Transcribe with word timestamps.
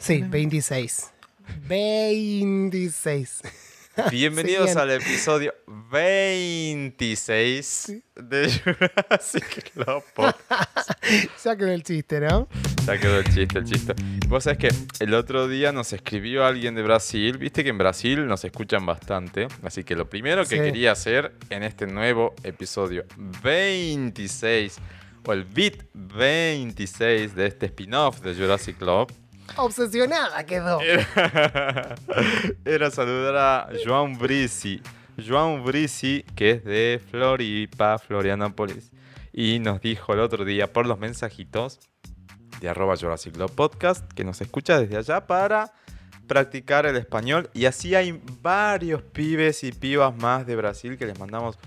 Sí, 0.00 0.22
26. 0.22 1.12
26. 1.68 3.42
Bienvenidos 4.10 4.74
al 4.74 4.90
episodio 4.90 5.54
26 5.92 7.92
de 8.16 8.50
Jurassic 8.50 9.70
Club 9.72 10.02
Podcast. 10.14 10.90
Ya 11.44 11.56
quedó 11.56 11.70
el 11.70 11.84
chiste, 11.84 12.18
¿no? 12.18 12.48
Ya 12.86 12.98
quedó 12.98 13.18
el 13.18 13.24
chiste, 13.32 13.58
el 13.58 13.64
chiste. 13.64 13.94
Vos 14.26 14.42
sabés 14.44 14.58
que 14.58 14.68
el 14.98 15.14
otro 15.14 15.46
día 15.46 15.70
nos 15.70 15.92
escribió 15.92 16.44
alguien 16.44 16.74
de 16.74 16.82
Brasil. 16.82 17.38
Viste 17.38 17.62
que 17.62 17.70
en 17.70 17.78
Brasil 17.78 18.26
nos 18.26 18.44
escuchan 18.44 18.84
bastante. 18.84 19.46
Así 19.62 19.84
que 19.84 19.94
lo 19.94 20.10
primero 20.10 20.44
que 20.44 20.56
quería 20.56 20.90
hacer 20.90 21.32
en 21.50 21.62
este 21.62 21.86
nuevo 21.86 22.34
episodio 22.42 23.04
26, 23.44 24.78
o 25.26 25.32
el 25.32 25.44
beat 25.44 25.74
26 25.94 27.34
de 27.34 27.46
este 27.46 27.66
spin-off 27.66 28.20
de 28.20 28.34
Jurassic 28.34 28.78
Club, 28.78 29.12
Obsesionada 29.56 30.44
quedó. 30.44 30.80
era, 30.80 31.94
era 32.64 32.90
saludar 32.90 33.36
a 33.36 33.68
Joan 33.84 34.18
Brisi. 34.18 34.82
Joan 35.16 35.64
Brisi, 35.64 36.24
que 36.34 36.52
es 36.52 36.64
de 36.64 37.00
Floripa, 37.10 37.98
Florianópolis. 37.98 38.90
Y 39.32 39.58
nos 39.60 39.80
dijo 39.80 40.12
el 40.12 40.20
otro 40.20 40.44
día 40.44 40.72
por 40.72 40.86
los 40.86 40.98
mensajitos 40.98 41.78
de 42.60 42.68
arroba 42.68 42.96
Jurassic 42.96 43.34
Club 43.34 43.50
Podcast 43.52 44.10
que 44.12 44.24
nos 44.24 44.40
escucha 44.40 44.78
desde 44.78 44.96
allá 44.96 45.26
para 45.26 45.72
practicar 46.26 46.86
el 46.86 46.96
español. 46.96 47.50
Y 47.52 47.66
así 47.66 47.94
hay 47.94 48.20
varios 48.40 49.02
pibes 49.02 49.62
y 49.62 49.72
pibas 49.72 50.16
más 50.16 50.46
de 50.46 50.56
Brasil 50.56 50.96
que 50.96 51.06
les 51.06 51.18
mandamos 51.18 51.58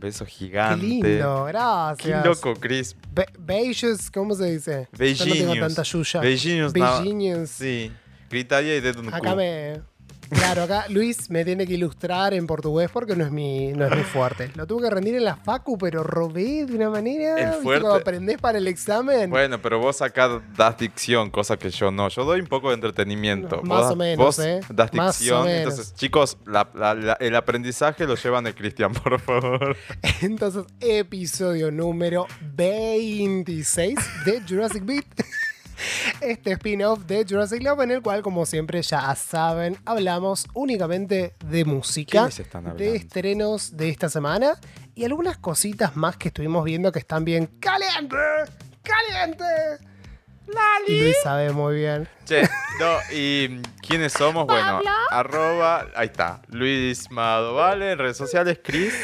un 0.00 0.08
beso 0.08 0.24
Qué 0.24 0.30
gigante. 0.30 0.86
lindo, 0.86 1.44
Qué 1.46 1.52
gracias. 1.52 2.24
loco, 2.24 2.54
Chris. 2.58 2.96
Be- 3.12 3.26
Beijos, 3.38 4.10
¿cómo 4.10 4.34
se 4.34 4.50
dice? 4.52 4.88
Yo 4.92 4.98
no 4.98 5.14
tengo 5.16 5.24
Beijinhos. 5.34 5.58
tanta 5.58 5.82
yuya. 5.82 6.20
Beijinhos, 6.20 6.74
no. 6.74 6.80
Beijinhos. 6.98 7.50
Sí. 7.50 7.92
Gritaria 8.30 8.76
y 8.76 8.80
de 8.80 8.90
un 8.92 9.12
Acá 9.12 9.34
me. 9.34 9.80
Claro, 10.30 10.62
acá 10.62 10.86
Luis 10.88 11.28
me 11.30 11.44
tiene 11.44 11.66
que 11.66 11.74
ilustrar 11.74 12.34
en 12.34 12.46
portugués 12.46 12.88
porque 12.92 13.16
no 13.16 13.24
es 13.24 13.30
mi, 13.32 13.72
no 13.72 13.86
es 13.86 13.96
mi 13.96 14.02
fuerte. 14.02 14.50
Lo 14.54 14.66
tuve 14.66 14.84
que 14.88 14.94
rendir 14.94 15.14
en 15.16 15.24
la 15.24 15.36
facu, 15.36 15.76
pero 15.76 16.02
robé 16.02 16.64
de 16.66 16.74
una 16.76 16.88
manera. 16.90 17.36
El 17.38 17.46
¿viste 17.50 17.62
fuerte- 17.62 17.86
aprendés 17.88 18.38
para 18.38 18.58
el 18.58 18.66
examen. 18.68 19.28
Bueno, 19.30 19.60
pero 19.60 19.78
vos 19.78 20.00
acá 20.02 20.40
das 20.56 20.78
dicción, 20.78 21.30
cosa 21.30 21.56
que 21.56 21.70
yo 21.70 21.90
no. 21.90 22.08
Yo 22.08 22.24
doy 22.24 22.40
un 22.40 22.46
poco 22.46 22.68
de 22.68 22.74
entretenimiento. 22.74 23.56
No, 23.56 23.62
más 23.62 23.90
o 23.92 23.96
menos, 23.96 24.24
vos 24.24 24.38
¿eh? 24.38 24.60
das 24.70 24.92
Más 24.94 25.16
o 25.16 25.18
dicción. 25.18 25.44
menos. 25.46 25.72
Entonces, 25.74 25.94
chicos, 25.94 26.38
la- 26.46 26.70
la- 26.74 26.94
la- 26.94 27.16
el 27.20 27.34
aprendizaje 27.36 28.06
lo 28.06 28.14
llevan 28.14 28.44
de 28.44 28.54
Cristian, 28.54 28.92
por 28.94 29.18
favor. 29.20 29.76
Entonces, 30.22 30.64
episodio 30.80 31.70
número 31.70 32.26
26 32.56 33.98
de 34.24 34.42
Jurassic 34.48 34.84
Beat. 34.84 35.04
Este 36.20 36.52
spin-off 36.52 37.00
de 37.00 37.24
Jurassic 37.28 37.62
Love 37.62 37.80
en 37.82 37.90
el 37.92 38.02
cual, 38.02 38.22
como 38.22 38.46
siempre 38.46 38.82
ya 38.82 39.14
saben, 39.14 39.78
hablamos 39.84 40.46
únicamente 40.54 41.34
de 41.44 41.64
música, 41.64 42.28
de 42.76 42.96
estrenos 42.96 43.76
de 43.76 43.88
esta 43.88 44.08
semana 44.08 44.58
y 44.94 45.04
algunas 45.04 45.38
cositas 45.38 45.96
más 45.96 46.16
que 46.16 46.28
estuvimos 46.28 46.64
viendo 46.64 46.92
que 46.92 46.98
están 46.98 47.24
bien 47.24 47.46
caliente, 47.60 48.16
caliente. 48.82 49.44
Y 50.88 51.00
Luis 51.00 51.16
sabe 51.22 51.52
muy 51.52 51.76
bien. 51.76 52.08
Che, 52.24 52.42
no, 52.80 52.96
¿y 53.12 53.60
quiénes 53.86 54.12
somos? 54.12 54.46
Bueno, 54.46 54.80
arroba, 55.10 55.86
ahí 55.94 56.06
está, 56.06 56.42
Luis 56.48 57.10
Madovale, 57.10 57.92
en 57.92 57.98
redes 57.98 58.16
sociales, 58.16 58.58
Chris. 58.62 58.94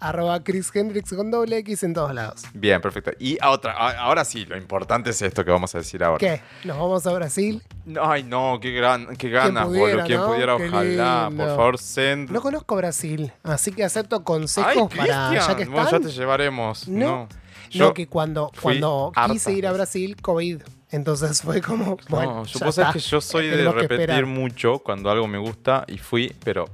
Arroba 0.00 0.42
Chris 0.44 0.70
Hendrix 0.74 1.12
con 1.14 1.30
doble 1.30 1.58
X 1.58 1.82
en 1.84 1.94
todos 1.94 2.12
lados. 2.14 2.42
Bien, 2.52 2.80
perfecto. 2.80 3.12
Y 3.18 3.38
a 3.40 3.50
otra, 3.50 3.72
a- 3.72 3.98
ahora 4.00 4.24
sí, 4.24 4.44
lo 4.44 4.56
importante 4.56 5.10
es 5.10 5.22
esto 5.22 5.44
que 5.44 5.50
vamos 5.50 5.74
a 5.74 5.78
decir 5.78 6.02
ahora. 6.04 6.18
¿Qué? 6.18 6.40
¿Nos 6.64 6.76
vamos 6.76 7.06
a 7.06 7.12
Brasil? 7.12 7.62
Ay, 8.00 8.22
no, 8.22 8.58
qué, 8.60 8.72
gran, 8.72 9.16
qué 9.16 9.30
ganas, 9.30 9.66
pudiera, 9.66 9.88
boludo. 9.92 10.06
Quien 10.06 10.20
¿no? 10.20 10.26
pudiera, 10.26 10.56
Qué 10.56 10.68
ojalá. 10.68 11.28
lindo. 11.30 11.44
Por 11.44 11.56
favor, 11.56 11.78
send. 11.78 12.30
No 12.30 12.40
conozco 12.42 12.76
Brasil, 12.76 13.32
así 13.42 13.72
que 13.72 13.84
acepto 13.84 14.16
Ay, 14.16 14.22
consejos 14.24 14.92
para 14.94 15.06
ya 15.32 15.56
que 15.56 15.64
bueno, 15.66 15.82
están. 15.84 16.02
ya 16.02 16.08
te 16.08 16.12
llevaremos. 16.12 16.86
No. 16.88 17.28
No, 17.74 17.92
que 17.92 18.06
cuando, 18.06 18.50
fui 18.54 18.78
cuando 18.78 19.12
quise 19.32 19.52
ir 19.52 19.66
a. 19.66 19.72
Brasil, 19.72 20.16
COVID. 20.22 20.62
Entonces 20.90 21.42
fue 21.42 21.60
como, 21.60 21.96
bueno, 22.08 22.34
no, 22.36 22.44
yo 22.44 22.60
ya 22.60 22.66
vos 22.66 22.74
sabés 22.76 22.88
está. 22.88 22.92
que 22.92 22.98
yo 23.00 23.20
soy 23.20 23.46
de 23.46 23.52
Tenemos 23.52 23.74
que 23.74 23.80
repetir 23.80 24.00
esperar. 24.02 24.26
mucho 24.26 24.78
cuando 24.78 25.10
algo 25.10 25.26
me 25.26 25.38
gusta 25.38 25.84
y 25.88 25.98
fui, 25.98 26.32
pero 26.44 26.66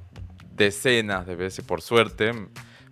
decenas 0.55 1.27
de 1.27 1.37
veces, 1.37 1.65
por 1.65 1.81
suerte, 1.81 2.33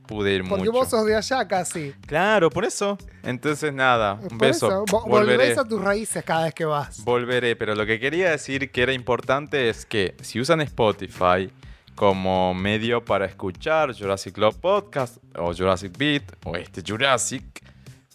pude 0.08 0.32
ir 0.34 0.42
Porque 0.48 0.64
mucho. 0.64 0.72
vos 0.72 0.88
sos 0.90 1.06
de 1.06 1.14
allá 1.14 1.46
casi. 1.46 1.92
Claro, 2.06 2.50
por 2.50 2.64
eso. 2.64 2.98
Entonces, 3.22 3.72
nada, 3.72 4.14
un 4.14 4.28
Por 4.36 4.48
beso. 4.48 4.66
eso, 4.66 4.84
vo- 4.86 5.06
Volveré. 5.06 5.36
volvés 5.36 5.58
a 5.58 5.64
tus 5.64 5.80
raíces 5.80 6.24
cada 6.24 6.46
vez 6.46 6.54
que 6.54 6.64
vas. 6.64 7.04
Volveré, 7.04 7.54
pero 7.54 7.76
lo 7.76 7.86
que 7.86 8.00
quería 8.00 8.30
decir 8.30 8.72
que 8.72 8.82
era 8.82 8.92
importante 8.92 9.68
es 9.68 9.86
que 9.86 10.16
si 10.22 10.40
usan 10.40 10.60
Spotify 10.62 11.52
como 11.94 12.54
medio 12.54 13.04
para 13.04 13.26
escuchar 13.26 13.92
Jurassic 13.96 14.34
Club 14.34 14.58
Podcast 14.60 15.18
o 15.36 15.52
Jurassic 15.54 15.96
Beat 15.96 16.22
o 16.44 16.56
este 16.56 16.82
Jurassic, 16.86 17.44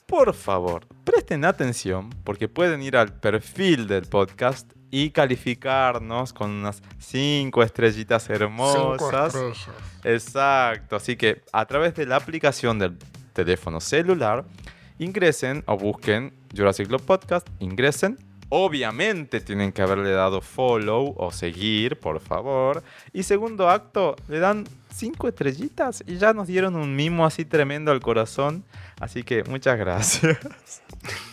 por 0.05 0.33
favor, 0.33 0.85
presten 1.03 1.45
atención 1.45 2.09
porque 2.23 2.47
pueden 2.49 2.81
ir 2.81 2.95
al 2.97 3.13
perfil 3.19 3.87
del 3.87 4.05
podcast 4.07 4.71
y 4.93 5.09
calificarnos 5.09 6.33
con 6.33 6.51
unas 6.51 6.83
5 6.99 7.63
estrellitas 7.63 8.29
hermosas. 8.29 9.35
Exacto, 10.03 10.97
así 10.97 11.15
que 11.15 11.41
a 11.51 11.65
través 11.65 11.95
de 11.95 12.05
la 12.05 12.17
aplicación 12.17 12.77
del 12.77 12.99
teléfono 13.33 13.79
celular, 13.79 14.45
ingresen 14.99 15.63
o 15.65 15.79
busquen 15.79 16.31
Jurassic 16.55 16.89
Club 16.89 17.01
Podcast, 17.01 17.47
ingresen. 17.59 18.19
Obviamente 18.49 19.41
tienen 19.41 19.71
que 19.71 19.81
haberle 19.81 20.11
dado 20.11 20.41
follow 20.41 21.15
o 21.17 21.31
seguir, 21.31 21.99
por 21.99 22.19
favor. 22.19 22.83
Y 23.13 23.23
segundo 23.23 23.71
acto, 23.71 24.15
le 24.27 24.37
dan 24.37 24.63
cinco 24.93 25.27
estrellitas 25.27 26.03
y 26.05 26.17
ya 26.17 26.33
nos 26.33 26.45
dieron 26.45 26.75
un 26.75 26.95
mimo 26.95 27.25
así 27.25 27.45
tremendo 27.45 27.91
al 27.91 27.99
corazón. 27.99 28.63
Así 28.99 29.23
que 29.23 29.43
muchas 29.45 29.79
gracias. 29.79 30.37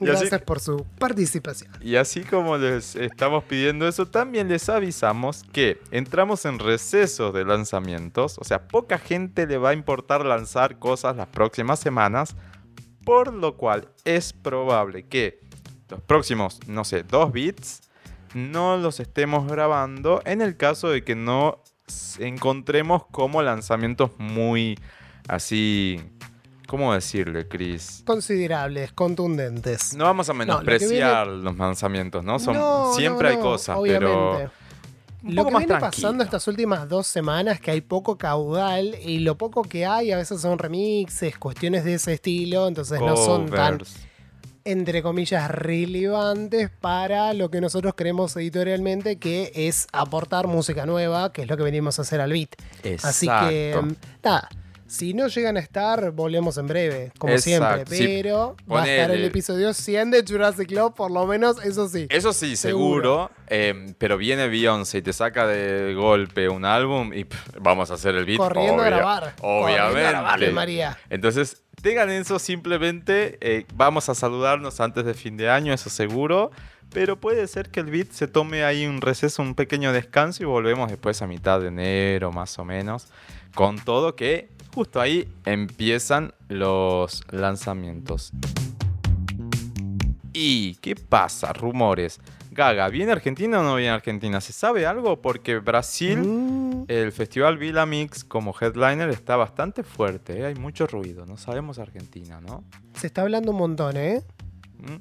Y 0.00 0.04
así- 0.08 0.20
Gracias 0.22 0.42
por 0.42 0.60
su 0.60 0.86
participación. 0.98 1.72
y 1.80 1.96
así 1.96 2.22
como 2.22 2.56
les 2.56 2.96
estamos 2.96 3.44
pidiendo 3.44 3.86
eso, 3.86 4.06
también 4.06 4.48
les 4.48 4.68
avisamos 4.68 5.42
que 5.52 5.78
entramos 5.90 6.44
en 6.46 6.58
recesos 6.58 7.34
de 7.34 7.44
lanzamientos. 7.44 8.38
O 8.38 8.44
sea, 8.44 8.66
poca 8.66 8.98
gente 8.98 9.46
le 9.46 9.58
va 9.58 9.70
a 9.70 9.74
importar 9.74 10.24
lanzar 10.24 10.78
cosas 10.78 11.16
las 11.16 11.26
próximas 11.28 11.78
semanas. 11.80 12.34
Por 13.04 13.32
lo 13.32 13.56
cual 13.56 13.88
es 14.04 14.32
probable 14.32 15.06
que 15.06 15.40
los 15.88 16.00
próximos, 16.02 16.60
no 16.66 16.84
sé, 16.84 17.02
dos 17.02 17.32
bits 17.32 17.80
no 18.34 18.76
los 18.76 19.00
estemos 19.00 19.50
grabando 19.50 20.20
en 20.24 20.40
el 20.42 20.56
caso 20.56 20.88
de 20.90 21.02
que 21.02 21.14
no 21.16 21.62
encontremos 22.18 23.04
como 23.10 23.42
lanzamientos 23.42 24.10
muy 24.18 24.78
así... 25.28 26.00
¿Cómo 26.70 26.94
decirle, 26.94 27.48
Chris? 27.48 28.04
Considerables, 28.06 28.92
contundentes. 28.92 29.92
No 29.96 30.04
vamos 30.04 30.28
a 30.28 30.32
lo 30.32 30.38
menospreciar 30.38 31.26
los 31.26 31.58
lanzamientos, 31.58 32.24
¿no? 32.24 32.38
Son, 32.38 32.54
No, 32.54 32.94
siempre 32.94 33.30
no, 33.30 33.34
hay 33.36 33.42
cosas, 33.42 33.76
obviamente. 33.76 34.06
pero 34.06 34.50
un 35.24 35.34
Lo 35.34 35.42
poco 35.42 35.48
que 35.48 35.52
más 35.54 35.60
viene 35.62 35.78
tranquilo. 35.80 35.90
pasando 36.02 36.22
estas 36.22 36.46
últimas 36.46 36.88
dos 36.88 37.08
semanas 37.08 37.60
que 37.60 37.72
hay 37.72 37.80
poco 37.80 38.16
caudal 38.16 38.94
y 39.04 39.18
lo 39.18 39.36
poco 39.36 39.62
que 39.64 39.84
hay 39.84 40.12
a 40.12 40.16
veces 40.16 40.42
son 40.42 40.60
remixes, 40.60 41.36
cuestiones 41.38 41.82
de 41.84 41.94
ese 41.94 42.12
estilo, 42.12 42.68
entonces 42.68 43.00
no 43.00 43.16
son 43.16 43.50
tan, 43.50 43.80
entre 44.64 45.02
comillas, 45.02 45.50
relevantes 45.50 46.70
para 46.80 47.32
lo 47.34 47.50
que 47.50 47.60
nosotros 47.60 47.94
creemos 47.96 48.36
editorialmente 48.36 49.16
que 49.16 49.50
es 49.56 49.88
aportar 49.92 50.46
música 50.46 50.86
nueva, 50.86 51.32
que 51.32 51.42
es 51.42 51.48
lo 51.48 51.56
que 51.56 51.64
venimos 51.64 51.98
a 51.98 52.02
hacer 52.02 52.20
al 52.20 52.30
beat. 52.32 52.50
Así 53.02 53.26
que, 53.26 53.70
Exacto. 53.72 53.96
nada. 54.22 54.48
Si 54.90 55.14
no 55.14 55.28
llegan 55.28 55.56
a 55.56 55.60
estar, 55.60 56.10
volvemos 56.10 56.58
en 56.58 56.66
breve, 56.66 57.12
como 57.16 57.38
siempre. 57.38 57.84
Sí. 57.86 58.04
Pero 58.04 58.56
va 58.70 58.82
a 58.82 58.88
estar 58.88 59.12
el 59.12 59.24
episodio 59.24 59.72
100 59.72 60.10
de 60.10 60.24
Jurassic 60.26 60.66
Club, 60.66 60.94
por 60.96 61.12
lo 61.12 61.26
menos, 61.28 61.64
eso 61.64 61.88
sí. 61.88 62.08
Eso 62.10 62.32
sí, 62.32 62.56
Seguro. 62.56 63.30
seguro, 63.30 63.30
eh, 63.46 63.94
pero 63.98 64.16
viene 64.18 64.48
Beyoncé 64.48 64.98
y 64.98 65.02
te 65.02 65.12
saca 65.12 65.46
de 65.46 65.94
golpe 65.94 66.48
un 66.48 66.64
álbum 66.64 67.12
y 67.14 67.22
pff, 67.22 67.50
vamos 67.60 67.92
a 67.92 67.94
hacer 67.94 68.16
el 68.16 68.24
beat. 68.24 68.38
Corriendo 68.38 68.82
a 68.82 68.86
grabar. 68.86 69.24
A 69.40 69.46
Obviamente. 69.46 70.00
grabarle, 70.00 70.50
María. 70.50 70.98
Entonces, 71.08 71.62
tengan 71.82 72.10
eso 72.10 72.40
simplemente. 72.40 73.38
eh, 73.40 73.66
vamos 73.74 74.08
a 74.08 74.16
saludarnos 74.16 74.80
antes 74.80 75.04
de 75.04 75.14
fin 75.14 75.36
de 75.36 75.48
año, 75.50 75.72
eso 75.72 75.88
seguro. 75.88 76.50
Pero 76.92 77.20
puede 77.20 77.46
ser 77.46 77.70
que 77.70 77.78
el 77.78 77.86
beat 77.86 78.10
se 78.10 78.26
tome 78.26 78.64
ahí 78.64 78.84
un 78.86 79.00
receso, 79.00 79.40
un 79.42 79.54
pequeño 79.54 79.92
descanso 79.92 80.42
y 80.42 80.46
volvemos 80.46 80.90
después 80.90 81.22
a 81.22 81.28
mitad 81.28 81.60
de 81.60 81.68
enero, 81.68 82.32
más 82.32 82.58
o 82.58 82.64
menos. 82.64 83.06
Con 83.54 83.78
todo 83.78 84.16
que 84.16 84.48
justo 84.74 85.00
ahí 85.00 85.28
empiezan 85.44 86.32
los 86.48 87.22
lanzamientos. 87.30 88.32
¿Y 90.32 90.74
qué 90.76 90.94
pasa? 90.94 91.52
Rumores. 91.52 92.20
Gaga, 92.52 92.88
¿viene 92.88 93.12
Argentina 93.12 93.60
o 93.60 93.62
no 93.62 93.76
viene 93.76 93.90
Argentina? 93.92 94.40
¿Se 94.40 94.52
sabe 94.52 94.84
algo? 94.86 95.20
Porque 95.20 95.58
Brasil 95.58 96.18
Mm, 96.18 96.84
el 96.88 97.12
festival 97.12 97.58
Villa 97.58 97.86
Mix 97.86 98.24
como 98.24 98.54
headliner 98.58 99.08
está 99.10 99.36
bastante 99.36 99.82
fuerte, 99.82 100.40
¿eh? 100.40 100.46
hay 100.46 100.54
mucho 100.56 100.86
ruido, 100.86 101.26
no 101.26 101.36
sabemos 101.36 101.78
Argentina, 101.78 102.40
¿no? 102.40 102.64
Se 102.94 103.06
está 103.06 103.22
hablando 103.22 103.52
un 103.52 103.58
montón, 103.58 103.96
¿eh? 103.96 104.22
¿Mm? 104.78 104.96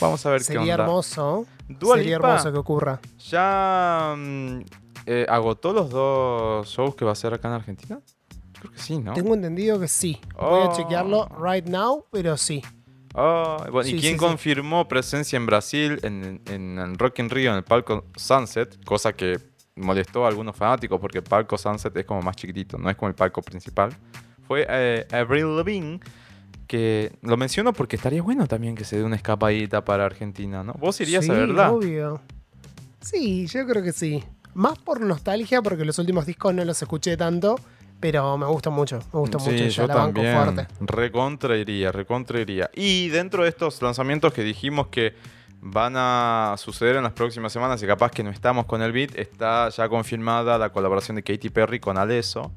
Vamos 0.00 0.24
a 0.26 0.30
ver 0.30 0.42
Sería 0.42 0.64
qué 0.64 0.70
onda. 0.72 0.84
hermoso. 0.84 1.46
Dua 1.68 1.96
Sería 1.96 2.16
Lipa 2.16 2.28
hermoso 2.30 2.52
que 2.52 2.58
ocurra. 2.58 3.00
¿Ya 3.30 4.14
mm, 4.16 4.58
eh, 5.06 5.26
agotó 5.28 5.72
los 5.72 5.90
dos 5.90 6.66
shows 6.68 6.94
que 6.96 7.04
va 7.04 7.10
a 7.10 7.12
hacer 7.12 7.32
acá 7.34 7.48
en 7.48 7.54
Argentina? 7.54 8.00
Creo 8.62 8.72
que 8.72 8.78
sí, 8.78 8.98
¿no? 8.98 9.12
Tengo 9.14 9.34
entendido 9.34 9.78
que 9.80 9.88
sí. 9.88 10.20
Voy 10.40 10.62
a 10.62 10.66
Oh. 10.68 10.76
chequearlo 10.76 11.28
right 11.42 11.66
now, 11.66 12.04
pero 12.10 12.36
sí. 12.36 12.62
Ah, 13.14 13.66
bueno, 13.70 13.82
Sí, 13.88 13.96
¿Y 13.96 14.00
quién 14.00 14.12
sí, 14.14 14.18
sí. 14.20 14.24
confirmó 14.24 14.86
presencia 14.88 15.36
en 15.36 15.46
Brasil 15.46 15.98
en, 16.02 16.40
en, 16.46 16.78
en 16.78 16.98
Rock 16.98 17.18
in 17.18 17.28
Rio 17.28 17.50
en 17.50 17.56
el 17.58 17.64
palco 17.64 18.04
Sunset? 18.16 18.82
Cosa 18.84 19.12
que 19.12 19.38
molestó 19.76 20.24
a 20.24 20.28
algunos 20.28 20.54
fanáticos 20.56 21.00
porque 21.00 21.18
el 21.18 21.24
palco 21.24 21.58
Sunset 21.58 21.94
es 21.96 22.04
como 22.06 22.22
más 22.22 22.36
chiquitito, 22.36 22.78
no 22.78 22.88
es 22.88 22.96
como 22.96 23.08
el 23.08 23.14
palco 23.14 23.42
principal. 23.42 23.94
Fue 24.46 24.64
eh, 24.68 25.06
Avril 25.12 25.56
Lavigne, 25.56 26.00
que 26.66 27.12
lo 27.22 27.36
menciono 27.36 27.72
porque 27.72 27.96
estaría 27.96 28.22
bueno 28.22 28.46
también 28.46 28.74
que 28.74 28.84
se 28.84 28.96
dé 28.96 29.04
una 29.04 29.16
escapadita 29.16 29.84
para 29.84 30.06
Argentina, 30.06 30.62
¿no? 30.62 30.72
Vos 30.74 31.00
irías 31.00 31.24
sí, 31.24 31.30
a 31.30 31.34
verla. 31.34 31.70
obvio. 31.72 32.20
Sí, 33.00 33.46
yo 33.46 33.66
creo 33.66 33.82
que 33.82 33.92
sí. 33.92 34.22
Más 34.54 34.78
por 34.78 35.00
nostalgia, 35.00 35.60
porque 35.62 35.84
los 35.84 35.98
últimos 35.98 36.24
discos 36.26 36.54
no 36.54 36.64
los 36.64 36.80
escuché 36.82 37.16
tanto, 37.16 37.58
pero 38.02 38.36
me 38.36 38.46
gusta 38.46 38.68
mucho. 38.68 38.98
Me 39.12 39.20
gusta 39.20 39.38
mucho. 39.38 39.56
Sí, 39.56 39.70
yo 39.70 39.86
la 39.86 39.94
banco 39.94 40.20
también. 40.20 40.36
fuerte. 40.36 40.66
Recontra 40.80 41.56
iría, 41.56 41.92
recontra 41.92 42.40
iría. 42.40 42.68
Y 42.74 43.08
dentro 43.10 43.44
de 43.44 43.48
estos 43.48 43.80
lanzamientos 43.80 44.32
que 44.32 44.42
dijimos 44.42 44.88
que 44.88 45.14
van 45.60 45.94
a 45.96 46.56
suceder 46.58 46.96
en 46.96 47.04
las 47.04 47.12
próximas 47.12 47.52
semanas 47.52 47.80
y 47.80 47.86
capaz 47.86 48.10
que 48.10 48.24
no 48.24 48.30
estamos 48.30 48.66
con 48.66 48.82
el 48.82 48.90
beat, 48.90 49.16
está 49.16 49.68
ya 49.68 49.88
confirmada 49.88 50.58
la 50.58 50.70
colaboración 50.70 51.14
de 51.14 51.22
Katy 51.22 51.50
Perry 51.50 51.78
con 51.78 51.96
Alesso. 51.96 52.50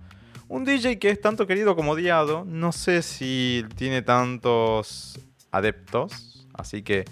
Un 0.47 0.65
DJ 0.65 0.97
que 0.97 1.11
es 1.11 1.21
tanto 1.21 1.45
querido 1.45 1.75
como 1.75 1.91
odiado. 1.91 2.43
No 2.47 2.71
sé 2.71 3.03
si 3.03 3.63
tiene 3.75 4.01
tantos 4.01 5.19
adeptos. 5.51 6.47
Así 6.55 6.81
que 6.81 7.05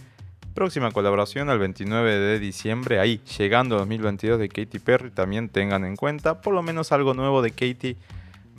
próxima 0.55 0.89
colaboración 0.89 1.51
el 1.51 1.59
29 1.59 2.17
de 2.17 2.39
diciembre. 2.39 2.99
Ahí, 2.99 3.21
llegando 3.37 3.77
2022 3.77 4.39
de 4.39 4.49
Katy 4.49 4.79
Perry. 4.79 5.11
También 5.11 5.49
tengan 5.49 5.85
en 5.85 5.95
cuenta 5.95 6.41
por 6.41 6.55
lo 6.55 6.63
menos 6.63 6.91
algo 6.91 7.13
nuevo 7.13 7.43
de 7.43 7.51
Katy 7.51 7.95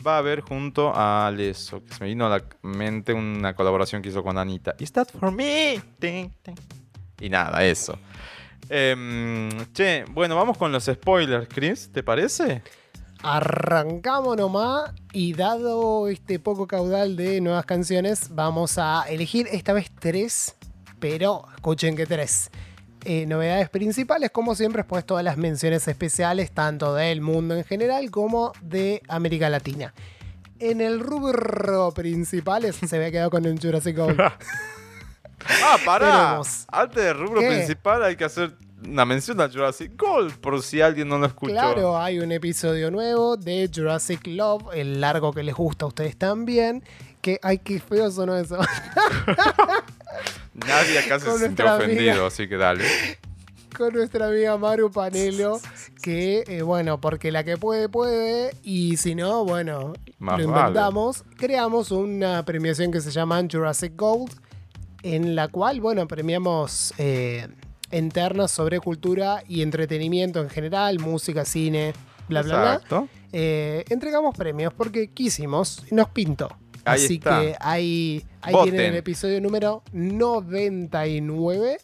va 0.06 0.16
a 0.16 0.18
haber 0.18 0.40
junto 0.40 0.94
a 0.94 1.26
Alesso, 1.26 1.82
que 1.84 1.94
se 1.94 2.02
me 2.02 2.08
vino 2.08 2.26
a 2.26 2.28
la 2.28 2.44
mente 2.62 3.12
una 3.12 3.54
colaboración 3.54 4.02
que 4.02 4.08
hizo 4.08 4.22
con 4.22 4.38
Anita. 4.38 4.74
Is 4.78 4.92
that 4.92 5.08
for 5.08 5.30
me? 5.30 5.80
Y 7.20 7.28
nada, 7.28 7.64
eso. 7.64 7.98
Em, 8.68 9.50
che, 9.72 10.04
bueno, 10.10 10.36
vamos 10.36 10.56
con 10.56 10.72
los 10.72 10.84
spoilers, 10.84 11.48
Chris, 11.48 11.90
¿te 11.92 12.02
parece? 12.02 12.62
Arrancamos 13.22 14.36
nomás 14.36 14.92
y 15.12 15.32
dado 15.32 16.08
este 16.08 16.38
poco 16.38 16.66
caudal 16.66 17.16
de 17.16 17.40
nuevas 17.40 17.64
canciones, 17.64 18.34
vamos 18.34 18.78
a 18.78 19.04
elegir 19.08 19.48
esta 19.50 19.72
vez 19.72 19.90
tres, 19.98 20.56
pero 20.98 21.44
escuchen 21.54 21.96
que 21.96 22.06
tres. 22.06 22.50
Eh, 23.04 23.26
novedades 23.26 23.68
principales, 23.68 24.30
como 24.30 24.54
siempre, 24.54 24.82
pues 24.84 25.04
todas 25.04 25.22
las 25.24 25.36
menciones 25.36 25.86
especiales, 25.88 26.50
tanto 26.52 26.94
del 26.94 27.20
mundo 27.20 27.54
en 27.54 27.64
general 27.64 28.10
como 28.10 28.52
de 28.62 29.02
América 29.08 29.50
Latina. 29.50 29.92
En 30.58 30.80
el 30.80 31.00
rubro 31.00 31.92
principal 31.92 32.64
es- 32.64 32.76
se 32.76 32.96
había 32.96 33.10
quedado 33.10 33.30
con 33.30 33.44
el 33.44 33.58
Jurassic 33.60 33.96
Gold. 33.96 34.18
Ah, 35.62 35.76
pará. 35.84 36.06
Tenemos. 36.28 36.64
Antes 36.68 37.04
del 37.04 37.18
rubro 37.18 37.40
¿Qué? 37.40 37.48
principal 37.48 38.02
hay 38.02 38.16
que 38.16 38.24
hacer 38.24 38.54
una 38.82 39.04
mención 39.04 39.38
a 39.42 39.48
Jurassic 39.50 39.92
Gold, 40.00 40.36
por 40.38 40.62
si 40.62 40.80
alguien 40.80 41.06
no 41.06 41.18
lo 41.18 41.26
escuchó. 41.26 41.52
Claro, 41.52 41.98
hay 41.98 42.18
un 42.18 42.32
episodio 42.32 42.90
nuevo 42.90 43.36
de 43.36 43.68
Jurassic 43.74 44.26
Love, 44.26 44.68
el 44.72 45.02
largo 45.02 45.34
que 45.34 45.42
les 45.42 45.54
gusta 45.54 45.84
a 45.84 45.88
ustedes 45.88 46.16
también. 46.16 46.82
Que, 47.20 47.38
ay, 47.42 47.58
qué 47.58 47.78
feo 47.78 48.10
sonó 48.10 48.36
eso. 48.36 48.58
Nadie 50.54 50.98
acá 51.00 51.18
se 51.18 51.38
sintió 51.38 51.74
ofendido, 51.74 52.12
amiga. 52.12 52.26
así 52.26 52.48
que 52.48 52.56
dale. 52.56 52.84
con 53.76 53.92
nuestra 53.92 54.28
amiga 54.28 54.56
Maru 54.56 54.90
Panelo, 54.90 55.60
que 56.00 56.44
eh, 56.46 56.62
bueno, 56.62 57.00
porque 57.00 57.32
la 57.32 57.44
que 57.44 57.56
puede, 57.56 57.88
puede, 57.88 58.52
y 58.62 58.96
si 58.96 59.14
no, 59.14 59.44
bueno, 59.44 59.94
Más 60.18 60.40
lo 60.40 60.48
vale. 60.48 60.60
inventamos, 60.60 61.24
creamos 61.36 61.90
una 61.90 62.44
premiación 62.44 62.92
que 62.92 63.00
se 63.00 63.10
llama 63.10 63.42
Jurassic 63.50 63.94
Gold, 63.96 64.32
en 65.02 65.34
la 65.34 65.48
cual, 65.48 65.80
bueno, 65.80 66.06
premiamos 66.06 66.94
eh, 66.98 67.48
en 67.90 68.10
ternas 68.10 68.50
sobre 68.50 68.80
cultura 68.80 69.42
y 69.48 69.62
entretenimiento 69.62 70.40
en 70.40 70.48
general, 70.50 70.98
música, 71.00 71.44
cine, 71.44 71.92
bla, 72.28 72.42
bla, 72.42 72.60
bla. 72.60 72.74
Exacto. 72.74 73.08
Eh, 73.32 73.84
entregamos 73.88 74.36
premios 74.36 74.72
porque 74.72 75.08
quisimos 75.08 75.82
nos 75.90 76.08
pintó. 76.10 76.56
Ahí 76.84 77.04
Así 77.04 77.14
está. 77.14 77.40
que 77.40 77.56
ahí, 77.60 78.24
tienen 78.64 78.80
el 78.92 78.96
episodio 78.96 79.40
número 79.40 79.82
99 79.92 81.78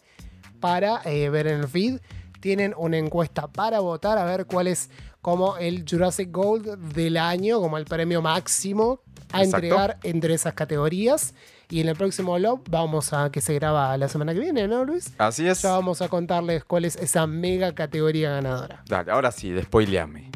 para 0.59 1.01
eh, 1.05 1.29
ver 1.29 1.47
en 1.47 1.61
el 1.61 1.67
feed. 1.67 1.99
Tienen 2.39 2.73
una 2.77 2.97
encuesta 2.97 3.47
para 3.47 3.79
votar 3.79 4.17
a 4.17 4.25
ver 4.25 4.45
cuál 4.45 4.67
es 4.67 4.89
como 5.21 5.57
el 5.57 5.85
Jurassic 5.89 6.31
Gold 6.31 6.93
del 6.93 7.17
año, 7.17 7.59
como 7.59 7.77
el 7.77 7.85
premio 7.85 8.21
máximo 8.21 9.01
a 9.31 9.43
Exacto. 9.43 9.57
entregar 9.57 9.97
entre 10.03 10.33
esas 10.33 10.53
categorías. 10.53 11.33
Y 11.69 11.79
en 11.79 11.87
el 11.87 11.95
próximo 11.95 12.37
Love 12.37 12.61
vamos 12.69 13.13
a 13.13 13.31
que 13.31 13.39
se 13.39 13.53
graba 13.53 13.95
la 13.97 14.09
semana 14.09 14.33
que 14.33 14.39
viene, 14.41 14.67
¿no, 14.67 14.83
Luis? 14.83 15.13
Así 15.17 15.47
es. 15.47 15.61
Ya 15.61 15.71
vamos 15.71 16.01
a 16.01 16.09
contarles 16.09 16.65
cuál 16.65 16.83
es 16.83 16.97
esa 16.97 17.25
mega 17.27 17.73
categoría 17.73 18.31
ganadora. 18.31 18.83
Dale, 18.89 19.11
ahora 19.11 19.31
sí, 19.31 19.51
despoileame. 19.51 20.29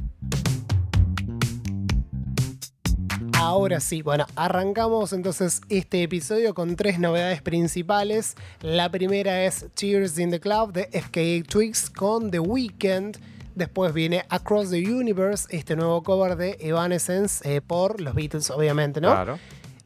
Ahora 3.38 3.80
sí, 3.80 4.02
bueno, 4.02 4.26
arrancamos 4.36 5.14
entonces 5.14 5.62
este 5.70 6.02
episodio 6.04 6.54
con 6.54 6.76
tres 6.76 7.00
novedades 7.00 7.42
principales. 7.42 8.36
La 8.62 8.90
primera 8.90 9.44
es 9.46 9.66
Cheers 9.76 10.18
in 10.20 10.32
the 10.32 10.40
Club 10.40 10.72
de 10.72 10.86
FKA 11.02 11.44
Twigs 11.48 11.90
con 11.90 12.32
The 12.32 12.40
Weeknd. 12.40 13.18
Después 13.56 13.94
viene 13.94 14.26
Across 14.30 14.72
the 14.72 14.80
Universe, 14.94 15.48
este 15.50 15.76
nuevo 15.76 16.02
cover 16.04 16.36
de 16.36 16.58
Evanescence 16.60 17.42
eh, 17.56 17.62
por 17.62 18.02
los 18.02 18.14
Beatles, 18.16 18.50
obviamente, 18.50 19.00
¿no? 19.00 19.10
Claro. 19.12 19.40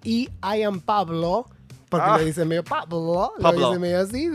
Y 0.04 0.30
I 0.44 0.64
Am 0.64 0.80
Pablo, 0.80 1.46
porque 1.90 2.06
Ah. 2.10 2.18
lo 2.18 2.26
dice 2.26 2.46
medio 2.46 2.64
Pablo, 2.64 3.34
Pablo. 3.42 3.60
lo 3.60 3.68
dice 3.70 3.80
medio 3.80 4.00
así. 4.00 4.30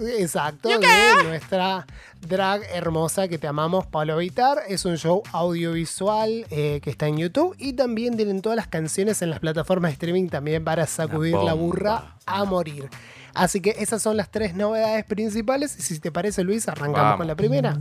Exacto, 0.00 0.68
de 0.68 1.24
nuestra 1.24 1.86
drag 2.26 2.62
hermosa 2.72 3.28
que 3.28 3.38
te 3.38 3.46
amamos, 3.46 3.86
Pablo 3.86 4.16
Vitar. 4.16 4.58
Es 4.68 4.84
un 4.84 4.96
show 4.96 5.22
audiovisual 5.32 6.46
eh, 6.50 6.80
que 6.82 6.90
está 6.90 7.06
en 7.08 7.18
YouTube 7.18 7.54
y 7.58 7.74
también 7.74 8.16
tienen 8.16 8.40
todas 8.42 8.56
las 8.56 8.66
canciones 8.66 9.20
en 9.22 9.30
las 9.30 9.40
plataformas 9.40 9.90
de 9.90 9.92
streaming 9.94 10.28
también 10.28 10.64
para 10.64 10.86
sacudir 10.86 11.34
la 11.34 11.52
burra 11.54 12.16
a 12.26 12.44
morir. 12.44 12.88
Así 13.34 13.60
que 13.60 13.76
esas 13.78 14.02
son 14.02 14.16
las 14.16 14.30
tres 14.30 14.54
novedades 14.54 15.04
principales. 15.04 15.76
Y 15.78 15.82
si 15.82 16.00
te 16.00 16.10
parece, 16.10 16.44
Luis, 16.44 16.68
arrancamos 16.68 17.00
Vamos. 17.00 17.18
con 17.18 17.26
la 17.26 17.36
primera. 17.36 17.78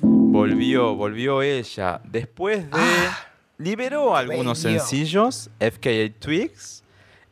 Volvió, 0.00 0.94
volvió 0.94 1.42
ella. 1.42 2.00
Después 2.04 2.70
de. 2.70 2.78
liberó 3.58 4.16
algunos 4.16 4.58
sencillos, 4.58 5.50
FKA 5.58 6.12
Twigs. 6.18 6.82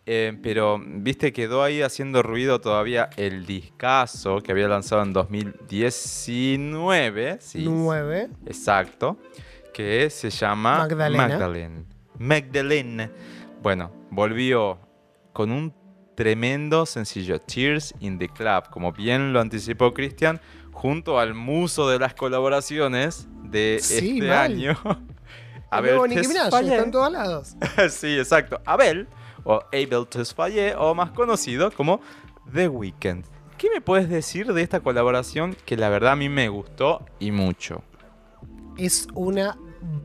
Eh, 0.07 0.37
pero, 0.43 0.81
viste, 0.85 1.33
quedó 1.33 1.63
ahí 1.63 1.81
haciendo 1.83 2.23
ruido 2.23 2.61
todavía 2.61 3.09
el 3.17 3.47
discazo 3.47 4.41
que 4.43 4.53
había 4.53 4.69
lanzado 4.69 5.03
en 5.03 5.13
2019. 5.13 7.39
Sí, 7.41 7.65
Nueve. 7.69 8.29
exacto. 8.47 9.19
Que 9.73 10.09
se 10.11 10.31
llama 10.31 10.79
Magdalena. 10.79 11.29
Magdalene. 11.29 11.85
Magdalene. 12.19 13.11
Bueno, 13.63 13.91
volvió 14.11 14.79
con 15.33 15.51
un 15.51 15.75
tremendo 16.15 16.87
sencillo, 16.87 17.41
Tears 17.41 17.93
in 17.99 18.19
the 18.19 18.29
Club, 18.29 18.71
como 18.71 18.93
bien 18.93 19.33
lo 19.33 19.41
anticipó 19.41 19.93
Cristian, 19.93 20.41
junto 20.73 21.19
al 21.19 21.35
muso 21.35 21.89
de 21.89 21.99
las 21.99 22.15
colaboraciones 22.15 23.27
de 23.43 23.79
Sí, 23.83 24.19
este 24.19 24.29
mal. 24.29 24.39
año. 24.53 24.79
Minaj, 25.83 26.45
está 26.55 26.61
en 26.61 26.91
todos 26.93 27.11
lados. 27.11 27.57
sí, 27.91 28.17
exacto. 28.17 28.61
Abel, 28.65 29.09
o 29.45 29.63
Abel 29.73 30.07
Tesfaye, 30.09 30.75
o 30.77 30.95
más 30.95 31.11
conocido 31.11 31.71
como 31.71 32.01
The 32.53 32.69
Weeknd. 32.69 33.25
¿Qué 33.59 33.71
me 33.71 33.81
puedes 33.81 34.09
decir 34.09 34.53
de 34.53 34.63
esta 34.63 34.81
colaboración 34.81 35.57
que 35.65 35.77
la 35.77 35.89
verdad 35.89 36.13
a 36.13 36.17
mí 36.17 36.29
me 36.29 36.49
gustó 36.49 37.05
y 37.21 37.31
mucho? 37.31 37.83
es 38.77 39.07
una 39.15 39.57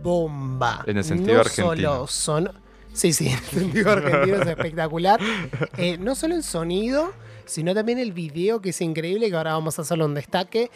bomba. 0.01 0.83
En 0.85 0.97
el 0.97 1.03
sentido 1.03 1.35
no 1.35 1.41
argentino. 1.41 2.07
Solo 2.07 2.07
son. 2.07 2.51
Sí, 2.93 3.13
sí, 3.13 3.27
en 3.27 3.33
el 3.33 3.43
sentido 3.43 3.91
argentino 3.91 4.37
es 4.37 4.47
espectacular. 4.47 5.19
Eh, 5.77 5.97
no 5.97 6.15
solo 6.15 6.35
el 6.35 6.43
sonido, 6.43 7.13
sino 7.45 7.73
también 7.73 7.99
el 7.99 8.11
video, 8.11 8.61
que 8.61 8.69
es 8.69 8.81
increíble, 8.81 9.29
que 9.29 9.35
ahora 9.35 9.53
vamos 9.53 9.79
a 9.79 9.83
hacerlo 9.83 10.05
un 10.05 10.13
destaque. 10.13 10.69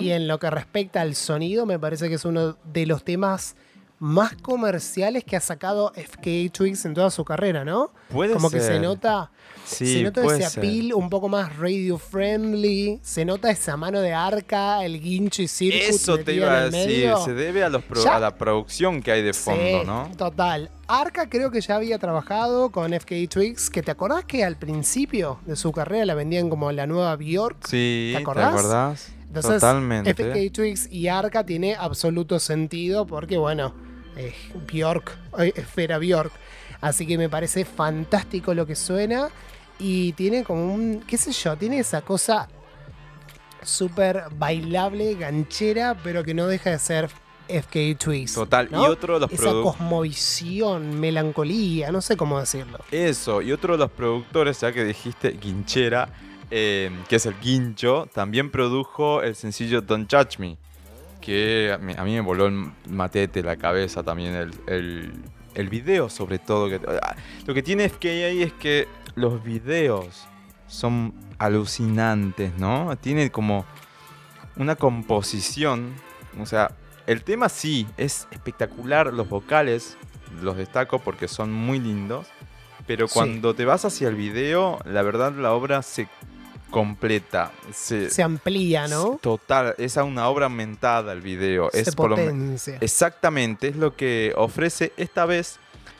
Y 0.00 0.10
en 0.10 0.26
lo 0.26 0.38
que 0.38 0.50
respecta 0.50 1.00
al 1.00 1.14
sonido, 1.14 1.64
me 1.64 1.78
parece 1.78 2.08
que 2.08 2.16
es 2.16 2.24
uno 2.24 2.56
de 2.64 2.86
los 2.86 3.04
temas 3.04 3.56
más 4.00 4.34
comerciales 4.36 5.24
que 5.24 5.36
ha 5.36 5.40
sacado 5.40 5.92
FKA 5.94 6.50
Twigs 6.52 6.84
en 6.84 6.94
toda 6.94 7.10
su 7.10 7.24
carrera, 7.24 7.64
¿no? 7.64 7.92
Puede 8.10 8.32
Como 8.34 8.50
que 8.50 8.60
se 8.60 8.66
ser. 8.68 8.80
nota, 8.80 9.30
Sí, 9.64 9.94
se 9.98 10.02
nota 10.04 10.24
ese 10.24 10.48
ser. 10.48 10.58
appeal 10.60 10.94
un 10.94 11.10
poco 11.10 11.28
más 11.28 11.56
radio 11.56 11.98
friendly, 11.98 13.00
se 13.02 13.24
nota 13.24 13.50
esa 13.50 13.76
mano 13.76 14.00
de 14.00 14.12
arca, 14.12 14.84
el 14.84 15.00
guincho 15.00 15.42
y 15.42 15.48
circuit 15.48 15.82
Eso 15.82 16.18
te 16.18 16.34
iba 16.34 16.52
a 16.58 16.70
decir, 16.70 17.10
se 17.24 17.34
debe 17.34 17.64
a, 17.64 17.68
los 17.68 17.82
pro- 17.84 18.08
a 18.10 18.18
la 18.20 18.36
producción 18.36 19.02
que 19.02 19.10
hay 19.12 19.22
de 19.22 19.32
fondo, 19.34 19.80
Sí, 19.80 19.86
¿no? 19.86 20.10
Total. 20.16 20.70
Arca 20.86 21.28
creo 21.28 21.50
que 21.50 21.60
ya 21.60 21.74
había 21.76 21.98
trabajado 21.98 22.70
con 22.70 22.92
FKA 22.92 23.26
Twigs, 23.28 23.68
que 23.68 23.82
te 23.82 23.90
acordás 23.90 24.24
que 24.24 24.44
al 24.44 24.56
principio 24.56 25.40
de 25.44 25.56
su 25.56 25.72
carrera 25.72 26.06
la 26.06 26.14
vendían 26.14 26.48
como 26.48 26.72
la 26.72 26.86
nueva 26.86 27.14
Bjork. 27.16 27.66
Sí, 27.66 28.12
¿Te 28.12 28.16
¿te 28.18 28.22
acordás? 28.22 28.54
acordás? 28.54 29.12
Entonces, 29.26 29.54
Totalmente. 29.60 30.14
FKA 30.14 30.50
Twigs 30.52 30.88
y 30.90 31.08
Arca 31.08 31.44
tiene 31.44 31.74
absoluto 31.74 32.38
sentido 32.38 33.06
porque, 33.06 33.36
bueno, 33.36 33.74
eh, 34.18 34.34
Bjork, 34.70 35.16
eh, 35.38 35.52
Esfera 35.56 35.98
Bjork. 35.98 36.32
Así 36.80 37.06
que 37.06 37.16
me 37.16 37.28
parece 37.28 37.64
fantástico 37.64 38.54
lo 38.54 38.66
que 38.66 38.76
suena 38.76 39.28
y 39.78 40.12
tiene 40.12 40.44
como 40.44 40.72
un, 40.74 41.00
qué 41.06 41.16
sé 41.16 41.32
yo, 41.32 41.56
tiene 41.56 41.78
esa 41.78 42.02
cosa 42.02 42.48
súper 43.62 44.24
bailable, 44.36 45.14
ganchera, 45.14 45.96
pero 46.02 46.22
que 46.24 46.34
no 46.34 46.46
deja 46.46 46.70
de 46.70 46.78
ser 46.78 47.08
FKA 47.48 47.96
Twigs. 47.98 48.34
Total. 48.34 48.68
¿no? 48.70 48.84
Y 48.84 48.88
otro 48.88 49.14
de 49.14 49.20
los 49.20 49.32
Esa 49.32 49.42
productores. 49.42 49.76
cosmovisión, 49.78 51.00
melancolía, 51.00 51.90
no 51.90 52.00
sé 52.00 52.16
cómo 52.16 52.38
decirlo. 52.38 52.78
Eso, 52.90 53.42
y 53.42 53.52
otro 53.52 53.74
de 53.74 53.78
los 53.78 53.90
productores, 53.90 54.60
ya 54.60 54.72
que 54.72 54.84
dijiste 54.84 55.30
Guinchera, 55.30 56.08
eh, 56.50 56.90
que 57.08 57.16
es 57.16 57.26
el 57.26 57.34
Guincho, 57.40 58.08
también 58.12 58.50
produjo 58.50 59.22
el 59.22 59.34
sencillo 59.34 59.80
Don't 59.80 60.12
Judge 60.12 60.38
Me, 60.38 60.56
que 61.28 61.72
a 61.72 61.78
mí, 61.78 61.92
a 61.96 62.04
mí 62.04 62.14
me 62.14 62.20
voló 62.22 62.46
el 62.46 62.70
matete 62.88 63.42
la 63.42 63.56
cabeza 63.56 64.02
también 64.02 64.34
el, 64.34 64.50
el, 64.66 65.12
el 65.54 65.68
video 65.68 66.08
sobre 66.08 66.38
todo. 66.38 66.68
Que, 66.70 66.80
ah, 67.02 67.14
lo 67.46 67.52
que 67.52 67.62
tiene 67.62 67.86
FKA 67.88 68.28
es 68.28 68.52
que 68.54 68.88
los 69.14 69.42
videos 69.44 70.26
son 70.68 71.12
alucinantes, 71.38 72.56
¿no? 72.58 72.96
Tiene 72.96 73.30
como 73.30 73.66
una 74.56 74.74
composición, 74.76 75.92
o 76.40 76.46
sea, 76.46 76.70
el 77.06 77.22
tema 77.22 77.48
sí 77.48 77.86
es 77.96 78.26
espectacular, 78.30 79.12
los 79.12 79.28
vocales 79.28 79.96
los 80.42 80.56
destaco 80.56 80.98
porque 80.98 81.28
son 81.28 81.52
muy 81.52 81.78
lindos, 81.78 82.26
pero 82.86 83.06
Sí. 83.06 83.14
cuando 83.14 83.54
te 83.54 83.64
vas 83.66 83.84
hacia 83.84 84.08
el 84.08 84.14
video, 84.14 84.78
la 84.84 85.02
verdad 85.02 85.32
la 85.32 85.52
obra 85.52 85.82
se 85.82 86.08
completa, 86.70 87.50
se, 87.72 88.10
Se 88.10 88.22
amplía, 88.22 88.86
¿no? 88.88 89.18
total, 89.22 89.74
es 89.78 89.96
a 89.96 90.04
una 90.04 90.28
obra 90.28 90.46
aumentada 90.46 91.12
el 91.12 91.20
video, 91.20 91.70
Se 91.72 91.80
es 91.80 91.94
por 91.94 92.10
lo. 92.10 92.16
Exactamente, 92.80 93.68
es 93.68 93.76
lo 93.76 93.96
que 93.96 94.32
ofrece 94.36 94.92
esta 94.96 95.24
vez. 95.26 95.58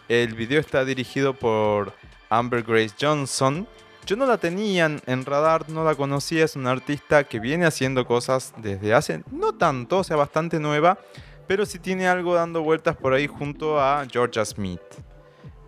El 0.08 0.34
video 0.34 0.60
está 0.60 0.84
dirigido 0.84 1.34
por 1.34 1.92
Amber 2.30 2.62
Grace 2.62 2.94
Johnson. 3.00 3.66
Yo 4.06 4.16
no 4.16 4.24
la 4.24 4.38
tenía 4.38 4.86
en- 5.06 5.24
radar, 5.26 5.68
no 5.68 5.84
la 5.84 5.94
conocía, 5.94 6.44
es 6.44 6.56
una 6.56 6.70
artista 6.70 7.24
que 7.24 7.40
viene 7.40 7.66
haciendo 7.66 8.06
cosas 8.06 8.54
desde 8.56 8.94
hace 8.94 9.22
no 9.30 9.52
tanto, 9.54 9.98
o 9.98 10.04
sea, 10.04 10.16
bastante 10.16 10.58
nueva, 10.58 10.98
pero 11.46 11.66
sí 11.66 11.78
tiene 11.78 12.08
algo 12.08 12.34
dando 12.34 12.62
vueltas 12.62 12.96
por 12.96 13.12
ahí 13.12 13.26
junto 13.26 13.78
a 13.78 14.06
Georgia 14.10 14.44
Smith. 14.46 14.80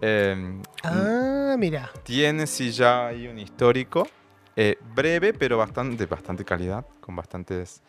Em, 0.01 0.63
Ah, 0.83 1.57
mira. 1.59 1.91
tiene 2.03 2.47
sí 2.47 2.71
ya 2.71 3.09
ahí 3.09 3.29
un 3.29 3.39
histórico, 3.39 4.09
eh, 4.63 4.77
breve, 4.95 5.33
pero 5.33 5.57
bastante, 5.57 6.05
bastante 6.07 6.45
calidad, 6.45 6.85
con 7.01 7.17
bastantes, 7.17 7.81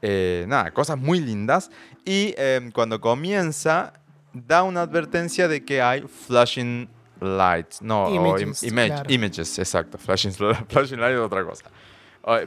eh, 0.00 0.44
nada, 0.46 0.70
cosas 0.70 0.96
muy 0.96 1.18
lindas. 1.20 1.70
Y 2.04 2.34
eh, 2.38 2.70
cuando 2.72 3.00
comienza, 3.00 3.92
da 4.32 4.62
una 4.62 4.82
advertencia 4.82 5.48
de 5.48 5.64
que 5.64 5.82
hay 5.82 6.02
flashing 6.02 6.88
lights, 7.20 7.82
no, 7.82 8.04
o 8.04 8.14
Images, 8.14 8.62
im- 8.62 8.68
image- 8.72 8.86
claro. 8.86 9.10
images, 9.12 9.58
exacto, 9.58 9.98
flashing, 9.98 10.32
flashing 10.68 11.00
light 11.00 11.14
es 11.14 11.20
otra 11.20 11.44
cosa. 11.44 11.64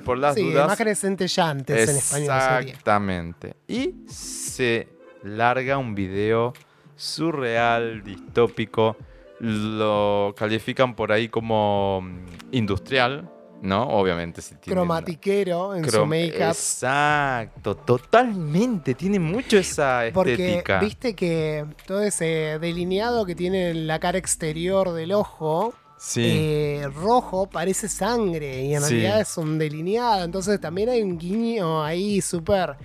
Por 0.05 0.17
las 0.17 0.35
Sí, 0.35 0.41
dudas. 0.43 0.65
imágenes 0.65 0.99
centellantes 0.99 1.89
en 1.89 1.97
español. 1.97 2.35
Exactamente. 2.63 3.55
Y 3.67 3.95
se 4.07 4.87
larga 5.23 5.77
un 5.77 5.93
video 5.95 6.53
surreal, 6.95 8.03
distópico. 8.03 8.95
Lo 9.39 10.33
califican 10.37 10.95
por 10.95 11.11
ahí 11.11 11.27
como 11.27 12.01
mm, 12.01 12.25
industrial, 12.51 13.29
¿no? 13.63 13.83
Obviamente 13.87 14.41
si 14.41 14.55
tiene 14.55 14.75
Cromatiquero 14.75 15.73
en 15.73 15.89
su 15.89 16.05
make-up. 16.05 16.41
Exacto, 16.49 17.75
totalmente. 17.75 18.93
Tiene 18.93 19.19
mucho 19.19 19.57
esa 19.57 20.03
Porque 20.13 20.33
estética. 20.33 20.79
viste 20.79 21.15
que 21.15 21.65
todo 21.87 22.01
ese 22.01 22.59
delineado 22.59 23.25
que 23.25 23.35
tiene 23.35 23.73
la 23.73 23.99
cara 23.99 24.17
exterior 24.17 24.91
del 24.91 25.13
ojo, 25.13 25.73
Sí. 25.97 26.21
eh, 26.25 26.87
rojo, 26.93 27.47
parece 27.49 27.87
sangre 27.87 28.63
y 28.65 28.75
en 28.75 28.81
Sí. 28.81 28.89
realidad 28.95 29.21
es 29.21 29.37
un 29.37 29.57
delineado. 29.57 30.25
Entonces 30.25 30.59
también 30.59 30.89
hay 30.89 31.01
un 31.01 31.17
guiño 31.17 31.81
ahí 31.81 32.19
súper 32.21 32.75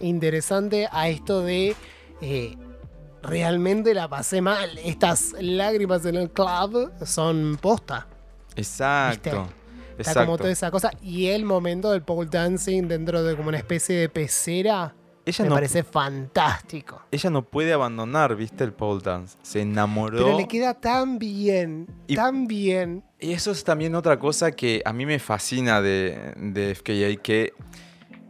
interesante 0.00 0.88
a 0.90 1.08
esto 1.10 1.42
de 1.42 1.76
eh, 2.22 2.56
realmente 3.22 3.92
la 3.92 4.08
pasé 4.08 4.40
mal. 4.40 4.78
Estas 4.82 5.34
lágrimas 5.40 6.06
en 6.06 6.16
el 6.16 6.30
club 6.30 6.90
son 7.04 7.58
posta. 7.60 8.06
Exacto. 8.56 9.48
Está 10.10 10.24
como 10.26 10.38
toda 10.38 10.50
esa 10.50 10.70
cosa. 10.70 10.90
Y 11.02 11.26
el 11.26 11.44
momento 11.44 11.90
del 11.92 12.02
pole 12.02 12.28
dancing 12.30 12.88
dentro 12.88 13.22
de 13.22 13.36
como 13.36 13.48
una 13.48 13.58
especie 13.58 13.96
de 13.96 14.08
pecera 14.08 14.94
Ella 15.24 15.44
me 15.44 15.48
no, 15.50 15.54
parece 15.54 15.82
fantástico. 15.84 17.02
ella 17.10 17.30
no 17.30 17.42
puede 17.44 17.72
abandonar, 17.72 18.34
¿viste? 18.36 18.64
El 18.64 18.72
pole 18.72 19.00
dance. 19.04 19.36
Se 19.42 19.60
enamoró. 19.60 20.18
Pero 20.24 20.36
le 20.36 20.48
queda 20.48 20.74
tan 20.74 21.18
bien, 21.18 21.86
Y- 22.06 22.16
tan 22.16 22.46
bien. 22.46 23.04
Y 23.20 23.32
eso 23.32 23.52
es 23.52 23.62
también 23.62 23.94
otra 23.94 24.18
cosa 24.18 24.50
que 24.52 24.82
a 24.84 24.92
mí 24.92 25.06
me 25.06 25.18
fascina 25.20 25.80
de, 25.80 26.34
de 26.36 26.74
FKA, 26.74 27.22
que 27.22 27.52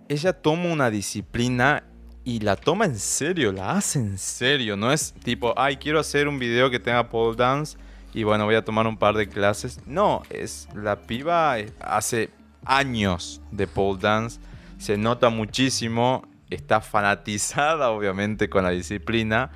ella 0.08 0.32
toma 0.34 0.70
una 0.70 0.90
disciplina 0.90 1.84
y 2.24 2.40
la 2.40 2.56
toma 2.56 2.84
en 2.84 2.98
serio, 2.98 3.50
la 3.52 3.72
hace 3.72 3.98
en 3.98 4.18
serio. 4.18 4.76
No 4.76 4.92
es 4.92 5.12
tipo, 5.24 5.54
ay, 5.56 5.76
quiero 5.78 5.98
hacer 5.98 6.28
un 6.28 6.38
video 6.38 6.70
que 6.70 6.78
tenga 6.78 7.08
pole 7.08 7.34
dance 7.36 7.78
y 8.14 8.24
bueno, 8.24 8.44
voy 8.44 8.54
a 8.54 8.64
tomar 8.64 8.86
un 8.86 8.96
par 8.96 9.16
de 9.16 9.28
clases. 9.28 9.80
No, 9.86 10.22
es 10.30 10.68
la 10.74 11.02
piba 11.02 11.58
eh, 11.58 11.72
hace 11.80 12.30
años 12.64 13.40
de 13.50 13.66
pole 13.66 13.98
dance, 14.00 14.38
se 14.78 14.96
nota 14.96 15.28
muchísimo, 15.30 16.26
está 16.50 16.80
fanatizada 16.80 17.90
obviamente 17.90 18.48
con 18.48 18.64
la 18.64 18.70
disciplina. 18.70 19.50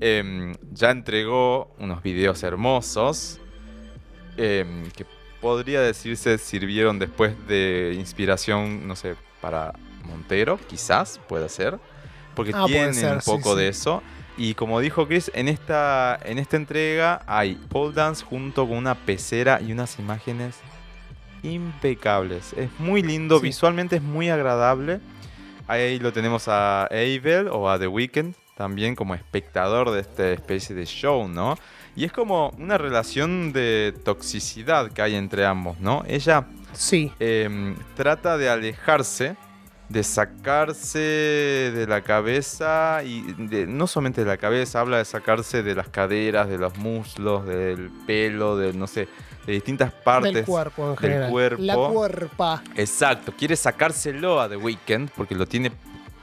Em, 0.00 0.54
ya 0.72 0.90
entregó 0.90 1.74
unos 1.78 2.02
videos 2.02 2.42
hermosos 2.42 3.40
em, 4.36 4.90
que 4.90 5.06
podría 5.40 5.80
decirse 5.80 6.38
sirvieron 6.38 6.98
después 6.98 7.34
de 7.46 7.94
inspiración, 7.96 8.88
no 8.88 8.96
sé, 8.96 9.14
para 9.40 9.72
Montero, 10.06 10.58
quizás, 10.68 11.20
puede 11.28 11.48
ser, 11.48 11.78
porque 12.34 12.52
Ah, 12.54 12.64
tiene 12.66 12.94
ser, 12.94 13.14
un 13.14 13.20
sí, 13.22 13.30
poco 13.30 13.52
sí. 13.54 13.60
de 13.60 13.68
eso. 13.68 14.02
Y 14.36 14.54
como 14.54 14.80
dijo 14.80 15.06
Chris, 15.06 15.30
en 15.34 15.48
esta, 15.48 16.18
en 16.24 16.38
esta 16.38 16.56
entrega 16.56 17.22
hay 17.26 17.54
pole 17.54 17.94
dance 17.94 18.24
junto 18.24 18.66
con 18.66 18.78
una 18.78 18.94
pecera 18.94 19.60
y 19.60 19.72
unas 19.72 19.98
imágenes 19.98 20.56
impecables. 21.42 22.52
Es 22.56 22.70
muy 22.78 23.02
lindo, 23.02 23.38
Sí. 23.38 23.44
visualmente 23.44 23.96
es 23.96 24.02
muy 24.02 24.30
agradable. 24.30 25.00
Ahí 25.68 25.98
lo 25.98 26.12
tenemos 26.12 26.48
a 26.48 26.84
Abel 26.86 27.48
o 27.50 27.68
a 27.70 27.78
The 27.78 27.86
Weeknd 27.88 28.34
también 28.56 28.94
como 28.94 29.14
espectador 29.14 29.90
de 29.90 30.00
esta 30.00 30.30
especie 30.30 30.74
de 30.74 30.84
show, 30.86 31.26
¿no? 31.28 31.56
Y 31.96 32.04
es 32.04 32.12
como 32.12 32.50
una 32.58 32.78
relación 32.78 33.52
de 33.52 33.94
toxicidad 34.04 34.90
que 34.92 35.02
hay 35.02 35.14
entre 35.14 35.44
ambos, 35.46 35.78
¿no? 35.80 36.04
Ella 36.06 36.46
Sí, 36.72 37.12
em, 37.20 37.76
trata 37.96 38.38
de 38.38 38.48
alejarse, 38.48 39.36
de 39.92 40.02
sacarse 40.02 40.98
de 40.98 41.86
la 41.86 42.00
cabeza 42.00 43.02
y 43.04 43.20
de- 43.36 43.66
no 43.66 43.86
solamente 43.86 44.22
de 44.22 44.26
la 44.26 44.36
cabeza, 44.38 44.80
habla 44.80 44.96
de 44.98 45.04
sacarse 45.04 45.62
de 45.62 45.74
las 45.74 45.88
caderas, 45.88 46.48
de 46.48 46.56
los 46.58 46.76
muslos, 46.78 47.46
del 47.46 47.90
pelo, 48.06 48.56
de 48.56 48.72
no 48.72 48.86
sé, 48.86 49.08
de 49.46 49.52
distintas 49.52 49.92
partes. 49.92 50.32
del 50.32 50.44
cuerpo 50.44 50.96
en 51.00 51.10
del 51.20 51.30
cuerpo. 51.30 51.62
La 51.62 51.74
cuerpa. 51.76 52.62
Exacto, 52.74 53.32
quiere 53.36 53.54
sacárselo 53.54 54.40
a 54.40 54.48
The 54.48 54.56
Weeknd 54.56 55.10
porque 55.14 55.34
lo 55.34 55.46
tiene 55.46 55.70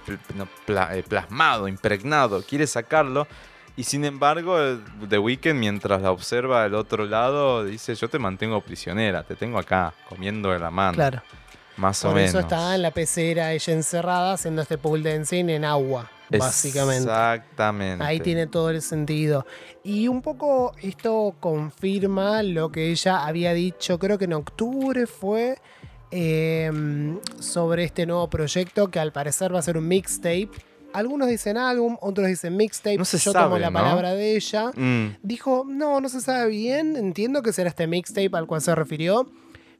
eh, 0.08 1.04
plasmado, 1.08 1.68
impregnado, 1.68 2.42
quiere 2.42 2.66
sacarlo. 2.66 3.28
Y 3.76 3.84
sin 3.84 4.04
embargo, 4.04 4.60
el- 4.60 4.82
The 5.08 5.20
Weeknd, 5.20 5.54
mientras 5.54 6.02
la 6.02 6.12
observa 6.12 6.64
del 6.64 6.74
otro 6.74 7.06
lado, 7.06 7.64
dice: 7.64 7.94
Yo 7.96 8.10
te 8.10 8.18
mantengo 8.20 8.60
prisionera, 8.62 9.24
te 9.24 9.36
tengo 9.36 9.60
acá, 9.60 9.94
comiendo 10.10 10.52
de 10.52 10.60
la 10.60 10.72
mano. 10.72 10.96
Claro. 10.96 11.22
Más 11.80 12.04
o 12.04 12.10
Por 12.10 12.20
eso 12.20 12.40
está 12.40 12.76
en 12.76 12.82
la 12.82 12.92
pecera 12.92 13.54
ella 13.54 13.74
encerrada 13.74 14.34
haciendo 14.34 14.62
este 14.62 14.78
pole 14.78 15.10
dancing 15.10 15.50
en 15.50 15.64
agua, 15.64 16.12
básicamente. 16.30 17.04
Exactamente. 17.04 18.04
Ahí 18.04 18.20
tiene 18.20 18.48
todo 18.48 18.70
el 18.70 18.82
sentido. 18.82 19.46
Y 19.84 20.10
un 20.10 20.22
poco 20.22 20.74
esto 20.82 21.36
confirma 21.40 22.44
lo 22.44 22.70
que 22.72 22.92
ella 22.92 23.26
había 23.26 23.54
dicho, 23.54 23.98
creo 23.98 24.18
que 24.18 24.26
en 24.26 24.34
octubre 24.34 25.08
fue, 25.08 25.58
eh, 26.12 26.70
sobre 27.40 27.86
este 27.86 28.06
nuevo 28.06 28.30
proyecto 28.30 28.90
que 28.90 29.00
al 29.00 29.14
parecer 29.14 29.54
va 29.54 29.60
a 29.60 29.62
ser 29.62 29.78
un 29.78 29.88
mixtape 29.88 30.50
algunos 30.92 31.28
dicen 31.28 31.58
álbum, 31.58 31.98
otros 32.02 32.28
dicen 32.28 32.58
mixtape. 32.58 32.98
No 32.98 33.06
se 33.06 33.18
Yo 33.20 33.32
tomo 33.32 33.58
la 33.60 33.70
¿no? 33.70 33.74
palabra 33.74 34.14
de 34.16 34.36
ella. 34.36 34.72
Mm, 34.76 35.18
Dijo, 35.22 35.64
no, 35.68 36.02
no 36.02 36.10
se 36.10 36.20
sabe 36.20 36.50
bien, 36.50 36.96
entiendo 36.96 37.42
que 37.44 37.54
será 37.54 37.70
este 37.70 37.88
mixtape 37.88 38.32
al 38.34 38.48
cual 38.48 38.62
se 38.62 38.74
refirió, 38.74 39.30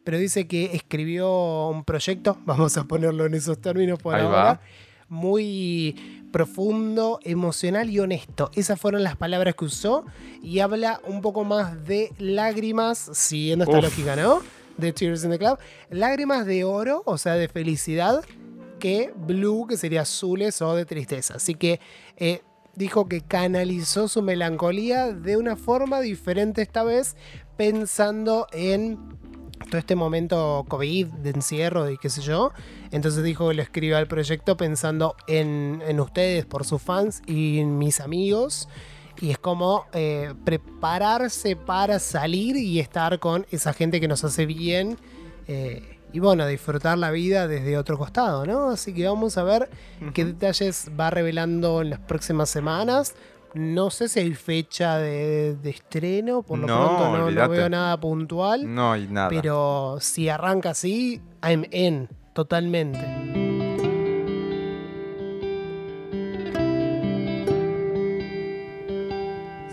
pero 0.04 0.18
dice 0.18 0.48
que 0.48 0.76
escribió 0.76 1.70
un 1.70 1.84
proyecto, 1.84 2.38
vamos 2.46 2.78
a 2.78 2.84
ponerlo 2.86 3.26
en 3.26 3.34
esos 3.34 3.60
términos 3.60 4.00
por 4.00 4.16
Ahí 4.16 4.24
ahora, 4.24 4.38
va. 4.44 4.62
muy 5.08 6.26
profundo, 6.32 7.20
emocional 7.24 7.90
y 7.90 8.00
honesto. 8.00 8.52
Esas 8.54 8.80
fueron 8.80 9.04
las 9.04 9.16
palabras 9.16 9.56
que 9.56 9.66
usó 9.66 10.06
y 10.44 10.60
habla 10.60 11.02
un 11.08 11.22
poco 11.22 11.44
más 11.44 11.86
de 11.86 12.14
lágrimas, 12.20 13.10
siguiendo 13.14 13.66
esta 13.66 13.78
Uf. 13.78 13.84
lógica, 13.84 14.16
¿no? 14.16 14.42
De 14.78 14.94
Tears 14.94 15.24
in 15.24 15.32
the 15.32 15.40
Club. 15.40 15.58
Lágrimas 15.90 16.46
de 16.46 16.64
oro, 16.64 17.02
o 17.06 17.18
sea, 17.18 17.34
de 17.34 17.48
felicidad, 17.48 18.24
que 18.80 19.12
blue, 19.16 19.68
que 19.68 19.76
sería 19.76 20.02
azules 20.02 20.62
o 20.62 20.76
de 20.76 20.86
tristeza. 20.86 21.36
Así 21.36 21.56
que 21.56 21.82
eh, 22.18 22.42
dijo 22.76 23.10
que 23.10 23.22
canalizó 23.22 24.08
su 24.08 24.22
melancolía 24.22 25.12
de 25.12 25.36
una 25.36 25.58
forma 25.58 26.00
diferente 26.00 26.62
esta 26.62 26.84
vez, 26.84 27.18
pensando 27.58 28.48
en 28.54 28.98
todo 29.70 29.80
este 29.80 29.96
momento 29.96 30.66
COVID, 30.68 31.08
de 31.08 31.30
encierro 31.30 31.90
y 31.90 31.98
qué 31.98 32.10
sé 32.10 32.22
yo. 32.22 32.52
Entonces 32.92 33.24
dijo 33.24 33.50
que 33.50 33.56
lo 33.56 33.62
escribió 33.62 33.98
al 33.98 34.08
proyecto 34.08 34.58
pensando 34.58 35.16
en, 35.28 35.82
en 35.88 36.00
ustedes, 36.00 36.46
por 36.46 36.66
sus 36.66 36.82
fans 36.82 37.22
y 37.26 37.60
en 37.60 37.78
mis 37.78 38.00
amigos. 38.00 38.68
Y 39.22 39.32
es 39.32 39.38
como 39.38 39.86
eh, 39.94 40.34
prepararse 40.46 41.56
para 41.56 42.00
salir 42.00 42.56
y 42.56 42.80
estar 42.80 43.20
con 43.20 43.46
esa 43.52 43.74
gente 43.74 44.00
que 44.00 44.08
nos 44.08 44.24
hace 44.24 44.46
bien. 44.46 44.98
eh, 45.48 46.00
y 46.12 46.20
bueno, 46.20 46.48
disfrutar 46.48 46.98
la 46.98 47.12
vida 47.12 47.48
desde 47.48 47.78
otro 47.78 47.98
costado, 47.98 48.46
¿no? 48.46 48.72
Así 48.72 48.94
que 48.94 49.08
vamos 49.08 49.38
a 49.38 49.44
ver 49.44 49.70
qué 50.14 50.26
detalles 50.26 50.90
va 51.00 51.12
revelando 51.12 51.82
en 51.82 51.92
las 51.92 52.00
próximas 52.00 52.50
semanas. 52.50 53.14
No 53.56 53.90
sé 53.90 54.08
si 54.10 54.20
hay 54.20 54.34
fecha 54.36 54.98
de, 54.98 55.56
de 55.56 55.70
estreno, 55.72 56.44
por 56.44 56.60
lo 56.60 56.68
No, 56.68 56.78
pronto 56.86 57.18
no- 57.18 57.32
no, 57.32 57.50
veo 57.50 57.70
nada 57.70 58.00
puntual. 58.00 58.74
no 58.74 58.92
hay 58.92 59.08
nada. 59.08 59.30
Pero 59.30 59.98
si 60.00 60.30
arranca 60.30 60.70
así, 60.72 61.22
I'm 61.44 61.66
in, 61.72 62.08
totalmente. 62.34 63.00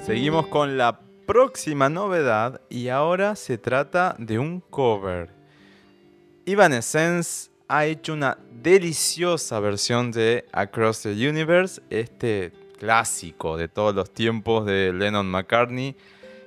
Seguimos 0.05 0.47
con 0.47 0.77
la 0.79 1.01
próxima 1.27 1.89
novedad 1.89 2.61
y 2.69 2.89
ahora 2.89 3.35
se 3.35 3.59
trata 3.59 4.15
de 4.19 4.39
un 4.39 4.61
cover. 4.61 5.31
Evanescence 6.45 7.51
ha 7.69 7.87
hecho 7.87 8.13
una 8.13 8.39
deliciosa 8.63 9.59
versión 9.59 10.13
de 10.13 10.45
Across 10.53 11.03
the 11.03 11.29
Universe, 11.29 11.83
este 11.91 12.53
clásico 12.77 13.57
de 13.57 13.69
todos 13.69 13.95
los 13.95 14.13
tiempos 14.13 14.67
de 14.67 14.93
Lennon 14.93 15.27
McCartney, 15.27 15.97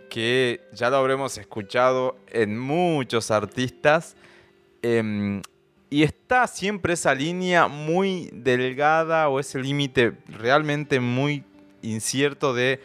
que 0.09 0.62
ya 0.74 0.89
lo 0.89 0.98
habremos 0.98 1.38
escuchado 1.38 2.17
en 2.27 2.57
muchos 2.57 3.31
artistas. 3.31 4.15
em, 4.81 5.41
y 5.89 6.03
está 6.03 6.48
siempre 6.48 6.93
esa 6.93 7.13
línea 7.15 7.67
muy 7.67 8.29
delgada 8.31 9.27
o 9.27 9.39
ese 9.39 9.59
límite 9.59 10.13
realmente 10.27 11.00
muy 11.00 11.43
incierto 11.81 12.53
de 12.53 12.79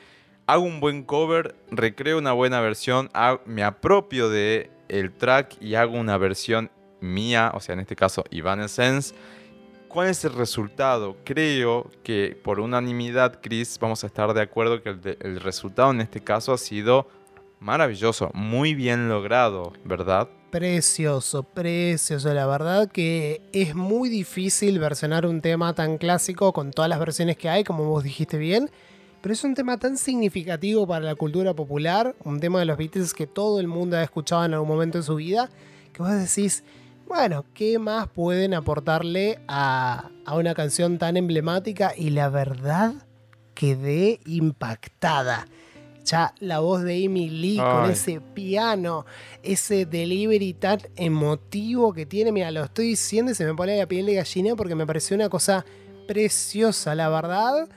hago 0.47 0.65
un 0.65 0.81
buen 0.81 1.03
cover, 1.03 1.55
recreo 1.71 2.19
una 2.19 2.33
buena 2.33 2.61
versión, 2.61 3.11
me 3.47 3.63
apropio 3.63 4.29
de 4.29 4.71
el 4.89 5.13
track 5.13 5.57
y 5.61 5.75
hago 5.75 5.99
una 5.99 6.19
versión 6.19 6.71
mía, 7.01 7.53
o 7.55 7.61
sea, 7.61 7.75
en 7.75 7.81
este 7.81 7.97
caso 7.97 8.25
Evanescence. 8.31 9.15
¿Cuál 9.95 10.09
es 10.09 10.25
el 10.25 10.33
resultado? 10.33 11.17
Creo 11.23 11.89
que 12.03 12.37
por 12.43 12.59
unanimidad, 12.59 13.39
Chris, 13.41 13.79
vamos 13.81 14.03
a 14.03 14.09
estar 14.09 14.35
de 14.35 14.43
acuerdo 14.43 14.83
que 14.83 14.89
el, 14.89 15.41
resultado 15.41 15.93
en 15.93 16.01
este 16.01 16.21
caso 16.21 16.53
ha 16.53 16.59
sido 16.59 17.07
maravilloso, 17.61 18.29
muy 18.35 18.75
bien 18.75 19.09
logrado, 19.09 19.73
¿verdad? 19.85 20.29
Precioso, 20.51 21.45
precioso. 21.45 22.35
La 22.35 22.45
verdad 22.45 22.91
que 22.91 23.41
es 23.53 23.77
muy 23.77 24.09
difícil 24.09 24.81
versionar 24.81 25.27
un 25.27 25.41
tema 25.41 25.73
tan 25.75 25.97
clásico 25.97 26.53
con 26.53 26.73
todas 26.73 26.89
las 26.89 26.99
versiones 26.99 27.37
que 27.37 27.49
hay, 27.49 27.63
como 27.63 27.85
vos 27.85 28.03
dijiste 28.03 28.37
bien. 28.37 28.71
Pero 29.21 29.33
es 29.33 29.45
un 29.45 29.55
tema 29.55 29.79
tan 29.79 29.97
significativo 29.97 30.89
para 30.89 31.05
la 31.05 31.15
cultura 31.15 31.55
popular, 31.55 32.17
un 32.25 32.41
tema 32.41 32.59
de 32.59 32.65
los 32.65 32.77
Beatles 32.77 33.15
que 33.15 33.29
todo 33.29 33.61
el 33.61 33.69
mundo 33.69 33.97
ha 33.97 34.03
escuchado 34.03 34.45
en 34.45 34.55
algún 34.55 34.71
momento 34.71 34.99
de 34.99 35.05
su 35.05 35.15
vida, 35.15 35.51
que 35.93 36.03
vos 36.03 36.11
decís, 36.11 36.65
bueno, 37.07 37.45
¿qué 37.55 37.79
más 37.79 38.09
pueden 38.09 38.55
aportarle 38.55 39.39
a, 39.49 40.11
a 40.25 40.37
una 40.37 40.55
canción 40.55 40.99
tan 40.99 41.17
emblemática? 41.17 41.93
Y 41.97 42.11
la 42.11 42.29
verdad, 42.29 42.95
quedé 43.55 44.21
impactada. 44.27 45.47
Ya 46.05 46.35
la 46.39 46.59
voz 46.59 46.83
de 46.83 47.07
Amy 47.07 47.31
Lee 47.31 47.57
con 47.57 47.91
ese 47.91 48.21
piano, 48.21 49.07
ese 49.43 49.87
delivery 49.87 50.53
tan 50.53 50.81
emotivo 50.97 51.95
que 51.95 52.05
tiene, 52.05 52.31
mira, 52.31 52.51
lo 52.51 52.65
estoy 52.65 52.89
diciendo 52.89 53.33
y 53.33 53.35
se 53.35 53.47
me 53.47 53.55
pone 53.55 53.79
la 53.79 53.87
piel 53.87 54.05
de 54.05 54.15
gallina 54.15 54.55
porque 54.55 54.75
me 54.75 54.87
pareció 54.87 55.15
una 55.15 55.31
cosa 55.31 55.65
preciosa, 56.07 56.95
la 56.95 57.09
verdad, 57.09 57.71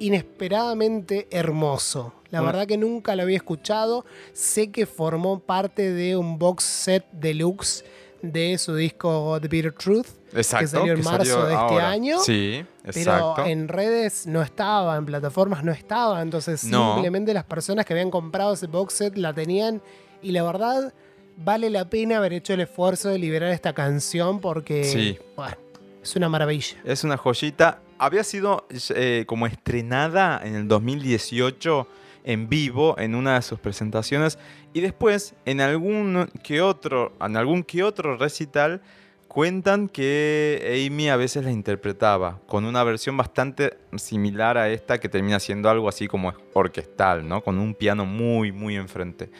inesperadamente 0.00 1.28
hermoso. 1.30 2.14
La 2.30 2.40
verdad 2.40 2.66
que 2.66 2.76
nunca 2.76 3.14
lo 3.14 3.22
había 3.22 3.36
escuchado, 3.36 4.04
sé 4.32 4.72
que 4.72 4.86
formó 4.86 5.38
parte 5.38 5.92
de 5.92 6.16
un 6.16 6.40
box 6.40 6.64
set 6.64 7.06
deluxe 7.12 7.84
de 8.32 8.58
su 8.58 8.74
disco 8.74 9.38
The 9.40 9.48
Bitter 9.48 9.72
Truth, 9.72 10.06
Exacto. 10.34 10.64
que 10.64 10.68
salió 10.68 10.92
en 10.94 11.02
marzo 11.04 11.44
de 11.46 11.52
este 11.52 11.54
ahora. 11.54 11.90
año. 11.90 12.18
Sí, 12.20 12.64
pero 12.82 12.98
exacto. 12.98 13.44
en 13.46 13.68
redes 13.68 14.26
no 14.26 14.42
estaba, 14.42 14.96
en 14.96 15.06
plataformas 15.06 15.62
no 15.64 15.72
estaba, 15.72 16.20
entonces 16.22 16.64
No. 16.64 16.94
simplemente 16.94 17.34
las 17.34 17.44
personas 17.44 17.84
que 17.86 17.92
habían 17.92 18.10
comprado 18.10 18.54
ese 18.54 18.66
box 18.66 18.94
set 18.94 19.16
la 19.16 19.32
tenían 19.34 19.82
y 20.22 20.32
la 20.32 20.42
verdad 20.42 20.92
vale 21.36 21.68
la 21.70 21.88
pena 21.90 22.18
haber 22.18 22.32
hecho 22.32 22.54
el 22.54 22.60
esfuerzo 22.60 23.08
de 23.08 23.18
liberar 23.18 23.50
esta 23.50 23.72
canción 23.72 24.40
porque 24.40 24.84
Sí. 24.84 25.18
bueno, 25.36 25.56
es 26.02 26.16
una 26.16 26.28
maravilla. 26.28 26.76
Es 26.84 27.04
una 27.04 27.16
joyita. 27.16 27.80
Había 27.98 28.24
sido 28.24 28.66
eh, 28.94 29.24
como 29.26 29.46
estrenada 29.46 30.40
en 30.42 30.54
el 30.54 30.68
2018 30.68 31.86
en 32.24 32.48
vivo 32.48 32.98
en 32.98 33.14
una 33.14 33.34
de 33.34 33.42
sus 33.42 33.60
presentaciones 33.60 34.38
y 34.72 34.80
después 34.80 35.34
en 35.44 35.60
algún 35.60 36.28
que 36.42 36.60
otro, 36.62 37.12
en 37.20 37.36
algún 37.36 37.62
que 37.62 37.82
otro 37.82 38.16
recital 38.16 38.82
cuentan 39.28 39.88
que 39.88 40.86
Amy 40.86 41.08
a 41.08 41.16
veces 41.16 41.44
la 41.44 41.50
interpretaba 41.50 42.40
con 42.46 42.64
una 42.64 42.82
versión 42.84 43.16
bastante 43.16 43.76
similar 43.96 44.56
a 44.56 44.70
esta 44.70 44.98
que 44.98 45.08
termina 45.08 45.38
siendo 45.40 45.68
algo 45.68 45.88
así 45.88 46.08
como 46.08 46.32
orquestal, 46.52 47.26
¿no? 47.28 47.42
Con 47.42 47.58
un 47.58 47.74
piano 47.74 48.06
muy 48.06 48.52
muy 48.52 48.76
enfrente. 48.76 49.30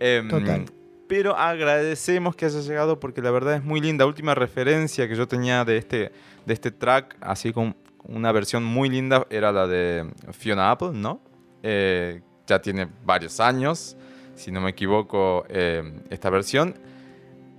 Em, 0.00 0.28
Total. 0.28 0.64
Pero 1.06 1.36
agradecemos 1.36 2.34
que 2.34 2.46
haya 2.46 2.60
llegado 2.60 2.98
porque 2.98 3.20
la 3.20 3.30
verdad 3.30 3.56
es 3.56 3.64
muy 3.64 3.80
linda. 3.80 4.06
Última 4.06 4.34
referencia 4.34 5.06
que 5.06 5.14
yo 5.14 5.28
tenía 5.28 5.64
de 5.64 5.76
este, 5.76 6.12
de 6.46 6.54
este 6.54 6.70
track, 6.70 7.16
así 7.20 7.52
con 7.52 7.76
una 8.04 8.32
versión 8.32 8.64
muy 8.64 8.88
linda, 8.88 9.26
era 9.30 9.52
la 9.52 9.66
de 9.66 10.10
Fiona 10.32 10.70
Apple, 10.70 10.92
¿no? 10.94 11.20
Eh, 11.66 12.20
ya 12.46 12.60
tiene 12.60 12.86
varios 13.06 13.40
años, 13.40 13.96
si 14.34 14.52
no 14.52 14.60
me 14.60 14.70
equivoco, 14.70 15.46
eh, 15.48 15.82
esta 16.10 16.28
versión. 16.28 16.74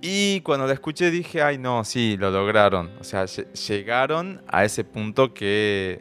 Y 0.00 0.40
cuando 0.42 0.66
la 0.66 0.74
escuché 0.74 1.10
dije, 1.10 1.42
ay 1.42 1.58
no, 1.58 1.82
sí, 1.82 2.16
lo 2.16 2.30
lograron. 2.30 2.92
O 3.00 3.04
sea, 3.04 3.24
lle- 3.24 3.52
llegaron 3.66 4.40
a 4.46 4.64
ese 4.64 4.84
punto 4.84 5.34
que, 5.34 6.00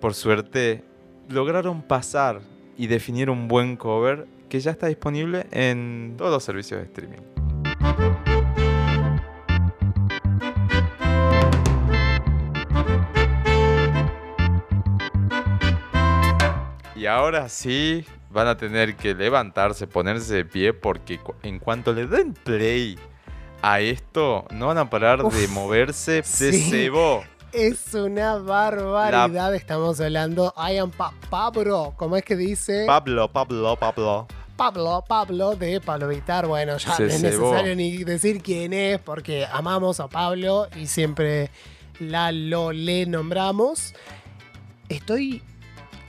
por 0.00 0.12
suerte, 0.12 0.84
lograron 1.30 1.80
pasar 1.80 2.40
y 2.76 2.88
definir 2.88 3.30
un 3.30 3.48
buen 3.48 3.76
cover 3.76 4.26
que 4.50 4.60
ya 4.60 4.72
está 4.72 4.88
disponible 4.88 5.46
en 5.50 6.14
todos 6.18 6.30
los 6.30 6.44
servicios 6.44 6.80
de 6.80 6.86
streaming. 6.86 8.33
Y 17.04 17.06
ahora 17.06 17.50
sí 17.50 18.02
van 18.30 18.48
a 18.48 18.56
tener 18.56 18.96
que 18.96 19.14
levantarse, 19.14 19.86
ponerse 19.86 20.36
de 20.36 20.44
pie, 20.46 20.72
porque 20.72 21.20
en 21.42 21.58
cuanto 21.58 21.92
le 21.92 22.06
den 22.06 22.32
play 22.32 22.98
a 23.60 23.80
esto, 23.80 24.46
no 24.52 24.68
van 24.68 24.78
a 24.78 24.88
parar 24.88 25.22
de 25.22 25.48
moverse 25.48 26.12
de 26.12 26.22
sí. 26.22 26.70
cebo. 26.70 27.22
Es 27.52 27.92
una 27.92 28.36
barbaridad, 28.36 29.54
estamos 29.54 30.00
hablando. 30.00 30.54
I 30.56 30.78
am 30.78 30.90
Pa- 30.92 31.12
Pablo, 31.28 31.92
¿cómo 31.98 32.16
es 32.16 32.24
que 32.24 32.36
dice? 32.36 32.84
Pablo, 32.86 33.30
Pablo, 33.30 33.76
Pablo. 33.78 34.26
Pablo, 34.56 35.04
Pablo 35.06 35.56
de 35.56 35.82
Pablo 35.82 36.08
Vitar. 36.08 36.46
Bueno, 36.46 36.78
ya 36.78 36.96
Se 36.96 37.02
no 37.02 37.08
es 37.10 37.20
cebó. 37.20 37.50
necesario 37.50 37.76
ni 37.76 38.02
decir 38.02 38.40
quién 38.42 38.72
es 38.72 38.98
porque 38.98 39.44
amamos 39.52 40.00
a 40.00 40.08
Pablo 40.08 40.68
y 40.74 40.86
siempre 40.86 41.50
la 42.00 42.32
lo 42.32 42.72
le 42.72 43.04
nombramos. 43.04 43.92
Estoy 44.88 45.42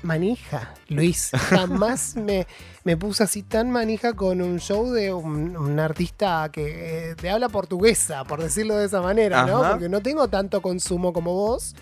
manija, 0.05 0.73
Luis. 0.87 1.31
Jamás 1.33 2.15
me, 2.15 2.47
me 2.83 2.95
puse 2.95 3.23
así 3.23 3.43
tan 3.43 3.69
manija 3.71 4.13
con 4.13 4.41
un 4.41 4.59
show 4.59 4.91
de 4.91 5.13
un, 5.13 5.57
un 5.57 5.79
artista 5.79 6.49
que 6.51 7.09
eh, 7.11 7.15
de 7.15 7.29
habla 7.29 7.49
portuguesa, 7.49 8.23
por 8.23 8.41
decirlo 8.41 8.75
de 8.77 8.85
esa 8.85 9.01
manera, 9.01 9.45
¿no? 9.45 9.61
Porque 9.71 9.89
no 9.89 10.01
tengo 10.01 10.27
tanto 10.27 10.61
consumo 10.61 11.11
como 11.11 11.33
vos. 11.33 11.75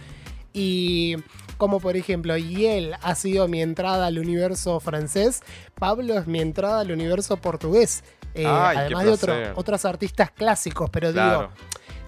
Y 0.54 1.16
como 1.58 1.80
por 1.80 1.96
ejemplo, 1.98 2.38
Yel 2.38 2.96
ha 3.02 3.16
sido 3.16 3.48
mi 3.48 3.62
entrada 3.62 4.08
al 4.08 4.20
universo 4.20 4.80
francés, 4.80 5.42
Pablo 5.76 6.18
es 6.18 6.28
mi 6.28 6.40
entrada 6.40 6.82
al 6.82 6.92
universo 6.92 7.38
portugués. 7.38 8.04
Eh, 8.36 8.46
Ay, 8.48 8.78
además 8.78 9.06
de 9.06 9.12
otro- 9.12 9.36
otros 9.56 9.86
artistas 9.86 10.32
clásicos, 10.32 10.90
pero 10.90 11.12
Claro, 11.12 11.40
digo, 11.40 11.52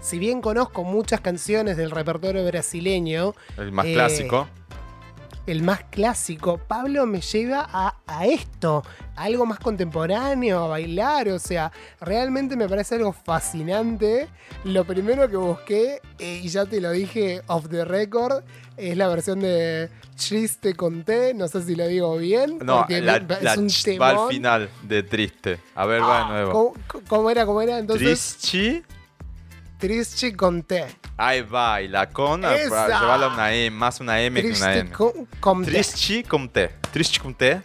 si 0.02 0.20
bien 0.20 0.42
conozco 0.42 0.84
muchas 0.84 1.22
canciones 1.22 1.78
del 1.78 1.92
repertorio 1.92 2.44
brasileño, 2.46 3.34
el 3.58 3.72
más 3.72 3.86
eh, 3.86 3.94
clásico. 3.94 4.48
El 5.48 5.62
más 5.64 5.84
clásico, 5.92 6.58
Pablo 6.58 7.06
me 7.06 7.22
lleva 7.22 7.68
a, 7.72 7.98
a 8.08 8.26
esto, 8.26 8.84
a 9.16 9.24
algo 9.24 9.46
más 9.46 9.60
contemporáneo, 9.60 10.64
a 10.64 10.68
bailar, 10.68 11.30
o 11.30 11.40
sea, 11.40 11.72
realmente 12.02 12.56
me 12.56 12.68
parece 12.68 12.96
algo 12.96 13.14
fascinante. 13.14 14.28
Lo 14.64 14.86
primero 14.86 15.30
que 15.30 15.38
busqué, 15.38 16.02
eh, 16.20 16.42
y 16.44 16.48
ya 16.50 16.66
te 16.66 16.82
lo 16.82 16.92
dije 16.92 17.42
off 17.48 17.70
the 17.70 17.86
record, 17.86 18.44
es 18.78 18.98
la 18.98 19.08
versión 19.08 19.40
de 19.40 19.90
Triste 20.18 20.74
Conté, 20.76 21.34
no 21.34 21.48
sé 21.48 21.62
si 21.62 21.76
lo 21.76 21.88
digo 21.88 22.18
bien, 22.18 22.58
No, 22.64 22.86
la, 22.90 23.20
me- 23.20 23.38
la 23.42 23.52
es 23.54 23.58
un 23.58 23.68
ch- 23.70 24.02
va 24.02 24.10
al 24.10 24.16
temón. 24.16 24.30
final 24.32 24.70
de 24.84 25.04
triste. 25.04 25.60
A 25.76 25.86
ver, 25.86 26.02
va 26.02 26.08
de 26.18 26.24
Ah, 26.24 26.28
nuevo. 26.30 26.52
¿cómo, 26.88 27.04
cómo 27.08 27.30
era? 27.30 27.46
¿Cómo 27.46 27.62
era? 27.62 27.78
Entonces, 27.78 28.38
Triste. 28.42 28.84
Triste 29.86 30.36
Conté. 30.36 30.86
Ahí 31.18 31.42
va, 31.42 31.82
y 31.82 31.88
la 31.88 32.10
con, 32.10 32.44
a- 32.44 32.56
Esa. 32.56 32.70
para 32.70 33.00
llevarla 33.00 33.26
a 33.28 33.34
una 33.34 33.54
E, 33.54 33.70
más 33.70 34.00
una 34.00 34.20
M 34.22 34.42
que 34.42 34.48
una 34.48 34.56
Triste 34.56 34.80
M. 34.80 34.92
con- 34.92 35.28
Conté. 35.40 35.72
Triste 35.72 36.24
con 36.24 36.50
T. 36.50 36.72
Triste 36.92 37.20
con 37.20 37.36
T. 37.36 37.62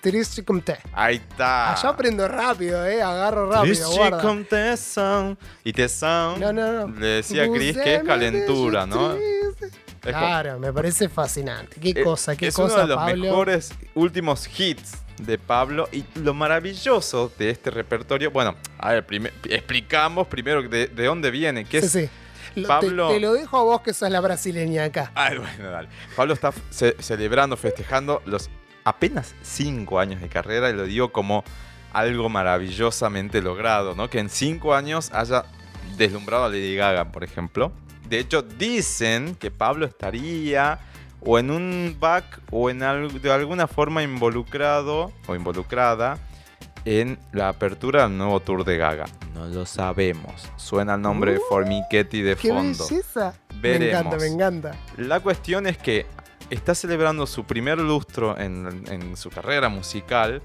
Triste 0.00 0.44
Conté. 0.44 0.78
Ahí 0.92 1.16
está. 1.16 1.74
Allá 1.74 1.90
aprendo 1.90 2.26
rápido, 2.26 2.84
eh, 2.86 3.02
agarro 3.02 3.50
rápido, 3.50 3.74
Triste 3.74 3.96
guarda. 3.98 4.20
con 4.20 4.44
tesón. 4.46 5.38
Y 5.62 5.72
tesón. 5.72 6.40
No, 6.40 6.52
no, 6.52 6.86
no. 6.86 6.98
Le 6.98 7.06
decía 7.06 7.44
a 7.44 7.48
Chris 7.50 7.76
que 7.76 7.94
es 7.96 8.00
Búscame 8.00 8.08
calentura, 8.08 8.80
de 8.80 8.86
¿no? 8.86 9.14
triste. 9.14 9.78
Es 10.02 10.12
como- 10.14 10.26
Claro, 10.26 10.58
me 10.58 10.72
parece 10.72 11.08
fascinante. 11.08 11.78
Qué 11.80 11.90
Eh, 11.90 12.02
cosa, 12.02 12.36
qué 12.36 12.48
es 12.48 12.54
cosa, 12.56 12.74
uno 12.74 12.82
de 12.82 12.88
los 12.88 12.96
Pablo. 12.96 13.22
mejores 13.24 13.72
últimos 13.94 14.48
hits 14.58 14.92
de 15.18 15.36
Pablo 15.38 15.88
y 15.92 16.04
lo 16.14 16.32
maravilloso 16.32 17.30
de 17.38 17.50
este 17.50 17.70
repertorio. 17.70 18.30
Bueno, 18.30 18.54
a 18.78 18.92
ver, 18.92 19.06
explicamos 19.50 20.26
primero 20.28 20.62
de, 20.62 20.86
de 20.86 21.04
dónde 21.04 21.30
viene. 21.30 21.64
¿Qué 21.66 21.80
Sí, 21.82 21.86
es? 21.86 21.92
sí. 21.92 22.10
Te- 22.54 22.62
Pablo- 22.66 23.10
Te, 23.10 23.20
lo 23.20 23.34
dejo 23.34 23.58
a 23.58 23.62
vos 23.62 23.80
que 23.82 23.92
sos 23.92 24.10
la 24.10 24.20
brasileña 24.20 24.84
acá. 24.84 25.12
Ay, 25.14 25.36
bueno, 25.38 25.70
dale. 25.70 25.88
Pablo 26.16 26.32
está 26.34 26.52
ce- 26.70 26.96
celebrando, 26.98 27.56
festejando 27.56 28.22
los 28.24 28.48
apenas 28.84 29.34
cinco 29.42 30.00
años 30.00 30.20
de 30.22 30.28
carrera 30.30 30.70
y 30.70 30.72
lo 30.72 30.84
digo 30.84 31.12
como 31.12 31.44
algo 31.92 32.28
maravillosamente 32.28 33.42
logrado, 33.42 33.94
¿no? 33.94 34.08
Que 34.08 34.18
en 34.20 34.30
cinco 34.30 34.74
años 34.74 35.10
haya 35.12 35.44
deslumbrado 35.96 36.44
a 36.44 36.48
Lady 36.48 36.74
Gaga, 36.76 37.12
por 37.12 37.22
ejemplo. 37.24 37.72
De 38.10 38.18
hecho, 38.18 38.42
dicen 38.42 39.34
que 39.36 39.50
Pablo 39.50 39.86
estaría 39.86 40.78
o 41.22 41.38
en 41.38 41.50
un 41.50 41.96
back 42.00 42.40
o 42.50 42.68
en 42.70 42.80
de 42.80 43.32
alguna 43.32 43.66
forma 43.66 44.02
involucrado 44.02 45.12
o 45.26 45.34
involucrada 45.34 46.18
en 46.84 47.18
la 47.32 47.50
apertura 47.50 48.02
del 48.08 48.16
nuevo 48.18 48.40
tour 48.40 48.64
de 48.64 48.76
Gaga. 48.78 49.04
No 49.34 49.46
lo 49.46 49.64
sabemos. 49.64 50.48
Suena 50.56 50.94
el 50.94 51.02
nombre 51.02 51.32
de 51.32 51.38
Uh, 51.38 51.42
Formichetti 51.48 52.22
de 52.22 52.36
¡Qué 52.36 52.48
fondo. 52.48 52.84
belleza! 52.88 53.34
Me 53.54 53.60
Veremos. 53.60 54.00
encanta, 54.00 54.16
me 54.16 54.26
encanta. 54.26 54.72
La 54.96 55.20
cuestión 55.20 55.66
es 55.66 55.78
que 55.78 56.06
está 56.48 56.74
celebrando 56.74 57.26
su 57.26 57.44
primer 57.44 57.78
lustro 57.78 58.36
en, 58.38 58.66
en 58.90 59.16
su 59.16 59.30
carrera 59.30 59.68
musical 59.68 60.42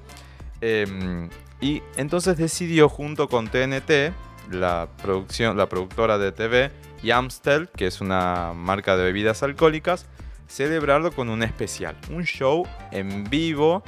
em, 0.61 1.29
y 1.61 1.81
entonces 1.97 2.37
decidió 2.37 2.89
junto 2.89 3.27
con 3.29 3.47
TNT, 3.47 4.13
la, 4.51 4.87
producción, 5.01 5.57
la 5.57 5.67
productora 5.67 6.17
de 6.17 6.31
TV, 6.31 6.71
y 7.05 7.11
Amstel, 7.11 7.69
que 7.69 7.85
es 7.85 8.01
una 8.01 8.53
marca 8.55 8.97
de 8.97 9.03
bebidas 9.03 9.43
alcohólicas, 9.43 10.07
celebrarlo 10.47 11.11
con 11.11 11.29
un 11.29 11.43
especial, 11.43 11.95
un 12.09 12.23
show 12.23 12.67
en 12.89 13.25
vivo 13.25 13.83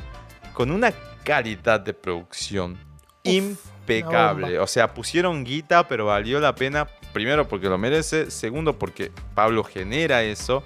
con 0.53 0.69
una 0.69 0.93
calidad 1.23 1.79
de 1.79 1.95
producción 1.95 2.77
impecable. 3.23 4.59
O 4.59 4.67
sea, 4.67 4.93
pusieron 4.93 5.43
guita, 5.43 5.87
pero 5.87 6.05
valió 6.05 6.39
la 6.39 6.53
pena. 6.53 6.85
Primero 7.11 7.47
porque 7.47 7.69
lo 7.69 7.79
merece, 7.79 8.29
segundo 8.29 8.77
porque 8.77 9.11
Pablo 9.33 9.63
genera 9.63 10.21
eso. 10.21 10.63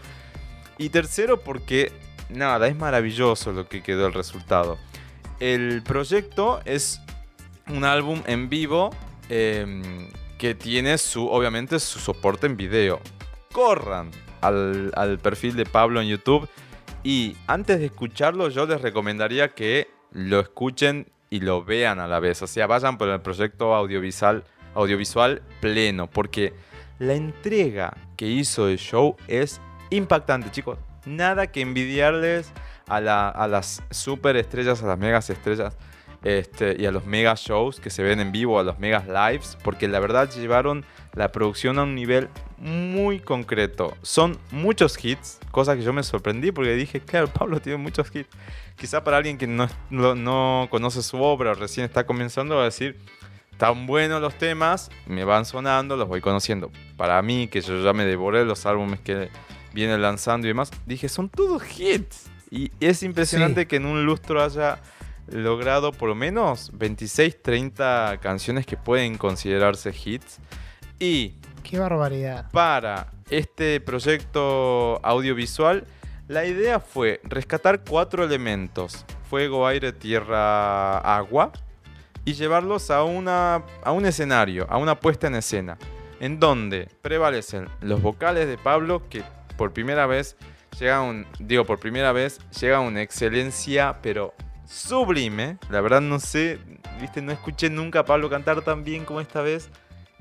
Y 0.78 0.90
tercero 0.90 1.40
porque, 1.40 1.94
nada, 2.28 2.68
es 2.68 2.76
maravilloso 2.76 3.54
lo 3.54 3.70
que 3.70 3.82
quedó 3.82 4.08
el 4.08 4.14
resultado. 4.14 4.78
El 5.40 5.84
proyecto 5.84 6.60
es 6.66 7.00
un 7.70 7.86
álbum 7.86 8.22
en 8.26 8.50
vivo 8.50 8.90
em, 9.30 10.10
que 10.42 10.56
tiene 10.56 10.98
su, 10.98 11.28
obviamente, 11.28 11.80
su 11.80 12.00
soporte 12.00 12.48
en 12.48 12.58
video. 12.58 13.00
Corran 13.52 14.10
al, 14.42 14.92
al 14.96 15.20
perfil 15.20 15.56
de 15.56 15.68
Pablo 15.68 16.02
en 16.02 16.08
YouTube 16.08 16.50
y 17.04 17.36
antes 17.46 17.78
de 17.78 17.86
escucharlo 17.86 18.50
yo 18.50 18.66
les 18.66 18.82
recomendaría 18.82 19.50
que 19.50 19.88
lo 20.12 20.40
escuchen 20.40 21.12
y 21.30 21.42
lo 21.42 21.64
vean 21.64 22.00
a 22.00 22.08
la 22.08 22.20
vez. 22.20 22.42
O 22.42 22.48
sea, 22.48 22.66
vayan 22.66 22.98
por 22.98 23.08
el 23.10 23.22
proyecto 23.22 23.76
audiovisual, 23.76 24.44
audiovisual 24.74 25.44
pleno 25.60 26.10
porque 26.10 26.54
la 26.98 27.14
entrega 27.14 27.96
que 28.18 28.26
hizo 28.26 28.68
el 28.68 28.80
show 28.80 29.16
es 29.28 29.62
impactante, 29.92 30.50
chicos. 30.50 30.80
Nada 31.06 31.52
que 31.52 31.62
envidiarles 31.62 32.52
a, 32.88 33.00
la- 33.00 33.30
a 33.30 33.48
las 33.48 33.84
super 33.92 34.36
estrellas, 34.38 34.82
a 34.82 34.88
las 34.88 34.98
megas 34.98 35.30
estrellas 35.30 35.78
este, 36.24 36.76
y 36.80 36.86
a 36.86 36.92
los 36.92 37.06
mega 37.06 37.34
shows 37.36 37.80
que 37.80 37.90
se 37.90 38.04
ven 38.04 38.20
en 38.20 38.32
vivo, 38.32 38.60
a 38.60 38.64
los 38.64 38.78
megas 38.80 39.08
lives, 39.08 39.58
porque 39.64 39.88
la 39.88 40.00
verdad 40.00 40.30
llevaron 40.32 40.86
la 41.14 41.32
producción 41.32 41.80
a 41.80 41.84
un 41.84 41.96
nivel 41.96 42.30
muy 42.58 43.20
concreto. 43.20 43.96
Son 44.04 44.38
muchos 44.52 45.04
hits, 45.04 45.40
cosa 45.52 45.76
que 45.76 45.82
yo 45.82 45.94
me 45.94 46.04
sorprendí 46.04 46.52
porque 46.52 46.74
dije, 46.76 47.00
claro, 47.02 47.28
Pablo 47.34 47.60
tiene 47.60 47.78
muchos 47.78 48.14
hits. 48.16 48.30
Quizá 48.78 49.04
para 49.04 49.18
alguien 49.18 49.38
que 49.38 49.48
no, 49.48 49.68
no, 49.90 50.16
no 50.16 50.68
conoce 50.70 51.02
su 51.02 51.22
obra 51.22 51.52
o 51.52 51.54
recién 51.56 51.86
está 51.86 52.06
comenzando 52.06 52.56
va 52.56 52.62
a 52.64 52.66
decir, 52.66 52.98
tan 53.58 53.86
buenos 53.86 54.22
los 54.22 54.36
temas, 54.36 54.90
me 55.06 55.24
van 55.24 55.46
sonando, 55.46 55.98
los 55.98 56.08
voy 56.08 56.22
conociendo. 56.22 56.72
Para 56.98 57.22
mí, 57.22 57.48
que 57.48 57.62
yo 57.62 57.84
ya 57.84 57.94
me 57.94 58.06
devoré 58.06 58.46
los 58.46 58.66
álbumes 58.66 59.00
que 59.02 59.30
viene 59.74 59.98
lanzando 59.98 60.48
y 60.48 60.50
demás, 60.50 60.72
dije, 60.86 61.10
son 61.10 61.30
todos 61.30 61.64
hits. 61.80 62.30
Y 62.50 62.72
es 62.80 63.02
impresionante 63.04 63.62
Sí. 63.62 63.68
que 63.68 63.76
en 63.78 63.86
un 63.86 64.04
lustro 64.06 64.44
haya 64.44 64.80
logrado 65.32 65.92
por 65.92 66.10
lo 66.10 66.16
menos 66.16 66.72
26, 66.74 67.42
30 67.42 68.20
canciones 68.22 68.66
que 68.66 68.78
pueden 68.78 69.18
considerarse 69.18 69.94
hits. 70.04 70.40
Y 71.00 71.36
Qué 71.64 71.80
barbaridad. 71.80 72.50
para 72.52 73.08
este 73.30 73.80
proyecto 73.82 75.00
audiovisual, 75.04 75.86
la 76.28 76.46
idea 76.46 76.80
fue 76.80 77.22
rescatar 77.24 77.84
cuatro 77.88 78.24
elementos: 78.24 79.06
fuego, 79.30 79.66
aire, 79.68 79.94
tierra, 79.94 80.98
agua, 81.00 81.52
y 82.26 82.34
llevarlos 82.34 82.92
a, 82.92 83.04
una, 83.04 83.64
a 83.84 83.92
un 83.92 84.06
escenario, 84.06 84.68
a 84.70 84.78
una 84.78 85.00
puesta 85.00 85.28
en 85.28 85.36
escena, 85.36 85.78
en 86.20 86.40
donde 86.40 86.88
prevalecen 87.02 87.68
los 87.82 88.02
vocales 88.02 88.48
de 88.48 88.58
Pablo, 88.58 89.08
que 89.10 89.24
por 89.58 89.74
primera 89.74 90.06
vez 90.06 90.36
llega 90.80 91.02
un, 91.02 91.26
digo, 91.40 91.66
por 91.66 91.80
primera 91.80 92.12
vez 92.12 92.40
llega 92.60 92.78
a 92.78 92.82
una 92.82 93.02
excelencia, 93.02 93.98
pero 94.02 94.34
sublime. 94.72 95.58
La 95.70 95.82
verdad 95.82 96.02
no 96.02 96.20
sé, 96.20 96.60
viste, 97.00 97.22
no 97.22 97.32
escuché 97.32 97.70
nunca 97.70 98.00
a 98.00 98.06
Pablo 98.06 98.30
cantar 98.30 98.62
tan 98.62 98.84
bien 98.84 99.06
como 99.06 99.22
esta 99.22 99.42
vez 99.42 99.70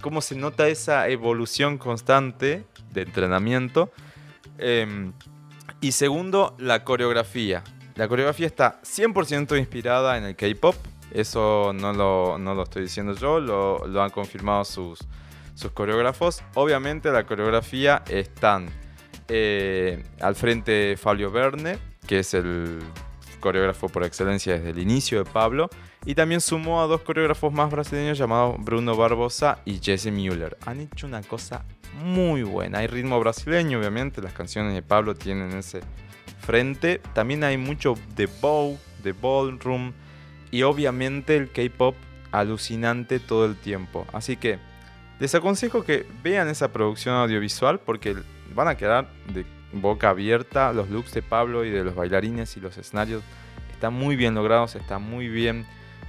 cómo 0.00 0.20
se 0.20 0.34
nota 0.34 0.68
esa 0.68 1.08
evolución 1.08 1.78
constante 1.78 2.64
de 2.92 3.02
entrenamiento. 3.02 3.92
Em, 4.58 5.12
y 5.80 5.92
segundo, 5.92 6.54
la 6.58 6.84
coreografía. 6.84 7.62
La 7.94 8.08
coreografía 8.08 8.46
está 8.46 8.80
100% 8.82 9.58
inspirada 9.58 10.18
en 10.18 10.24
el 10.24 10.36
K-pop. 10.36 10.74
Eso 11.12 11.72
no 11.74 11.92
lo, 11.92 12.38
no 12.38 12.54
lo 12.54 12.62
estoy 12.62 12.82
diciendo 12.82 13.14
yo, 13.14 13.40
lo, 13.40 13.86
lo 13.86 14.02
han 14.02 14.10
confirmado 14.10 14.64
sus, 14.64 15.00
sus 15.54 15.72
coreógrafos. 15.72 16.42
Obviamente 16.54 17.10
la 17.10 17.24
coreografía 17.26 18.02
están 18.08 18.68
eh, 19.28 20.04
al 20.20 20.34
frente 20.34 20.96
Fabio 20.96 21.30
Verne, 21.30 21.78
que 22.06 22.20
es 22.20 22.34
el 22.34 22.80
coreógrafo 23.40 23.88
por 23.88 24.04
excelencia 24.04 24.54
desde 24.54 24.70
el 24.70 24.78
inicio 24.78 25.24
de 25.24 25.30
Pablo, 25.30 25.68
y 26.04 26.14
también 26.14 26.40
sumó 26.40 26.82
a 26.82 26.86
dos 26.86 27.00
coreógrafos 27.00 27.52
más 27.52 27.70
brasileños 27.70 28.18
llamados 28.18 28.56
Bruno 28.58 28.96
Barbosa 28.96 29.58
y 29.64 29.80
Jesse 29.82 30.12
Müller. 30.12 30.56
Han 30.66 30.80
hecho 30.80 31.06
una 31.06 31.22
cosa 31.22 31.64
muy 32.04 32.42
buena. 32.42 32.78
Hay 32.78 32.86
ritmo 32.86 33.18
brasileño, 33.18 33.78
obviamente, 33.78 34.22
las 34.22 34.32
canciones 34.32 34.74
de 34.74 34.82
Pablo 34.82 35.14
tienen 35.14 35.52
ese 35.52 35.80
frente. 36.40 37.00
También 37.14 37.44
hay 37.44 37.58
mucho 37.58 37.94
de 38.14 38.26
bow, 38.40 38.78
de 39.02 39.12
ballroom 39.12 39.92
y 40.50 40.62
obviamente 40.62 41.36
el 41.36 41.50
K-pop 41.50 41.94
alucinante 42.32 43.20
todo 43.20 43.46
el 43.46 43.56
tiempo. 43.56 44.06
Así 44.12 44.36
que 44.36 44.58
les 45.18 45.34
aconsejo 45.34 45.84
que 45.84 46.06
vean 46.22 46.48
esa 46.48 46.72
producción 46.72 47.14
audiovisual 47.14 47.80
porque 47.80 48.16
van 48.54 48.68
a 48.68 48.76
quedar 48.76 49.08
de 49.32 49.44
boca 49.72 50.10
abierta. 50.10 50.72
Los 50.72 50.90
looks 50.90 51.12
de 51.12 51.22
Pablo 51.22 51.64
y 51.64 51.70
de 51.70 51.84
los 51.84 51.94
bailarines 51.94 52.56
y 52.56 52.60
los 52.60 52.76
escenarios 52.76 53.22
están 53.72 53.94
muy 53.94 54.16
bien 54.16 54.34
logrados, 54.34 54.74
está 54.76 54.98
muy 54.98 55.28
bien 55.28 55.66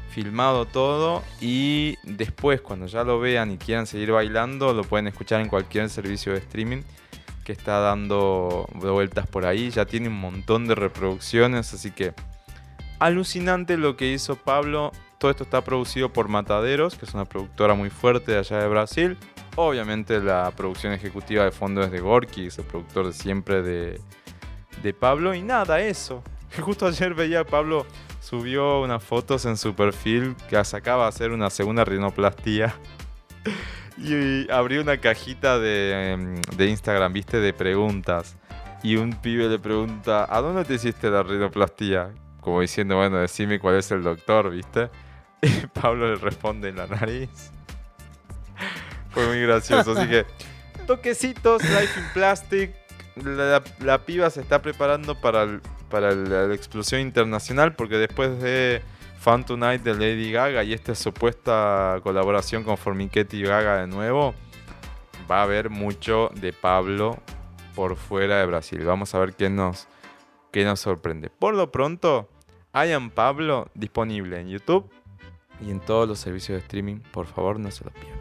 filmado 0.09 0.65
todo 0.65 1.23
y 1.39 1.95
después 2.03 2.59
cuando 2.59 2.85
ya 2.85 3.05
lo 3.05 3.19
vean 3.21 3.51
y 3.51 3.57
quieran 3.57 3.87
seguir 3.87 4.11
bailando 4.11 4.73
lo 4.73 4.83
pueden 4.83 5.07
escuchar 5.07 5.39
en 5.39 5.47
cualquier 5.47 5.89
servicio 5.89 6.33
de 6.33 6.39
streaming 6.39 6.81
que 7.45 7.53
está 7.53 7.79
dando 7.79 8.67
vueltas 8.73 9.27
por 9.27 9.45
ahí. 9.45 9.69
Ya 9.69 9.85
tiene 9.85 10.07
un 10.09 10.19
montón 10.19 10.67
de 10.67 10.75
reproducciones, 10.75 11.73
así 11.73 11.91
que 11.91 12.13
alucinante 12.99 13.77
lo 13.77 13.97
que 13.97 14.11
hizo 14.11 14.35
Pablo. 14.35 14.91
Todo 15.17 15.31
esto 15.31 15.43
está 15.43 15.61
producido 15.63 16.11
por 16.11 16.27
Mataderos, 16.29 16.95
que 16.97 17.05
es 17.05 17.13
una 17.13 17.25
productora 17.25 17.73
muy 17.73 17.89
fuerte 17.89 18.31
de 18.31 18.39
allá 18.39 18.57
de 18.57 18.67
Brasil. 18.67 19.17
Obviamente 19.55 20.19
la 20.21 20.51
producción 20.55 20.93
ejecutiva 20.93 21.43
de 21.43 21.51
fondo 21.51 21.81
es 21.83 21.91
de 21.91 21.99
Gorky, 21.99 22.47
es 22.47 22.57
el 22.57 22.65
productor 22.65 23.13
siempre 23.13 23.61
de, 23.61 23.99
de 24.81 24.93
Pablo. 24.93 25.33
Y 25.33 25.41
nada, 25.41 25.81
eso. 25.81 26.23
Justo 26.59 26.87
ayer 26.87 27.13
veía 27.13 27.41
a 27.41 27.43
Pablo 27.43 27.85
subió 28.21 28.81
unas 28.81 29.03
fotos 29.03 29.45
en 29.45 29.57
su 29.57 29.73
perfil 29.73 30.35
que 30.49 30.63
sacaba 30.63 31.05
a 31.05 31.09
hacer 31.09 31.31
una 31.31 31.49
segunda 31.49 31.83
rinoplastía. 31.83 32.73
y 33.97 34.49
abrió 34.51 34.81
una 34.81 34.97
cajita 34.97 35.59
de, 35.59 36.11
em, 36.11 36.41
de, 36.55 36.67
Instagram, 36.67 37.11
viste, 37.11 37.39
de 37.39 37.53
preguntas. 37.53 38.37
Y 38.83 38.95
un 38.95 39.13
pibe 39.13 39.47
le 39.47 39.59
pregunta, 39.59 40.25
¿a 40.29 40.41
dónde 40.41 40.65
te 40.65 40.75
hiciste 40.75 41.09
la 41.09 41.23
rinoplastía? 41.23 42.11
Como 42.39 42.61
diciendo, 42.61 42.95
bueno, 42.95 43.17
decime 43.17 43.59
cuál 43.59 43.75
es 43.75 43.91
el 43.91 44.03
doctor, 44.03 44.49
viste. 44.49 44.89
Y 45.43 45.49
Pablo 45.67 46.07
le 46.07 46.15
responde 46.15 46.69
en 46.69 46.75
la 46.75 46.85
nariz. 46.85 47.51
Fue 49.11 49.27
muy 49.27 49.41
gracioso, 49.41 49.91
así 49.91 50.07
que 50.07 50.25
toquecitos, 50.87 51.63
Life 51.63 51.99
in 51.99 52.05
Plastic. 52.13 52.71
La, 53.79 53.99
piba 54.05 54.29
se 54.29 54.39
está 54.39 54.61
preparando 54.61 55.19
para 55.19 55.59
para 55.91 56.15
la, 56.15 56.53
explosión 56.55 57.01
internacional 57.01 57.75
porque 57.75 57.97
después 57.97 58.41
de 58.41 58.81
Fun 59.19 59.43
Tonight 59.43 59.83
de 59.83 59.93
Lady 59.93 60.31
Gaga 60.31 60.63
y 60.63 60.73
esta 60.73 60.95
supuesta 60.95 61.99
colaboración 62.01 62.63
con 62.63 62.77
Formichetti 62.77 63.37
y 63.37 63.43
Gaga 63.43 63.81
de 63.81 63.87
nuevo, 63.87 64.33
va 65.29 65.41
a 65.41 65.43
haber 65.43 65.69
mucho 65.69 66.31
de 66.33 66.53
Pablo 66.53 67.19
por 67.75 67.97
fuera 67.97 68.39
de 68.39 68.45
Brasil. 68.47 68.83
Vamos 68.83 69.13
a 69.13 69.19
ver 69.19 69.33
qué 69.33 69.49
nos, 69.49 69.87
qué 70.51 70.65
nos 70.65 70.79
sorprende. 70.79 71.29
Por 71.29 71.53
lo 71.53 71.71
pronto, 71.71 72.29
Hayan 72.73 73.11
Pablo 73.11 73.69
disponible 73.75 74.39
en 74.39 74.47
YouTube 74.47 74.89
y 75.61 75.69
en 75.69 75.79
todos 75.79 76.07
los 76.07 76.19
servicios 76.19 76.55
de 76.57 76.63
streaming. 76.63 77.01
Por 77.11 77.27
favor, 77.27 77.59
no 77.59 77.69
se 77.69 77.83
lo 77.83 77.91
pierdan. 77.91 78.20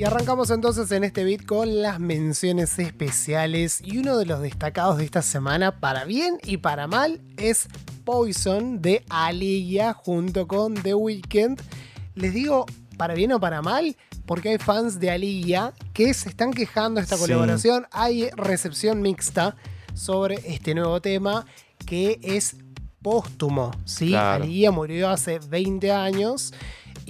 Y 0.00 0.04
arrancamos 0.04 0.48
entonces 0.48 0.90
en 0.92 1.04
este 1.04 1.24
beat 1.24 1.44
con 1.44 1.82
las 1.82 2.00
menciones 2.00 2.78
especiales 2.78 3.82
y 3.84 3.98
uno 3.98 4.16
de 4.16 4.24
los 4.24 4.40
destacados 4.40 4.96
de 4.96 5.04
esta 5.04 5.20
semana 5.20 5.78
para 5.78 6.06
bien 6.06 6.38
y 6.42 6.56
para 6.56 6.86
mal 6.86 7.20
es 7.36 7.68
Poison 8.06 8.80
de 8.80 9.04
Aliyah 9.10 9.92
junto 9.92 10.48
con 10.48 10.72
The 10.72 10.94
Weeknd. 10.94 11.60
Les 12.14 12.32
digo 12.32 12.64
para 12.96 13.12
bien 13.12 13.32
o 13.32 13.40
para 13.40 13.60
mal 13.60 13.94
porque 14.24 14.48
hay 14.48 14.56
fans 14.56 15.00
de 15.00 15.10
Aliyah 15.10 15.74
que 15.92 16.14
se 16.14 16.30
están 16.30 16.54
quejando 16.54 16.98
de 16.98 17.04
esta 17.04 17.18
colaboración. 17.18 17.86
Hay 17.92 18.30
recepción 18.30 19.02
mixta 19.02 19.54
sobre 19.92 20.36
este 20.46 20.74
nuevo 20.74 21.02
tema 21.02 21.44
que 21.84 22.18
es 22.22 22.56
póstumo. 23.02 23.70
¿sí? 23.84 24.14
Aliyah 24.14 24.70
murió 24.70 25.10
hace 25.10 25.40
20 25.40 25.92
años 25.92 26.54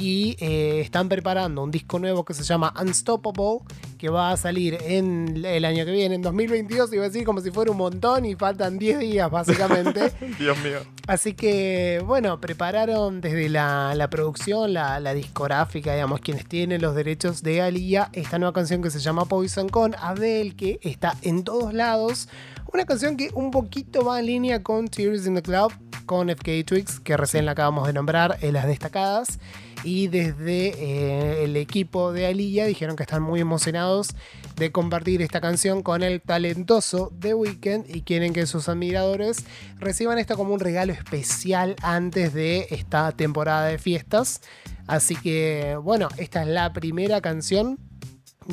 y 0.01 0.37
eh, 0.41 0.81
están 0.81 1.09
preparando 1.09 1.63
un 1.63 1.71
disco 1.71 1.99
nuevo 1.99 2.25
que 2.25 2.33
se 2.33 2.43
llama 2.43 2.73
Unstoppable, 2.81 3.61
que 3.99 4.09
va 4.09 4.33
a 4.33 4.37
salir 4.37 4.79
en 4.81 5.45
el 5.45 5.65
año 5.65 5.85
que 5.85 5.93
viene, 5.93 6.15
en 6.15 6.23
2022, 6.23 6.93
iba 6.95 7.05
a 7.05 7.09
decir 7.09 7.25
como 7.25 7.43
si 7.43 7.51
fuera 7.51 7.71
un 7.71 7.77
montón 7.77 8.25
y 8.25 8.35
faltan 8.35 8.79
10 8.79 8.99
días 8.99 9.31
básicamente. 9.31 10.11
Dios 10.39 10.59
mío. 10.59 10.79
Así 11.07 11.35
que, 11.35 12.03
bueno, 12.07 12.41
prepararon 12.41 13.21
desde 13.21 13.49
la, 13.49 14.09
producción, 14.11 14.73
la, 14.73 15.13
discográfica, 15.13 15.93
digamos, 15.93 16.21
quienes 16.21 16.47
tienen 16.47 16.81
los 16.81 16.95
derechos 16.95 17.43
de 17.43 17.61
Aliyah, 17.61 18.09
esta 18.13 18.39
nueva 18.39 18.53
canción 18.55 18.81
que 18.81 18.91
se 18.91 19.01
llama 19.01 19.27
Poison 19.27 19.69
con 19.69 19.95
Adele, 19.97 20.55
que 20.57 20.81
está 20.83 21.17
en 21.23 21.45
todos 21.45 21.75
lados. 21.75 22.29
Una 22.73 22.85
canción 22.85 23.17
que 23.17 23.31
un 23.35 23.51
poquito 23.51 24.05
va 24.05 24.21
en 24.21 24.27
línea 24.27 24.63
con 24.63 24.87
Tears 24.87 25.27
in 25.27 25.35
the 25.35 25.43
Club, 25.43 25.73
con 26.07 26.31
FK 26.31 26.65
Twix, 26.65 27.01
que 27.01 27.17
recién 27.17 27.45
la 27.45 27.53
acabamos 27.53 27.85
de 27.89 27.93
nombrar 27.93 28.39
en 28.43 28.53
las 28.53 28.67
destacadas 28.67 29.41
y 29.83 30.07
desde 30.07 30.69
eh, 30.79 31.45
el 31.45 31.57
equipo 31.57 32.13
de 32.13 32.27
Aliyah 32.27 32.67
dijeron 32.67 32.95
que 32.95 33.03
están 33.03 33.23
muy 33.23 33.41
emocionados 33.41 34.11
de 34.55 34.71
compartir 34.71 35.21
esta 35.21 35.41
canción 35.41 35.83
con 35.83 36.05
el 36.05 36.21
talentoso 36.21 37.13
The 37.19 37.35
Weeknd 37.35 37.87
y 37.89 38.03
quieren 38.03 38.33
que 38.33 38.47
sus 38.47 38.69
admiradores 38.69 39.45
reciban 39.81 40.19
esto 40.19 40.37
como 40.37 40.55
un 40.55 40.61
regalo 40.61 40.93
especial 40.93 41.75
antes 41.83 42.35
de 42.35 42.69
esta 42.71 43.11
temporada 43.13 43.67
de 43.67 43.79
fiestas. 43.79 44.43
Así 44.87 45.17
que 45.17 45.77
bueno, 45.83 46.09
esta 46.19 46.43
es 46.43 46.49
la 46.49 46.73
primera 46.73 47.21
canción 47.21 47.79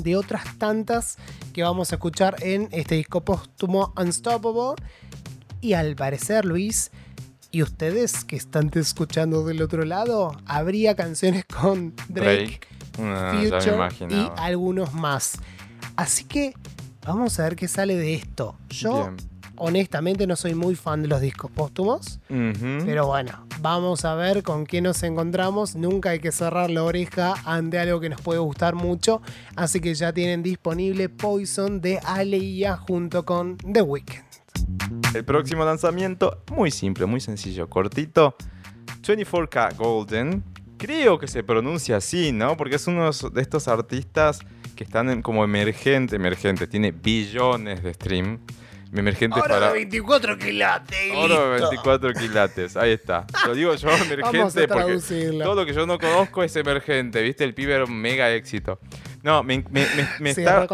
de 0.04 0.16
otras 0.16 0.58
tantas 0.58 1.18
que 1.54 1.64
vamos 1.64 1.92
a 1.92 1.96
escuchar 1.96 2.36
en 2.42 2.70
este 2.72 2.96
disco 2.96 3.22
póstumo 3.22 3.94
Unstoppable. 3.98 4.82
Y 5.62 5.74
al 5.74 5.96
parecer, 5.96 6.46
Luis, 6.46 6.92
y 7.52 7.64
ustedes 7.64 8.24
que 8.24 8.36
están 8.36 8.72
escuchando 8.76 9.46
del 9.46 9.62
otro 9.62 9.84
lado, 9.86 10.36
habría 10.46 10.96
canciones 10.96 11.46
con 11.46 11.94
Drake, 12.10 12.60
ah, 13.00 13.36
Future 13.36 14.16
y 14.16 14.30
algunos 14.38 14.94
más. 14.94 15.40
Así 15.96 16.26
que 16.26 16.54
vamos 17.06 17.40
a 17.40 17.44
ver 17.44 17.56
qué 17.56 17.68
sale 17.68 17.96
de 17.96 18.14
esto. 18.16 18.58
Yo 18.70 19.12
honestamente 19.58 20.26
no 20.28 20.36
soy 20.36 20.56
muy 20.56 20.76
fan 20.76 21.02
de 21.02 21.08
los 21.08 21.22
discos 21.22 21.52
póstumos, 21.52 22.20
pero 22.28 23.08
bueno, 23.08 23.46
vamos 23.60 24.06
a 24.06 24.16
ver 24.16 24.44
con 24.44 24.66
qué 24.66 24.82
nos 24.82 25.04
encontramos. 25.04 25.76
Nunca 25.76 26.12
hay 26.12 26.20
que 26.20 26.32
cerrar 26.32 26.70
la 26.70 26.84
oreja 26.84 27.36
ante 27.46 27.80
algo 27.80 28.00
que 28.00 28.10
nos 28.10 28.22
puede 28.22 28.40
gustar 28.40 28.76
mucho, 28.76 29.22
así 29.56 29.80
que 29.80 29.94
ya 29.94 30.14
tienen 30.14 30.44
disponible 30.44 31.10
Poison 31.10 31.82
de 31.82 32.00
Aleia 32.04 32.78
junto 32.78 33.26
con 33.26 33.58
The 33.58 33.82
Weeknd. 33.82 34.24
El 35.14 35.26
próximo 35.26 35.66
lanzamiento, 35.66 36.44
muy 36.52 36.72
simple, 36.72 37.06
muy 37.06 37.20
sencillo, 37.20 37.70
cortito. 37.70 38.36
24K 39.02 39.76
Golden. 39.76 40.44
Creo 40.78 41.18
que 41.18 41.28
se 41.28 41.44
pronuncia 41.44 41.98
así, 41.98 42.32
¿no? 42.32 42.56
Porque 42.58 42.76
es 42.76 42.88
uno 42.88 43.10
de 43.10 43.42
estos 43.42 43.68
artistas 43.68 44.40
que 44.76 44.84
están 44.84 45.22
como 45.22 45.44
emergente, 45.44 46.16
emergente. 46.18 46.68
Tiene 46.68 46.92
billones 46.92 47.82
de 47.82 47.94
stream. 47.94 48.40
Emergente 48.94 49.40
Oro 49.40 49.50
para. 49.50 49.68
de 49.68 49.74
24 49.74 50.38
quilates. 50.38 51.16
Oro 51.16 51.52
de 51.52 51.60
24 51.60 52.14
quilates. 52.14 52.78
Ahí 52.78 52.92
está. 52.92 53.26
Lo 53.46 53.54
digo 53.54 53.76
yo 53.76 53.90
emergente 53.96 54.68
porque 54.68 55.32
todo 55.44 55.56
lo 55.56 55.66
que 55.66 55.74
yo 55.74 55.86
no 55.86 55.98
conozco 55.98 56.44
es 56.44 56.56
emergente. 56.56 57.22
¿Viste? 57.22 57.44
El 57.44 57.54
pibe 57.54 57.74
era 57.74 57.86
un 57.86 57.96
mega 57.96 58.32
éxito. 58.32 58.80
No, 59.24 59.44
me, 59.44 59.64
está, 60.26 60.68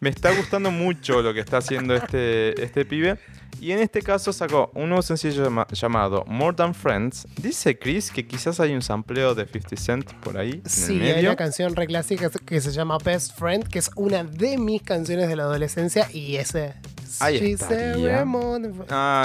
me 0.00 0.10
está 0.10 0.32
gustando 0.36 0.70
mucho 0.70 1.20
lo 1.20 1.34
que 1.34 1.40
está 1.40 1.56
haciendo 1.56 1.96
este, 1.96 2.62
este 2.62 2.84
pibe. 2.84 3.18
Y 3.60 3.72
en 3.72 3.80
este 3.80 4.02
caso 4.02 4.32
sacó 4.32 4.70
un 4.74 4.88
nuevo 4.88 5.02
sencillo 5.02 5.50
llamado 5.72 6.24
More 6.26 6.56
Than 6.56 6.74
Friends. 6.74 7.26
Dice 7.42 7.76
Chris 7.76 8.10
que 8.12 8.24
quizás 8.24 8.60
hay 8.60 8.72
un 8.72 8.82
sampleo 8.82 9.34
de 9.34 9.46
50 9.46 9.76
Cent 9.76 10.12
por 10.20 10.38
ahí. 10.38 10.62
Sí, 10.64 11.00
hay 11.00 11.24
una 11.24 11.34
canción 11.34 11.74
re 11.74 11.86
clásica 11.86 12.30
que 12.30 12.60
se 12.60 12.70
llama 12.70 12.98
Best 12.98 13.36
Friend, 13.36 13.66
que 13.66 13.80
es 13.80 13.90
una 13.96 14.22
de 14.22 14.58
mis 14.58 14.82
canciones 14.82 15.28
de 15.28 15.34
la 15.34 15.44
adolescencia. 15.44 16.08
Y 16.12 16.36
ese. 16.36 16.74
Ahí 17.20 17.52
está. 17.52 17.66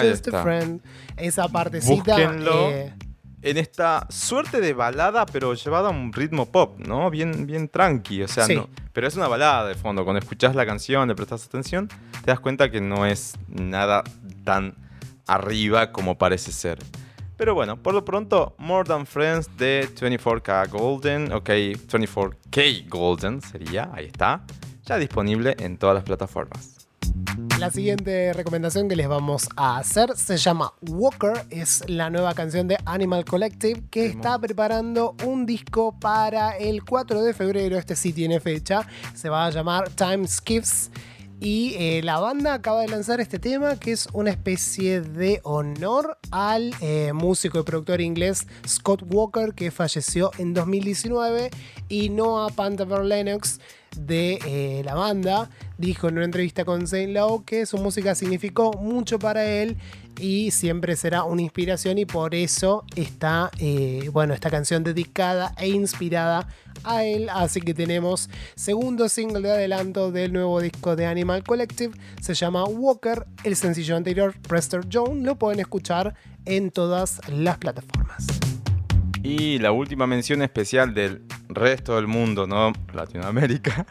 Just 0.01 0.27
a 0.29 0.43
friend. 0.43 0.81
Esa 1.17 1.47
partecita. 1.47 2.15
Eh, 2.71 2.93
en 3.43 3.57
esta 3.57 4.07
suerte 4.09 4.61
de 4.61 4.73
balada, 4.73 5.25
pero 5.25 5.53
llevada 5.53 5.89
a 5.89 5.91
un 5.91 6.13
ritmo 6.13 6.45
pop, 6.49 6.79
¿no? 6.79 7.09
Bien, 7.09 7.45
bien 7.45 7.67
tranqui, 7.67 8.23
o 8.23 8.27
sea, 8.27 8.47
no, 8.47 8.69
pero 8.93 9.05
es 9.05 9.17
una 9.17 9.27
balada 9.27 9.67
de 9.67 9.75
fondo. 9.75 10.05
Cuando 10.05 10.19
escuchas 10.19 10.55
la 10.55 10.65
canción, 10.65 11.09
le 11.09 11.15
prestas 11.15 11.45
atención, 11.45 11.89
te 12.23 12.31
das 12.31 12.39
cuenta 12.39 12.71
que 12.71 12.79
no 12.79 13.05
es 13.05 13.35
nada 13.49 14.03
tan 14.45 14.75
arriba 15.27 15.91
como 15.91 16.17
parece 16.17 16.53
ser. 16.53 16.79
Pero 17.35 17.53
bueno, 17.53 17.81
por 17.81 17.93
lo 17.93 18.05
pronto, 18.05 18.55
More 18.59 18.87
Than 18.87 19.05
Friends 19.05 19.57
de 19.57 19.89
24K 19.93 20.69
Golden, 20.69 21.33
ok, 21.33 21.49
24K 21.49 22.87
Golden 22.87 23.41
sería, 23.41 23.89
ahí 23.93 24.05
está, 24.05 24.45
ya 24.83 24.97
disponible 24.97 25.55
en 25.59 25.77
todas 25.77 25.95
las 25.95 26.05
plataformas. 26.05 26.72
La 27.59 27.71
siguiente 27.71 28.33
recomendación 28.33 28.89
que 28.89 28.95
les 28.95 29.07
vamos 29.07 29.47
a 29.55 29.77
hacer 29.77 30.17
se 30.17 30.35
llama 30.35 30.73
Walker, 30.81 31.45
es 31.49 31.83
la 31.87 32.09
nueva 32.09 32.33
canción 32.33 32.67
de 32.67 32.77
Animal 32.85 33.23
Collective 33.23 33.83
que 33.89 34.05
está 34.07 34.37
preparando 34.37 35.15
un 35.25 35.45
disco 35.45 35.97
para 35.97 36.57
el 36.57 36.83
4 36.83 37.21
de 37.21 37.33
febrero, 37.33 37.77
este 37.77 37.95
sí 37.95 38.11
tiene 38.11 38.39
fecha, 38.39 38.85
se 39.13 39.29
va 39.29 39.45
a 39.45 39.49
llamar 39.49 39.89
Time 39.89 40.27
Skips. 40.27 40.91
Y 41.43 41.75
eh, 41.77 42.01
la 42.03 42.19
banda 42.21 42.53
acaba 42.53 42.79
de 42.83 42.87
lanzar 42.87 43.19
este 43.19 43.37
tema 43.37 43.77
que 43.77 43.91
es 43.91 44.07
una 44.13 44.29
especie 44.29 45.01
de 45.01 45.41
honor 45.43 46.17
al 46.31 46.73
eh, 46.79 47.11
músico 47.11 47.59
y 47.59 47.63
productor 47.63 47.99
inglés 47.99 48.47
Scott 48.65 49.03
Walker 49.13 49.53
que 49.53 49.69
falleció 49.69 50.31
en 50.37 50.53
2019 50.53 51.51
y 51.89 52.07
Noah 52.07 52.47
Panther 52.47 52.87
Lennox 53.03 53.59
de 53.97 54.39
eh, 54.45 54.83
la 54.85 54.95
banda, 54.95 55.49
dijo 55.77 56.07
en 56.07 56.15
una 56.15 56.25
entrevista 56.25 56.63
con 56.63 56.87
Zane 56.87 57.07
Lowe 57.09 57.43
que 57.43 57.65
su 57.65 57.77
música 57.77 58.15
significó 58.15 58.71
mucho 58.73 59.19
para 59.19 59.43
él 59.43 59.75
y 60.19 60.51
siempre 60.51 60.95
será 60.95 61.23
una 61.23 61.41
inspiración 61.41 61.97
y 61.97 62.05
por 62.05 62.35
eso 62.35 62.85
está, 62.95 63.51
eh, 63.59 64.09
bueno, 64.11 64.33
esta 64.33 64.49
canción 64.49 64.83
dedicada 64.83 65.53
e 65.57 65.69
inspirada 65.69 66.47
a 66.83 67.03
él. 67.03 67.29
Así 67.29 67.61
que 67.61 67.73
tenemos 67.73 68.29
segundo 68.55 69.09
single 69.09 69.41
de 69.41 69.51
adelanto 69.51 70.11
del 70.11 70.33
nuevo 70.33 70.61
disco 70.61 70.95
de 70.95 71.05
Animal 71.05 71.43
Collective, 71.43 71.93
se 72.21 72.33
llama 72.33 72.63
Walker, 72.65 73.25
el 73.43 73.55
sencillo 73.55 73.95
anterior, 73.95 74.33
Prester 74.47 74.81
Jones, 74.91 75.23
lo 75.23 75.35
pueden 75.37 75.59
escuchar 75.59 76.15
en 76.45 76.71
todas 76.71 77.21
las 77.29 77.57
plataformas. 77.57 78.27
Y 79.23 79.57
la 79.59 79.71
última 79.71 80.05
mención 80.05 80.41
especial 80.41 80.93
del 80.93 81.21
resto 81.47 81.95
del 81.95 82.07
mundo, 82.07 82.45
no 82.45 82.73
Latinoamérica, 82.93 83.85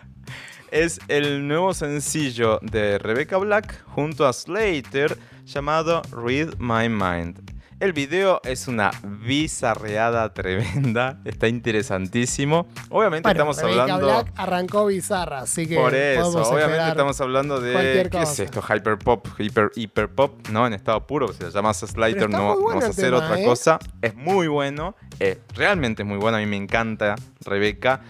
es 0.73 1.01
el 1.09 1.47
nuevo 1.47 1.75
sencillo 1.75 2.59
de 2.63 2.99
Rebecca 2.99 3.37
Black 3.37 3.85
junto 3.89 4.27
a 4.27 4.33
Slater 4.33 5.19
llamado 5.45 6.01
Read 6.11 6.55
My 6.59 6.89
Mind. 6.89 7.53
El 7.79 7.93
video 7.93 8.41
es 8.45 8.69
una 8.69 8.91
bizarreada 9.03 10.33
tremenda, 10.33 11.21
está 11.25 11.49
interesantísimo. 11.49 12.69
Obviamente 12.89 13.29
estamos 13.29 13.59
Rebecca 13.59 13.83
hablando. 13.83 14.07
Black 14.07 14.33
arrancó 14.37 14.87
bizarra, 14.87 15.41
así 15.41 15.67
que. 15.67 15.77
Por 15.77 15.95
eso, 15.95 16.43
obviamente 16.43 16.89
estamos 16.89 17.21
hablando 17.21 17.61
de. 17.61 18.09
¿Qué 18.11 18.23
es 18.23 18.41
esto? 18.41 18.63
Hyperpop, 18.63 19.27
hiper, 19.39 19.73
hiperpop, 19.75 20.49
¿no? 20.49 20.67
En 20.67 20.73
estado 20.73 21.07
puro, 21.07 21.33
si 21.33 21.43
le 21.45 21.51
llamas 21.51 21.81
Slater, 21.81 22.31
no 22.31 22.55
bueno 22.55 22.67
vamos 22.69 22.85
a 22.85 22.89
hacer 22.89 23.07
tema, 23.07 23.19
otra 23.19 23.41
¿eh? 23.41 23.45
cosa. 23.45 23.79
Es 24.01 24.15
muy 24.15 24.47
bueno, 24.47 24.95
es 25.19 25.39
realmente 25.55 26.03
muy 26.05 26.17
bueno. 26.17 26.39
A 26.39 26.41
mí 26.41 26.47
me 26.47 26.57
encanta 26.57 27.17
Rebeca. 27.45 28.01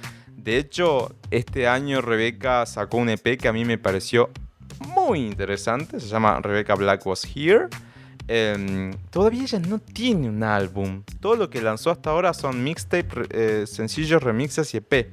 De 0.42 0.59
hecho, 0.59 1.14
este 1.31 1.68
año 1.68 2.00
Rebeca 2.00 2.66
sacó 2.66 2.96
un 2.96 3.11
EP 3.11 3.38
que 3.38 3.46
a 3.46 3.52
mí 3.52 3.64
me 3.64 3.78
pareció 3.78 4.31
muy 4.88 5.20
interesante. 5.20 6.00
Se 6.00 6.09
llama 6.09 6.40
Rebecca 6.40 6.74
Black 6.74 7.07
Was 7.07 7.24
Here. 7.24 7.68
Em, 8.26 8.92
todavía 9.11 9.42
ella 9.42 9.61
no 9.61 9.78
tiene 9.78 10.28
un 10.28 10.42
álbum. 10.42 11.02
Todo 11.20 11.37
lo 11.37 11.50
que 11.50 11.62
lanzó 11.62 11.90
hasta 11.90 12.11
ahora 12.11 12.35
son 12.35 12.62
mixtape, 12.64 13.09
eh, 13.31 13.66
sencillos, 13.66 14.22
remixes 14.22 14.74
y 14.74 14.78
EP. 14.78 15.11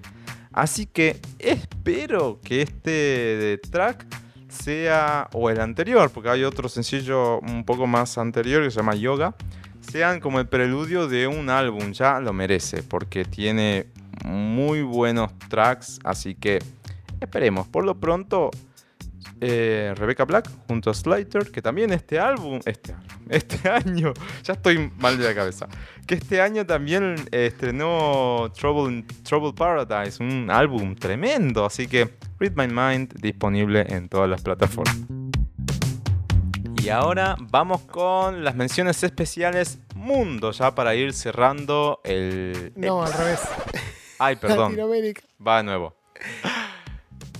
Así 0.51 0.87
que 0.87 1.19
espero 1.37 2.39
que 2.43 2.63
este 2.63 3.59
track 3.69 4.05
sea, 4.47 5.29
o 5.33 5.51
el 5.51 5.59
anterior, 5.59 6.09
porque 6.11 6.29
hay 6.29 6.43
otro 6.43 6.69
sencillo 6.69 7.39
un 7.39 7.65
poco 7.65 7.85
más 7.85 8.17
anterior 8.17 8.63
que 8.63 8.71
se 8.71 8.77
llama 8.77 8.95
Yoga, 8.95 9.35
sean 9.79 10.19
como 10.19 10.39
el 10.39 10.47
preludio 10.47 11.07
de 11.07 11.27
un 11.27 11.51
álbum. 11.51 11.91
Ya 11.91 12.19
lo 12.19 12.33
merece, 12.33 12.81
porque 12.81 13.25
tiene 13.25 13.87
muy 14.25 14.81
buenos 14.81 15.37
tracks. 15.49 15.99
Así 16.03 16.35
que 16.35 16.59
esperemos. 17.19 17.67
Por 17.67 17.85
lo 17.85 17.99
pronto, 17.99 18.51
eh, 19.41 19.93
Rebecca 19.95 20.25
Black 20.25 20.49
junto 20.67 20.89
a 20.89 20.93
Slater, 20.93 21.49
que 21.51 21.61
también 21.61 21.91
este 21.93 22.19
álbum, 22.19 22.59
este, 22.65 22.93
este 23.29 23.69
año, 23.69 24.13
ya 24.43 24.53
estoy 24.53 24.91
mal 24.97 25.17
de 25.17 25.25
la 25.25 25.35
cabeza, 25.35 25.67
que 26.05 26.15
este 26.15 26.41
año 26.41 26.65
también 26.65 27.15
eh, 27.31 27.47
estrenó 27.47 28.51
Trouble, 28.57 29.05
Trouble 29.23 29.53
Paradise, 29.53 30.21
un 30.21 30.49
álbum 30.51 30.95
tremendo, 30.95 31.65
así 31.65 31.87
que 31.87 32.09
Read 32.37 32.53
My 32.55 32.67
Mind 32.67 33.13
disponible 33.21 33.85
en 33.87 34.09
todas 34.09 34.29
las 34.29 34.41
plataformas. 34.41 34.97
Y 36.83 36.89
ahora 36.89 37.35
vamos 37.39 37.81
con 37.81 38.43
las 38.43 38.55
menciones 38.55 39.03
especiales 39.03 39.79
mundo, 39.95 40.51
ya 40.51 40.73
para 40.73 40.95
ir 40.95 41.13
cerrando 41.13 41.99
el... 42.03 42.71
No, 42.75 43.03
al 43.03 43.13
revés. 43.13 43.41
Ay, 44.19 44.35
perdón. 44.35 44.71
Latinoamérica. 44.71 45.21
Va 45.45 45.57
de 45.57 45.63
nuevo. 45.63 45.95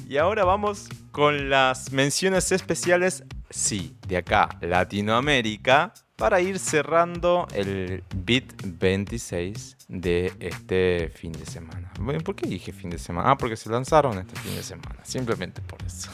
Y 0.07 0.17
ahora 0.17 0.43
vamos 0.43 0.87
con 1.11 1.49
las 1.49 1.91
menciones 1.91 2.51
especiales, 2.51 3.23
sí, 3.49 3.95
de 4.07 4.17
acá, 4.17 4.49
Latinoamérica, 4.61 5.93
para 6.15 6.41
ir 6.41 6.57
cerrando 6.57 7.47
el 7.53 8.03
Beat 8.15 8.45
26 8.63 9.77
de 9.87 10.33
este 10.39 11.11
fin 11.13 11.31
de 11.31 11.45
semana. 11.45 11.91
Bueno, 11.99 12.21
¿Por 12.21 12.35
qué 12.35 12.47
dije 12.47 12.71
fin 12.71 12.89
de 12.89 12.97
semana? 12.97 13.31
Ah, 13.31 13.37
porque 13.37 13.55
se 13.55 13.69
lanzaron 13.69 14.17
este 14.17 14.35
fin 14.39 14.55
de 14.55 14.63
semana, 14.63 14.99
simplemente 15.03 15.61
por 15.61 15.81
eso. 15.85 16.09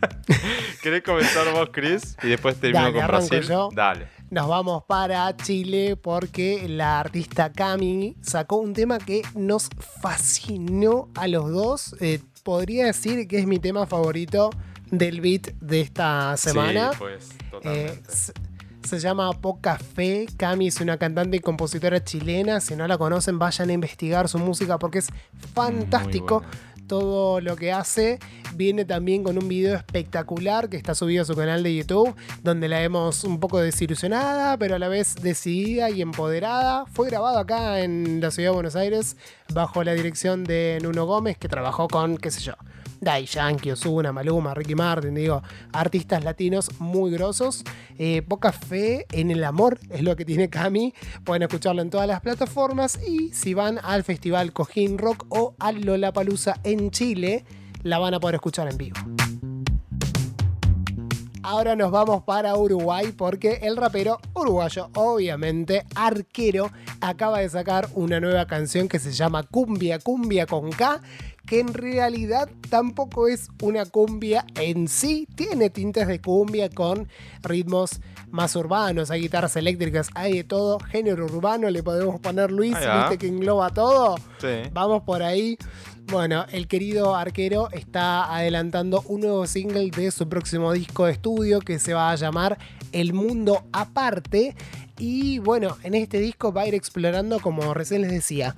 ¿Querés 0.82 1.02
comenzar 1.02 1.50
vos, 1.52 1.68
Chris? 1.72 2.16
Y 2.22 2.28
después 2.28 2.56
termino 2.56 2.84
Dale, 2.84 2.98
con 2.98 3.06
Brasil. 3.06 3.42
yo. 3.42 3.68
Dale. 3.72 4.08
Nos 4.30 4.48
vamos 4.48 4.82
para 4.84 5.36
Chile 5.36 5.96
porque 5.96 6.68
la 6.68 6.98
artista 7.00 7.52
Cami 7.52 8.16
sacó 8.20 8.56
un 8.56 8.72
tema 8.72 8.98
que 8.98 9.22
nos 9.34 9.68
fascinó 10.02 11.08
a 11.14 11.28
los 11.28 11.50
dos. 11.52 11.94
Eh, 12.00 12.20
podría 12.42 12.86
decir 12.86 13.28
que 13.28 13.38
es 13.38 13.46
mi 13.46 13.58
tema 13.58 13.86
favorito 13.86 14.50
del 14.90 15.20
beat 15.20 15.52
de 15.60 15.80
esta 15.82 16.36
semana. 16.36 16.90
Sí, 16.92 16.98
pues, 16.98 17.28
Eh, 17.30 17.36
totalmente. 17.50 18.10
se, 18.10 18.32
se 18.88 18.98
llama 18.98 19.30
Poca 19.34 19.78
Fe. 19.78 20.26
Cami 20.36 20.66
es 20.68 20.80
una 20.80 20.96
cantante 20.98 21.36
y 21.36 21.40
compositora 21.40 22.02
chilena. 22.02 22.60
Si 22.60 22.74
no 22.74 22.88
la 22.88 22.98
conocen, 22.98 23.38
vayan 23.38 23.70
a 23.70 23.72
investigar 23.72 24.28
su 24.28 24.38
música 24.38 24.78
porque 24.78 24.98
es 24.98 25.08
fantástico. 25.54 26.42
Todo 26.88 27.40
lo 27.40 27.56
que 27.56 27.72
hace 27.72 28.18
viene 28.56 28.84
también 28.84 29.22
con 29.22 29.38
un 29.38 29.48
video 29.48 29.76
espectacular 29.76 30.68
que 30.68 30.76
está 30.76 30.94
subido 30.94 31.22
a 31.22 31.24
su 31.24 31.34
canal 31.34 31.62
de 31.62 31.74
YouTube, 31.74 32.14
donde 32.42 32.68
la 32.68 32.78
vemos 32.78 33.24
un 33.24 33.40
poco 33.40 33.60
desilusionada, 33.60 34.56
pero 34.58 34.76
a 34.76 34.78
la 34.78 34.88
vez 34.88 35.16
decidida 35.16 35.90
y 35.90 36.02
empoderada. 36.02 36.86
Fue 36.86 37.08
grabado 37.08 37.38
acá 37.38 37.80
en 37.80 38.20
la 38.20 38.30
ciudad 38.30 38.50
de 38.50 38.54
Buenos 38.54 38.76
Aires 38.76 39.16
bajo 39.52 39.84
la 39.84 39.94
dirección 39.94 40.44
de 40.44 40.78
Nuno 40.82 41.06
Gómez, 41.06 41.36
que 41.38 41.48
trabajó 41.48 41.88
con, 41.88 42.16
qué 42.16 42.30
sé 42.30 42.40
yo, 42.40 42.54
Dai 43.00 43.26
Yankee, 43.26 43.70
Ozuna, 43.70 44.12
Maluma, 44.12 44.54
Ricky 44.54 44.74
Martin, 44.74 45.14
digo, 45.14 45.42
artistas 45.72 46.24
latinos 46.24 46.70
muy 46.80 47.10
grosos. 47.10 47.62
Eh, 47.98 48.22
poca 48.22 48.50
fe 48.50 49.06
en 49.12 49.30
el 49.30 49.44
amor 49.44 49.78
es 49.90 50.02
lo 50.02 50.16
que 50.16 50.24
tiene 50.24 50.48
Cami. 50.48 50.94
Pueden 51.22 51.42
escucharlo 51.42 51.82
en 51.82 51.90
todas 51.90 52.08
las 52.08 52.20
plataformas. 52.20 52.98
Y 53.06 53.32
si 53.32 53.54
van 53.54 53.78
al 53.82 54.04
Festival 54.04 54.52
Cojín 54.52 54.98
Rock 54.98 55.26
o 55.28 55.54
al 55.58 55.82
Lollapalooza 55.82 56.56
en 56.64 56.90
Chile, 56.90 57.44
la 57.84 57.98
van 57.98 58.14
a 58.14 58.20
poder 58.20 58.34
escuchar 58.34 58.68
en 58.68 58.76
vivo. 58.76 58.96
Ahora 61.42 61.76
nos 61.76 61.90
vamos 61.90 62.24
para 62.24 62.56
Uruguay 62.56 63.12
porque 63.14 63.60
el 63.62 63.76
rapero 63.76 64.18
uruguayo, 64.34 64.88
obviamente, 64.94 65.84
Arquero, 65.94 66.70
acaba 67.02 67.40
de 67.40 67.50
sacar 67.50 67.86
una 67.94 68.18
nueva 68.18 68.46
canción 68.46 68.88
que 68.88 68.98
se 68.98 69.12
llama 69.12 69.42
Cumbia, 69.42 69.98
Cumbia 69.98 70.46
con 70.46 70.70
K, 70.70 71.02
que 71.46 71.60
en 71.60 71.74
realidad 71.74 72.48
tampoco 72.70 73.28
es 73.28 73.48
una 73.62 73.84
cumbia 73.84 74.46
en 74.54 74.88
sí, 74.88 75.28
tiene 75.36 75.68
tintes 75.68 76.08
de 76.08 76.18
cumbia 76.20 76.70
con 76.70 77.08
ritmos 77.42 78.00
más 78.30 78.56
urbanos, 78.56 79.10
hay 79.10 79.20
guitarras 79.20 79.54
eléctricas, 79.56 80.08
hay 80.14 80.38
de 80.38 80.44
todo, 80.44 80.78
género 80.80 81.26
urbano, 81.26 81.68
le 81.68 81.82
podemos 81.82 82.20
poner 82.20 82.50
Luis, 82.50 82.74
viste 82.74 83.18
que 83.18 83.26
engloba 83.26 83.68
todo. 83.70 84.16
Sí. 84.38 84.70
Vamos 84.72 85.02
por 85.02 85.22
ahí. 85.22 85.58
Bueno, 86.06 86.44
el 86.52 86.68
querido 86.68 87.16
arquero 87.16 87.70
está 87.72 88.34
adelantando 88.34 89.02
un 89.06 89.22
nuevo 89.22 89.46
single 89.46 89.90
de 89.90 90.10
su 90.10 90.28
próximo 90.28 90.72
disco 90.72 91.06
de 91.06 91.12
estudio 91.12 91.60
que 91.60 91.78
se 91.78 91.94
va 91.94 92.10
a 92.10 92.14
llamar 92.14 92.58
El 92.92 93.14
Mundo 93.14 93.64
Aparte. 93.72 94.54
Y 94.98 95.38
bueno, 95.38 95.76
en 95.82 95.94
este 95.94 96.20
disco 96.20 96.52
va 96.52 96.62
a 96.62 96.68
ir 96.68 96.74
explorando, 96.74 97.40
como 97.40 97.72
recién 97.74 98.02
les 98.02 98.10
decía, 98.10 98.54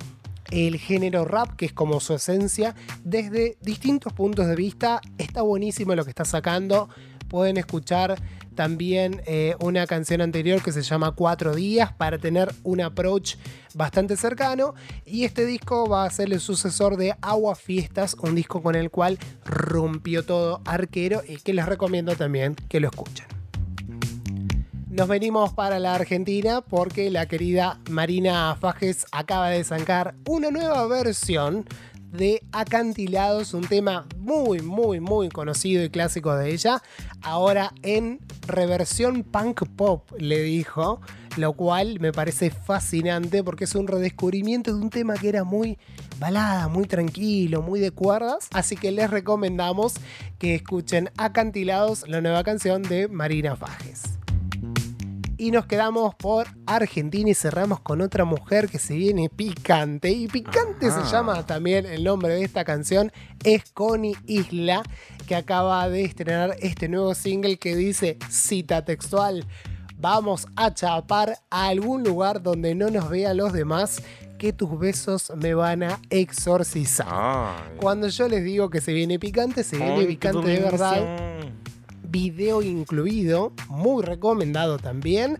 el 0.51 0.77
género 0.77 1.25
rap, 1.25 1.55
que 1.55 1.65
es 1.65 1.73
como 1.73 1.99
su 1.99 2.15
esencia, 2.15 2.75
desde 3.03 3.57
distintos 3.61 4.13
puntos 4.13 4.47
de 4.47 4.55
vista. 4.55 5.01
Está 5.17 5.41
buenísimo 5.41 5.95
lo 5.95 6.03
que 6.03 6.11
está 6.11 6.25
sacando. 6.25 6.89
Pueden 7.29 7.57
escuchar 7.57 8.21
también 8.57 9.21
eh, 9.27 9.55
una 9.61 9.87
canción 9.87 10.19
anterior 10.19 10.61
que 10.61 10.73
se 10.73 10.81
llama 10.81 11.11
Cuatro 11.11 11.55
Días 11.55 11.93
para 11.93 12.17
tener 12.17 12.53
un 12.63 12.81
approach 12.81 13.35
bastante 13.75 14.17
cercano. 14.17 14.73
Y 15.05 15.23
este 15.23 15.45
disco 15.45 15.87
va 15.87 16.03
a 16.03 16.09
ser 16.09 16.33
el 16.33 16.41
sucesor 16.41 16.97
de 16.97 17.15
Agua 17.21 17.55
Fiestas, 17.55 18.15
un 18.19 18.35
disco 18.35 18.61
con 18.61 18.75
el 18.75 18.89
cual 18.89 19.19
rompió 19.45 20.25
todo 20.25 20.61
arquero 20.65 21.21
y 21.25 21.37
que 21.37 21.53
les 21.53 21.67
recomiendo 21.67 22.15
también 22.15 22.55
que 22.67 22.81
lo 22.81 22.89
escuchen. 22.89 23.27
Nos 24.89 25.07
venimos 25.07 25.53
para 25.53 25.77
la 25.77 25.93
Argentina 25.93 26.61
porque 26.61 27.11
la 27.11 27.27
querida 27.27 27.79
Marina 27.91 28.57
Fajes 28.59 29.05
acaba 29.11 29.49
de 29.49 29.63
sacar 29.63 30.15
una 30.25 30.49
nueva 30.49 30.87
versión 30.87 31.65
de 32.11 32.41
Acantilados, 32.51 33.53
un 33.53 33.67
tema 33.67 34.07
muy, 34.17 34.61
muy, 34.61 34.99
muy 34.99 35.29
conocido 35.29 35.83
y 35.83 35.89
clásico 35.89 36.35
de 36.35 36.51
ella, 36.51 36.81
ahora 37.21 37.73
en 37.83 38.19
reversión 38.47 39.23
punk 39.23 39.67
pop, 39.75 40.09
le 40.17 40.41
dijo, 40.41 41.01
lo 41.37 41.53
cual 41.53 41.99
me 41.99 42.11
parece 42.11 42.49
fascinante 42.49 43.43
porque 43.43 43.65
es 43.65 43.75
un 43.75 43.87
redescubrimiento 43.87 44.73
de 44.73 44.81
un 44.81 44.89
tema 44.89 45.15
que 45.15 45.29
era 45.29 45.43
muy 45.43 45.77
balada, 46.19 46.67
muy 46.67 46.85
tranquilo, 46.85 47.61
muy 47.61 47.79
de 47.79 47.91
cuerdas, 47.91 48.47
así 48.51 48.75
que 48.75 48.91
les 48.91 49.09
recomendamos 49.09 49.93
que 50.39 50.55
escuchen 50.55 51.09
Acantilados, 51.17 52.07
la 52.07 52.21
nueva 52.21 52.43
canción 52.43 52.81
de 52.83 53.07
Marina 53.07 53.55
Fajes. 53.55 54.17
Y 55.39 55.51
nos 55.51 55.67
quedamos 55.67 56.15
por 56.15 56.47
Argentina 56.65 57.29
y 57.29 57.35
cerramos 57.35 57.79
con 57.79 58.01
otra 58.01 58.25
mujer 58.25 58.69
que 58.69 58.79
se 58.79 58.95
viene 58.95 59.29
picante. 59.29 60.09
Y 60.09 60.27
picante 60.27 60.89
se 60.89 61.03
llama 61.11 61.45
también 61.45 61.85
el 61.85 62.03
nombre 62.03 62.33
de 62.33 62.43
esta 62.43 62.65
canción. 62.65 63.11
Es 63.43 63.71
Connie 63.71 64.17
Isla, 64.25 64.81
que 65.27 65.35
acaba 65.35 65.87
de 65.89 66.03
estrenar 66.03 66.55
este 66.59 66.89
nuevo 66.89 67.13
single 67.13 67.57
que 67.57 67.75
dice, 67.75 68.17
cita 68.29 68.83
textual, 68.83 69.45
vamos 69.95 70.47
a 70.55 70.73
chapar 70.73 71.37
a 71.51 71.67
algún 71.67 72.03
lugar 72.03 72.41
donde 72.41 72.73
no 72.73 72.89
nos 72.89 73.07
vean 73.07 73.37
los 73.37 73.53
demás 73.53 74.01
que 74.39 74.53
tus 74.53 74.79
besos 74.79 75.31
me 75.35 75.53
van 75.53 75.83
a 75.83 75.99
exorcizar. 76.09 77.75
Cuando 77.77 78.07
yo 78.07 78.27
les 78.27 78.43
digo 78.43 78.71
que 78.71 78.81
se 78.81 78.91
viene 78.91 79.19
picante, 79.19 79.63
se 79.63 79.77
viene 79.77 80.03
picante 80.05 80.47
de 80.47 80.59
verdad 80.59 81.27
video 82.09 82.61
incluido, 82.61 83.53
muy 83.69 84.03
recomendado 84.03 84.77
también. 84.77 85.39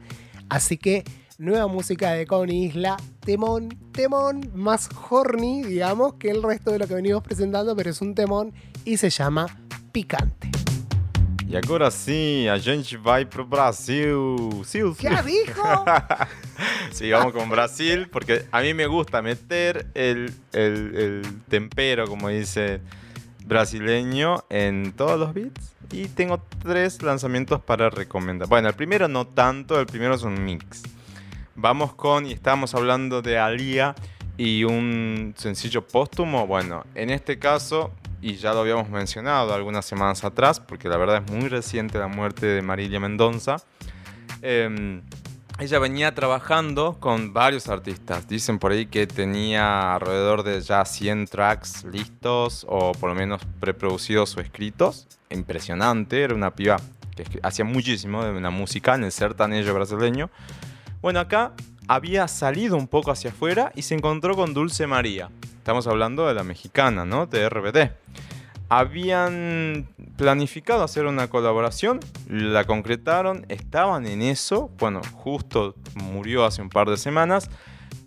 Así 0.50 0.78
que 0.78 1.04
nueva 1.38 1.68
música 1.68 2.12
de 2.12 2.26
Connie 2.26 2.66
Isla, 2.66 2.98
temón, 3.20 3.70
temón, 3.92 4.52
más 4.56 4.90
horny, 5.10 5.64
digamos, 5.64 6.16
que 6.16 6.30
el 6.32 6.42
resto 6.42 6.72
de 6.72 6.80
lo 6.80 6.88
que 6.88 6.96
venimos 6.96 7.24
presentando, 7.24 7.76
pero 7.76 7.90
es 7.90 8.02
un 8.02 8.16
temón 8.16 8.54
y 8.86 8.98
se 8.98 9.10
llama 9.10 9.48
Picante. 9.92 10.50
Y 11.50 11.56
ahora 11.56 11.90
sí, 11.92 12.46
a 12.50 12.60
gente 12.60 12.98
vai 12.98 13.24
pro 13.24 13.46
Brasil. 13.46 14.66
¿Qué 15.00 15.10
dijo? 15.26 15.86
sí, 16.92 17.10
vamos 17.10 17.32
con 17.32 17.50
Brasil, 17.50 18.10
porque 18.12 18.46
a 18.52 18.60
mí 18.60 18.74
me 18.74 18.86
gusta 18.86 19.22
meter 19.22 19.88
el, 19.94 20.34
el, 20.52 20.96
el 20.96 21.22
tempero, 21.48 22.06
como 22.08 22.28
dice 22.28 22.82
brasileño, 23.46 24.44
en 24.50 24.92
todos 24.92 25.18
los 25.18 25.34
beats. 25.34 25.77
Y 25.92 26.08
tengo 26.08 26.42
tres 26.62 27.02
lanzamientos 27.02 27.62
para 27.62 27.90
recomendar. 27.90 28.48
Bueno, 28.48 28.68
el 28.68 28.76
primero 28.76 29.08
no 29.08 29.26
tanto, 29.26 29.80
el 29.80 29.86
primero 29.86 30.16
es 30.16 30.24
un 30.24 30.44
mix. 30.44 30.84
Vamos 31.56 31.94
con, 31.96 32.26
y 32.26 32.34
estábamos 32.34 32.76
hablando 32.76 33.22
de 33.22 33.40
Alia 33.40 33.96
y 34.38 34.64
un 34.64 35.34
sencillo 35.38 35.88
póstumo. 35.88 36.46
Bueno, 36.46 36.86
en 36.94 37.10
este 37.10 37.40
caso, 37.40 37.92
y 38.22 38.36
ya 38.36 38.54
lo 38.54 38.60
habíamos 38.60 38.90
mencionado 38.90 39.54
algunas 39.54 39.86
semanas 39.86 40.24
atrás, 40.24 40.60
porque 40.60 40.90
la 40.90 40.98
verdad 40.98 41.24
es 41.26 41.32
muy 41.32 41.48
reciente 41.48 41.98
la 41.98 42.08
muerte 42.08 42.46
de 42.46 42.62
Marilia 42.62 43.00
Mendonza. 43.00 43.58
Em, 44.42 45.02
ella 45.60 45.80
venía 45.80 46.14
trabajando 46.14 46.98
con 47.00 47.34
varios 47.34 47.68
artistas. 47.68 48.28
Dicen 48.28 48.60
por 48.60 48.72
ahí 48.72 48.86
que 48.86 49.08
tenía 49.08 49.96
alrededor 49.96 50.44
de 50.44 50.62
ya 50.62 50.86
100 50.86 51.26
tracks 51.28 51.84
listos 51.84 52.66
o 52.70 52.92
por 52.92 53.10
lo 53.10 53.16
menos 53.16 53.42
preproducidos 53.60 54.38
o 54.38 54.42
escritos. 54.42 55.08
Impresionante, 55.30 56.22
era 56.22 56.36
una 56.36 56.54
piba 56.54 56.78
que 57.16 57.40
hacía 57.42 57.66
muchísimo 57.66 58.24
de 58.24 58.32
una 58.32 58.52
música 58.52 58.94
en 58.94 59.06
el 59.06 59.12
sertanejo 59.12 59.74
brasileño. 59.74 60.30
Bueno, 61.02 61.20
acá 61.20 61.54
había 61.88 62.28
salido 62.28 62.78
un 62.78 62.88
poco 62.88 63.10
hacia 63.10 63.32
afuera 63.32 63.72
y 63.76 63.82
se 63.82 63.96
encontró 63.96 64.36
con 64.36 64.54
Dulce 64.54 64.86
María. 64.86 65.32
Estamos 65.58 65.88
hablando 65.88 66.28
de 66.28 66.36
la 66.36 66.44
mexicana, 66.44 67.04
¿no? 67.04 67.26
De 67.26 67.50
RBD 67.50 67.92
habían 68.70 69.88
planificado 70.18 70.84
hacer 70.84 71.06
una 71.06 71.30
colaboración, 71.30 72.00
la 72.28 72.66
concretaron, 72.66 73.46
estaban 73.50 74.06
en 74.06 74.22
eso, 74.22 74.70
bueno, 74.78 75.02
justo 75.14 75.76
murió 75.96 76.46
hace 76.46 76.62
un 76.62 76.70
par 76.70 76.90
de 76.90 76.98
semanas, 76.98 77.50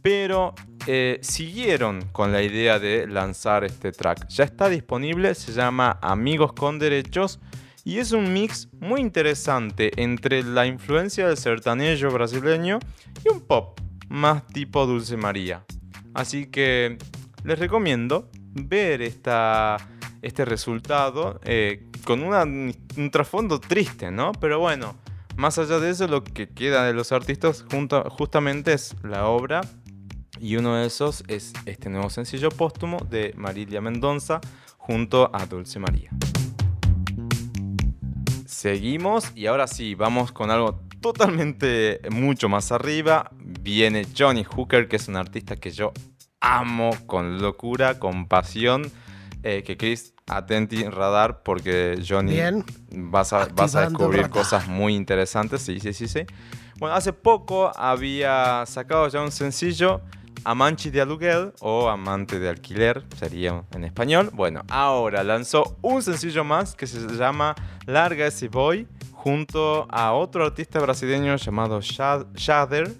pero 0.02 0.54
eh, 0.86 1.18
siguieron 1.22 2.02
con 2.12 2.32
la 2.32 2.42
idea 2.42 2.78
de 2.78 3.06
lanzar 3.06 3.64
este 3.64 3.92
track. 3.92 4.28
Ya 4.28 4.44
está 4.44 4.68
disponible, 4.68 5.34
se 5.34 5.52
llama 5.52 5.98
Amigos 6.02 6.52
con 6.52 6.78
Derechos 6.78 7.40
y 7.84 7.98
es 7.98 8.12
un 8.12 8.32
mix 8.32 8.68
muy 8.80 9.00
interesante 9.00 9.90
entre 9.96 10.42
la 10.42 10.66
influencia 10.66 11.26
del 11.26 11.36
sertanejo 11.36 12.10
brasileño 12.10 12.78
y 13.24 13.30
un 13.30 13.40
pop 13.40 13.78
más 14.08 14.46
tipo 14.46 14.86
Dulce 14.86 15.16
María. 15.16 15.64
Así 16.12 16.46
que 16.46 16.98
les 17.44 17.58
recomiendo 17.58 18.30
ver 18.52 19.00
esta 19.02 19.76
este 20.22 20.44
resultado 20.44 21.40
eh, 21.44 21.88
con 22.04 22.22
un 22.22 23.10
trasfondo 23.10 23.60
triste, 23.60 24.10
¿no? 24.10 24.32
Pero 24.32 24.58
bueno, 24.58 24.96
más 25.36 25.58
allá 25.58 25.78
de 25.78 25.90
eso, 25.90 26.06
lo 26.06 26.22
que 26.22 26.48
queda 26.48 26.84
de 26.84 26.92
los 26.92 27.12
artistas 27.12 27.64
justamente 28.10 28.72
es 28.72 28.94
la 29.02 29.26
obra 29.26 29.62
y 30.38 30.56
uno 30.56 30.76
de 30.76 30.86
esos 30.86 31.24
es 31.28 31.52
este 31.66 31.90
nuevo 31.90 32.10
sencillo 32.10 32.50
póstumo 32.50 32.98
de 33.08 33.32
Marilia 33.36 33.80
Mendonza 33.80 34.40
junto 34.78 35.30
a 35.34 35.46
Dulce 35.46 35.78
María. 35.78 36.10
Seguimos 38.46 39.32
y 39.34 39.46
ahora 39.46 39.66
sí, 39.66 39.94
vamos 39.94 40.32
con 40.32 40.50
algo 40.50 40.80
totalmente 41.00 42.00
mucho 42.10 42.48
más 42.48 42.72
arriba. 42.72 43.30
Viene 43.38 44.06
Johnny 44.16 44.44
Hooker, 44.44 44.88
que 44.88 44.96
es 44.96 45.08
un 45.08 45.16
artista 45.16 45.56
que 45.56 45.70
yo 45.70 45.92
amo 46.40 46.90
con 47.06 47.40
locura, 47.40 47.98
con 47.98 48.26
pasión 48.26 48.90
eh, 49.42 49.62
que 49.62 49.76
Chris 49.76 50.14
atenti 50.26 50.84
radar 50.84 51.42
porque 51.42 52.02
Johnny 52.06 52.38
vas 52.92 53.32
a, 53.32 53.46
vas 53.46 53.74
a 53.74 53.88
descubrir 53.88 54.28
cosas 54.28 54.68
muy 54.68 54.94
interesantes. 54.94 55.62
Sí, 55.62 55.80
sí, 55.80 55.92
sí, 55.92 56.08
sí. 56.08 56.20
Bueno, 56.78 56.94
hace 56.94 57.12
poco 57.12 57.70
había 57.76 58.64
sacado 58.66 59.06
ya 59.08 59.20
un 59.20 59.32
sencillo, 59.32 60.00
Amanchi 60.44 60.90
de 60.90 61.02
Aluguel 61.02 61.52
o 61.60 61.88
Amante 61.88 62.38
de 62.38 62.48
Alquiler, 62.48 63.04
sería 63.18 63.64
en 63.74 63.84
español. 63.84 64.30
Bueno, 64.32 64.62
ahora 64.68 65.22
lanzó 65.22 65.76
un 65.82 66.02
sencillo 66.02 66.44
más 66.44 66.74
que 66.74 66.86
se 66.86 67.06
llama 67.08 67.54
Larga 67.86 68.26
ese 68.26 68.48
boy 68.48 68.88
junto 69.12 69.86
a 69.90 70.12
otro 70.14 70.46
artista 70.46 70.80
brasileño 70.80 71.36
llamado 71.36 71.80
Shader. 71.80 72.90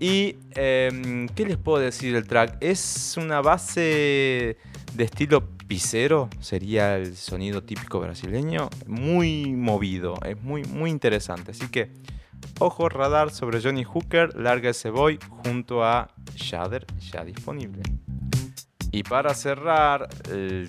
Y, 0.00 0.36
em, 0.54 1.28
¿qué 1.28 1.46
les 1.46 1.56
puedo 1.56 1.78
decir 1.78 2.12
del 2.12 2.26
track? 2.26 2.58
Es 2.60 3.14
una 3.16 3.40
base 3.40 4.58
de 4.94 5.04
estilo 5.04 5.44
Picero 5.66 6.30
sería 6.40 6.96
el 6.96 7.16
sonido 7.16 7.62
típico 7.62 7.98
brasileño, 7.98 8.70
muy 8.86 9.52
movido, 9.52 10.14
es 10.24 10.40
muy, 10.40 10.62
muy 10.62 10.90
interesante. 10.90 11.50
Así 11.50 11.68
que, 11.68 11.90
ojo 12.60 12.88
radar 12.88 13.30
sobre 13.30 13.60
Johnny 13.60 13.82
Hooker, 13.82 14.36
larga 14.36 14.70
ese 14.70 14.90
boy 14.90 15.18
junto 15.28 15.84
a 15.84 16.08
Shader, 16.36 16.86
ya 17.10 17.24
disponible. 17.24 17.82
Y 18.92 19.02
para 19.02 19.34
cerrar, 19.34 20.08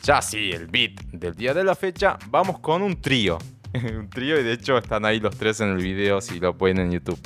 ya 0.01 0.21
sí, 0.23 0.49
el 0.51 0.65
beat 0.65 0.99
del 1.11 1.35
día 1.35 1.53
de 1.53 1.63
la 1.63 1.75
fecha, 1.75 2.17
vamos 2.29 2.59
con 2.59 2.81
un 2.81 2.99
trío. 2.99 3.37
un 3.73 4.09
trío 4.09 4.39
y 4.39 4.43
de 4.43 4.53
hecho 4.53 4.79
están 4.79 5.05
ahí 5.05 5.19
los 5.19 5.37
tres 5.37 5.61
en 5.61 5.69
el 5.69 5.77
video 5.77 6.21
si 6.21 6.39
lo 6.39 6.57
pueden 6.57 6.79
en 6.79 6.91
YouTube. 6.91 7.19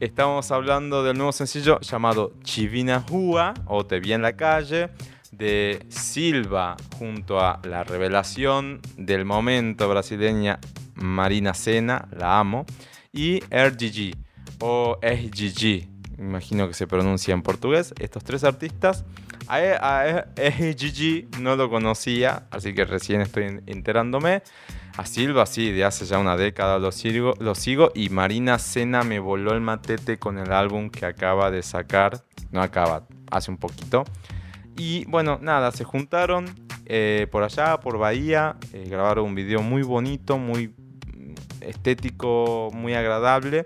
Estamos 0.00 0.50
hablando 0.50 1.02
del 1.02 1.16
nuevo 1.16 1.32
sencillo 1.32 1.78
llamado 1.80 2.34
Chivina 2.42 3.04
Hua 3.10 3.54
o 3.66 3.86
Te 3.86 4.00
vi 4.00 4.12
en 4.12 4.22
la 4.22 4.36
calle 4.36 4.90
de 5.36 5.84
Silva 5.88 6.76
junto 6.98 7.40
a 7.40 7.60
la 7.64 7.84
revelación 7.84 8.80
del 8.96 9.24
momento 9.24 9.88
brasileña 9.88 10.58
Marina 10.94 11.54
Sena, 11.54 12.08
la 12.16 12.38
amo, 12.38 12.66
y 13.12 13.40
RGG 13.50 14.14
o 14.60 14.98
SGG, 15.02 15.88
imagino 16.18 16.66
que 16.68 16.74
se 16.74 16.86
pronuncia 16.86 17.34
en 17.34 17.42
portugués, 17.42 17.94
estos 17.98 18.24
tres 18.24 18.44
artistas. 18.44 19.04
A, 19.48 20.24
RGG 20.36 21.40
no 21.40 21.54
lo 21.54 21.70
conocía, 21.70 22.46
así 22.50 22.74
que 22.74 22.84
recién 22.84 23.20
estoy 23.20 23.60
enterándome. 23.66 24.42
A 24.96 25.04
Silva 25.04 25.46
sí, 25.46 25.70
de 25.72 25.84
hace 25.84 26.06
ya 26.06 26.18
una 26.18 26.36
década 26.36 26.78
lo 26.78 26.90
sigo, 26.90 27.34
lo 27.38 27.54
sigo 27.54 27.92
y 27.94 28.08
Marina 28.08 28.58
Sena 28.58 29.02
me 29.02 29.18
voló 29.18 29.52
el 29.52 29.60
matete 29.60 30.18
con 30.18 30.38
el 30.38 30.52
álbum 30.52 30.90
que 30.90 31.04
acaba 31.04 31.50
de 31.50 31.62
sacar, 31.62 32.24
no 32.50 32.62
acaba, 32.62 33.06
hace 33.30 33.50
un 33.50 33.58
poquito, 33.58 34.04
y 34.76 35.04
bueno, 35.06 35.38
nada, 35.40 35.72
se 35.72 35.84
juntaron 35.84 36.46
eh, 36.86 37.26
por 37.30 37.42
allá, 37.42 37.80
por 37.80 37.98
Bahía, 37.98 38.56
eh, 38.72 38.86
grabaron 38.88 39.26
un 39.26 39.34
video 39.34 39.62
muy 39.62 39.82
bonito, 39.82 40.38
muy 40.38 40.72
estético, 41.60 42.70
muy 42.72 42.94
agradable. 42.94 43.64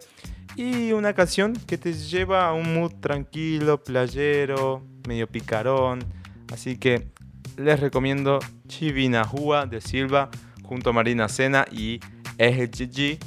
Y 0.57 0.93
una 0.93 1.13
canción 1.13 1.55
que 1.55 1.79
te 1.79 1.93
lleva 1.93 2.49
a 2.49 2.53
un 2.53 2.75
mood 2.75 2.93
tranquilo, 3.01 3.83
playero, 3.83 4.83
medio 5.07 5.27
picarón. 5.27 6.05
Así 6.53 6.77
que 6.77 7.09
les 7.57 7.79
recomiendo 7.79 8.39
Chivina 8.67 9.25
Jua 9.25 9.67
de 9.67 9.81
Silva 9.81 10.31
junto 10.63 10.91
a 10.91 10.93
Marina 10.93 11.29
Sena 11.29 11.67
y 11.71 12.01
SGG 12.39 13.19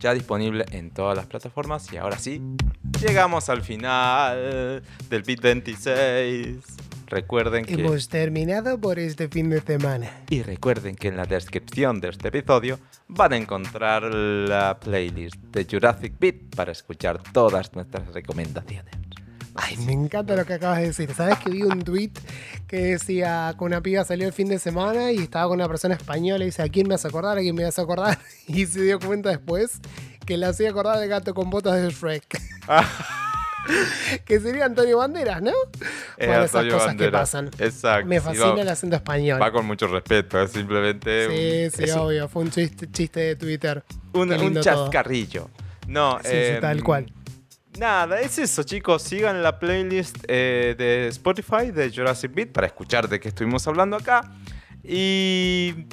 ya 0.00 0.14
disponible 0.14 0.64
en 0.72 0.90
todas 0.90 1.16
las 1.16 1.26
plataformas. 1.26 1.92
Y 1.92 1.96
ahora 1.96 2.18
sí, 2.18 2.42
llegamos 3.00 3.48
al 3.48 3.62
final 3.62 4.82
del 5.08 5.22
Beat 5.22 5.40
26. 5.40 6.81
Recuerden 7.12 7.66
que... 7.66 7.74
Hemos 7.74 8.08
terminado 8.08 8.80
por 8.80 8.98
este 8.98 9.28
fin 9.28 9.50
de 9.50 9.60
semana. 9.60 10.10
Y 10.30 10.40
recuerden 10.40 10.96
que 10.96 11.08
en 11.08 11.18
la 11.18 11.26
descripción 11.26 12.00
de 12.00 12.08
este 12.08 12.28
episodio 12.28 12.78
van 13.06 13.34
a 13.34 13.36
encontrar 13.36 14.02
la 14.04 14.80
playlist 14.80 15.36
de 15.36 15.66
Jurassic 15.70 16.14
Beat 16.18 16.56
para 16.56 16.72
escuchar 16.72 17.22
todas 17.34 17.74
nuestras 17.74 18.08
recomendaciones. 18.14 18.94
Ay, 19.54 19.76
me 19.84 19.92
encanta 19.92 20.34
lo 20.34 20.46
que 20.46 20.54
acabas 20.54 20.78
de 20.78 20.86
decir. 20.86 21.12
¿Sabes 21.12 21.38
que 21.40 21.50
vi 21.50 21.62
un 21.64 21.82
tweet 21.82 22.12
que 22.66 22.78
decía 22.78 23.54
que 23.58 23.62
una 23.62 23.82
piba 23.82 24.04
salió 24.04 24.26
el 24.26 24.32
fin 24.32 24.48
de 24.48 24.58
semana 24.58 25.12
y 25.12 25.18
estaba 25.18 25.48
con 25.48 25.58
una 25.58 25.68
persona 25.68 25.96
española 25.96 26.44
y 26.44 26.46
dice, 26.46 26.62
¿a 26.62 26.68
quién 26.70 26.88
me 26.88 26.94
vas 26.94 27.04
a 27.04 27.08
acordar? 27.08 27.36
¿A 27.36 27.42
quién 27.42 27.54
me 27.54 27.64
vas 27.64 27.78
a 27.78 27.82
acordar? 27.82 28.18
Y 28.46 28.64
se 28.64 28.80
dio 28.80 28.98
cuenta 28.98 29.28
después 29.28 29.80
que 30.24 30.38
le 30.38 30.46
hacía 30.46 30.70
acordar 30.70 30.96
al 30.96 31.08
gato 31.08 31.34
con 31.34 31.50
botas 31.50 31.82
de 31.82 31.90
Shrek. 31.90 32.40
Que 34.24 34.40
sería 34.40 34.64
Antonio 34.66 34.98
Banderas, 34.98 35.40
¿no? 35.42 35.50
Es 36.16 36.26
bueno, 36.26 36.42
esas 36.44 36.54
Antonio 36.56 36.78
cosas 36.78 36.96
que 36.96 37.10
pasan. 37.10 37.50
Exacto. 37.58 38.08
Me 38.08 38.20
fascina 38.20 38.46
va- 38.54 38.60
el 38.62 38.68
acento 38.68 38.96
español. 38.96 39.40
Va 39.40 39.50
con 39.52 39.66
mucho 39.66 39.86
respeto, 39.86 40.40
es 40.40 40.50
simplemente 40.52 41.70
Sí, 41.70 41.76
sí, 41.76 41.84
es 41.84 41.92
un- 41.94 41.98
obvio. 42.00 42.28
Fue 42.28 42.42
un 42.42 42.50
chiste, 42.50 42.90
chiste 42.90 43.20
de 43.20 43.36
Twitter. 43.36 43.82
un, 44.12 44.32
un 44.32 44.52
todo. 44.54 44.62
chascarrillo. 44.62 45.50
No, 45.88 46.18
Sí, 46.22 46.28
sí, 46.30 46.36
em, 46.36 46.60
tal 46.60 46.82
cual. 46.82 47.12
Nada, 47.78 48.20
es 48.20 48.38
eso, 48.38 48.62
chicos. 48.64 49.02
Sigan 49.02 49.42
la 49.42 49.58
playlist 49.58 50.18
eh, 50.28 50.74
de 50.76 51.08
Spotify 51.08 51.70
de 51.72 51.90
Jurassic 51.90 52.34
Beat 52.34 52.50
para 52.50 52.66
escuchar 52.66 53.08
de 53.08 53.18
qué 53.18 53.28
estuvimos 53.28 53.66
hablando 53.66 53.96
acá. 53.96 54.30
Y 54.84 55.86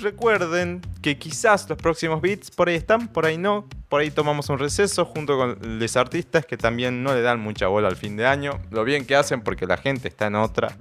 recuerden 0.00 0.80
que 1.02 1.18
quizás 1.18 1.68
los 1.68 1.78
próximos 1.78 2.20
beats 2.20 2.50
por 2.50 2.68
ahí 2.68 2.76
están, 2.76 3.08
por 3.08 3.26
ahí 3.26 3.38
no. 3.38 3.68
Por 3.88 4.00
ahí 4.00 4.10
tomamos 4.10 4.48
un 4.48 4.58
receso 4.58 5.04
junto 5.04 5.36
con 5.36 5.58
los 5.78 5.96
artistas 5.96 6.46
que 6.46 6.56
también 6.56 7.02
no 7.02 7.14
le 7.14 7.22
dan 7.22 7.40
mucha 7.40 7.66
bola 7.66 7.88
al 7.88 7.96
fin 7.96 8.16
de 8.16 8.26
año. 8.26 8.60
Lo 8.70 8.84
bien 8.84 9.04
que 9.04 9.16
hacen 9.16 9.40
porque 9.40 9.66
la 9.66 9.76
gente 9.76 10.08
está 10.08 10.26
en 10.26 10.36
otra. 10.36 10.76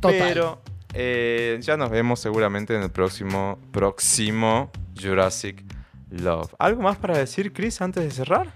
Total. 0.00 0.18
Pero 0.18 0.62
eh, 0.92 1.58
ya 1.60 1.76
nos 1.76 1.90
vemos 1.90 2.20
seguramente 2.20 2.74
en 2.74 2.82
el 2.82 2.90
próximo, 2.90 3.58
próximo 3.72 4.70
Jurassic 5.00 5.64
Love. 6.10 6.54
¿Algo 6.58 6.82
más 6.82 6.96
para 6.96 7.18
decir, 7.18 7.52
Chris, 7.52 7.80
antes 7.80 8.04
de 8.04 8.10
cerrar? 8.10 8.52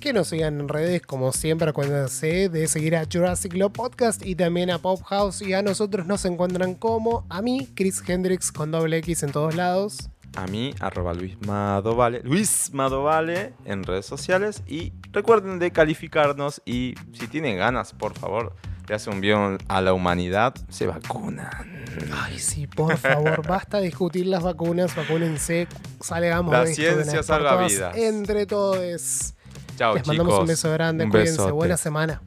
Que 0.00 0.12
nos 0.12 0.28
sigan 0.28 0.60
en 0.60 0.68
redes, 0.68 1.02
como 1.02 1.32
siempre, 1.32 1.70
acuérdense 1.70 2.48
de 2.48 2.68
seguir 2.68 2.94
a 2.94 3.04
Jurassic 3.12 3.52
Love 3.54 3.72
Podcast 3.72 4.24
y 4.24 4.36
también 4.36 4.70
a 4.70 4.78
Pop 4.78 5.02
House. 5.02 5.42
Y 5.42 5.54
a 5.54 5.62
nosotros 5.62 6.06
nos 6.06 6.24
encuentran 6.24 6.76
como 6.76 7.26
a 7.28 7.42
mí, 7.42 7.68
Chris 7.74 8.00
Hendrix 8.06 8.52
con 8.52 8.70
doble 8.70 8.98
X 8.98 9.24
en 9.24 9.32
todos 9.32 9.56
lados. 9.56 10.08
A 10.36 10.46
mí, 10.46 10.72
arroba 10.78 11.14
Luis 11.14 11.36
Madovale, 11.44 12.20
Luis 12.22 12.72
Madovale 12.72 13.54
en 13.64 13.82
redes 13.82 14.06
sociales. 14.06 14.62
Y 14.68 14.92
recuerden 15.10 15.58
de 15.58 15.72
calificarnos 15.72 16.62
y 16.64 16.94
si 17.12 17.26
tienen 17.26 17.56
ganas, 17.56 17.92
por 17.92 18.16
favor, 18.16 18.54
le 18.86 18.94
hacen 18.94 19.14
un 19.14 19.20
bien 19.20 19.58
a 19.66 19.80
la 19.80 19.94
humanidad, 19.94 20.54
se 20.68 20.86
vacunan. 20.86 21.84
Ay, 22.12 22.38
sí, 22.38 22.68
por 22.68 22.96
favor, 22.98 23.44
basta 23.48 23.80
discutir 23.80 24.26
las 24.26 24.44
vacunas, 24.44 24.94
vacúnense, 24.94 25.66
salgamos 26.00 26.52
La 26.52 26.64
de 26.64 26.74
ciencia 26.74 27.24
salva 27.24 27.66
vidas. 27.66 27.96
Entre 27.96 28.46
todos. 28.46 29.34
Chao, 29.78 29.94
Les 29.94 30.02
chicos. 30.02 30.16
mandamos 30.18 30.40
un 30.40 30.46
beso 30.46 30.72
grande, 30.72 31.04
Un 31.04 31.10
cuídense, 31.10 31.32
besote. 31.32 31.52
buena 31.52 31.76
semana. 31.76 32.20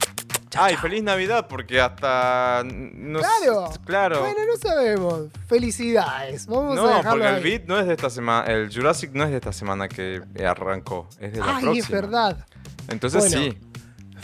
Ay, 0.57 0.75
feliz 0.77 1.01
Navidad, 1.03 1.47
porque 1.47 1.79
hasta. 1.79 2.63
No 2.65 3.19
Claro. 3.19 3.69
Claro. 3.85 4.19
Bueno, 4.21 4.39
no 4.51 4.57
sabemos. 4.57 5.23
Felicidades. 5.47 6.45
Vamos 6.47 6.73
a 6.77 6.81
No, 6.81 6.87
dejarlo 6.87 7.11
porque 7.11 7.27
el 7.27 7.35
ahí. 7.35 7.43
beat 7.43 7.63
no 7.67 7.79
es 7.79 7.85
de 7.87 7.93
esta 7.93 8.09
semana, 8.09 8.47
el 8.51 8.73
Jurassic 8.73 9.11
no 9.13 9.23
es 9.23 9.29
de 9.31 9.37
esta 9.37 9.53
semana 9.53 9.87
que 9.87 10.21
arrancó, 10.45 11.07
es 11.19 11.33
de 11.33 11.39
la 11.39 11.57
Ay, 11.57 11.63
próxima. 11.63 11.85
es 11.85 11.89
verdad. 11.89 12.45
Entonces 12.89 13.19
Bueno, 13.21 13.37
sí. 13.37 13.57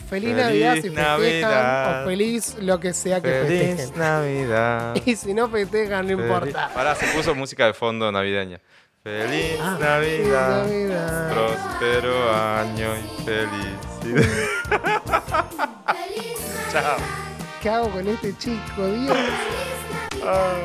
Feliz, 0.09 0.29
Feliz 0.31 0.35
Navidad 0.37 0.75
si 0.75 0.81
festejan 0.83 1.03
Navidad. 1.19 2.01
o 2.03 2.05
feliz 2.07 2.55
lo 2.61 2.79
que 2.79 2.93
sea 2.93 3.21
que 3.21 3.29
Feliz 3.29 3.75
festejen. 3.77 3.99
Navidad. 3.99 4.95
Y 5.05 5.15
si 5.15 5.33
no 5.33 5.49
festejan, 5.49 6.07
no 6.07 6.17
Feliz- 6.17 6.23
importa. 6.23 6.71
Pará, 6.73 6.95
se 6.95 7.07
puso 7.07 7.35
música 7.35 7.65
de 7.65 7.73
fondo 7.73 8.09
navideña. 8.11 8.59
Feliz 9.07 9.55
Ah, 9.61 9.77
Navidad. 9.79 10.65
Navidad. 10.65 11.31
Próspero 11.31 12.35
año 12.35 12.89
y 12.97 13.07
felicidad. 13.23 14.27
Chao. 16.73 16.97
¿Qué 17.61 17.69
hago 17.69 17.89
con 17.89 18.05
este 18.05 18.37
chico? 18.37 18.85
Dios. 18.85 19.17
Ah. 20.25 20.55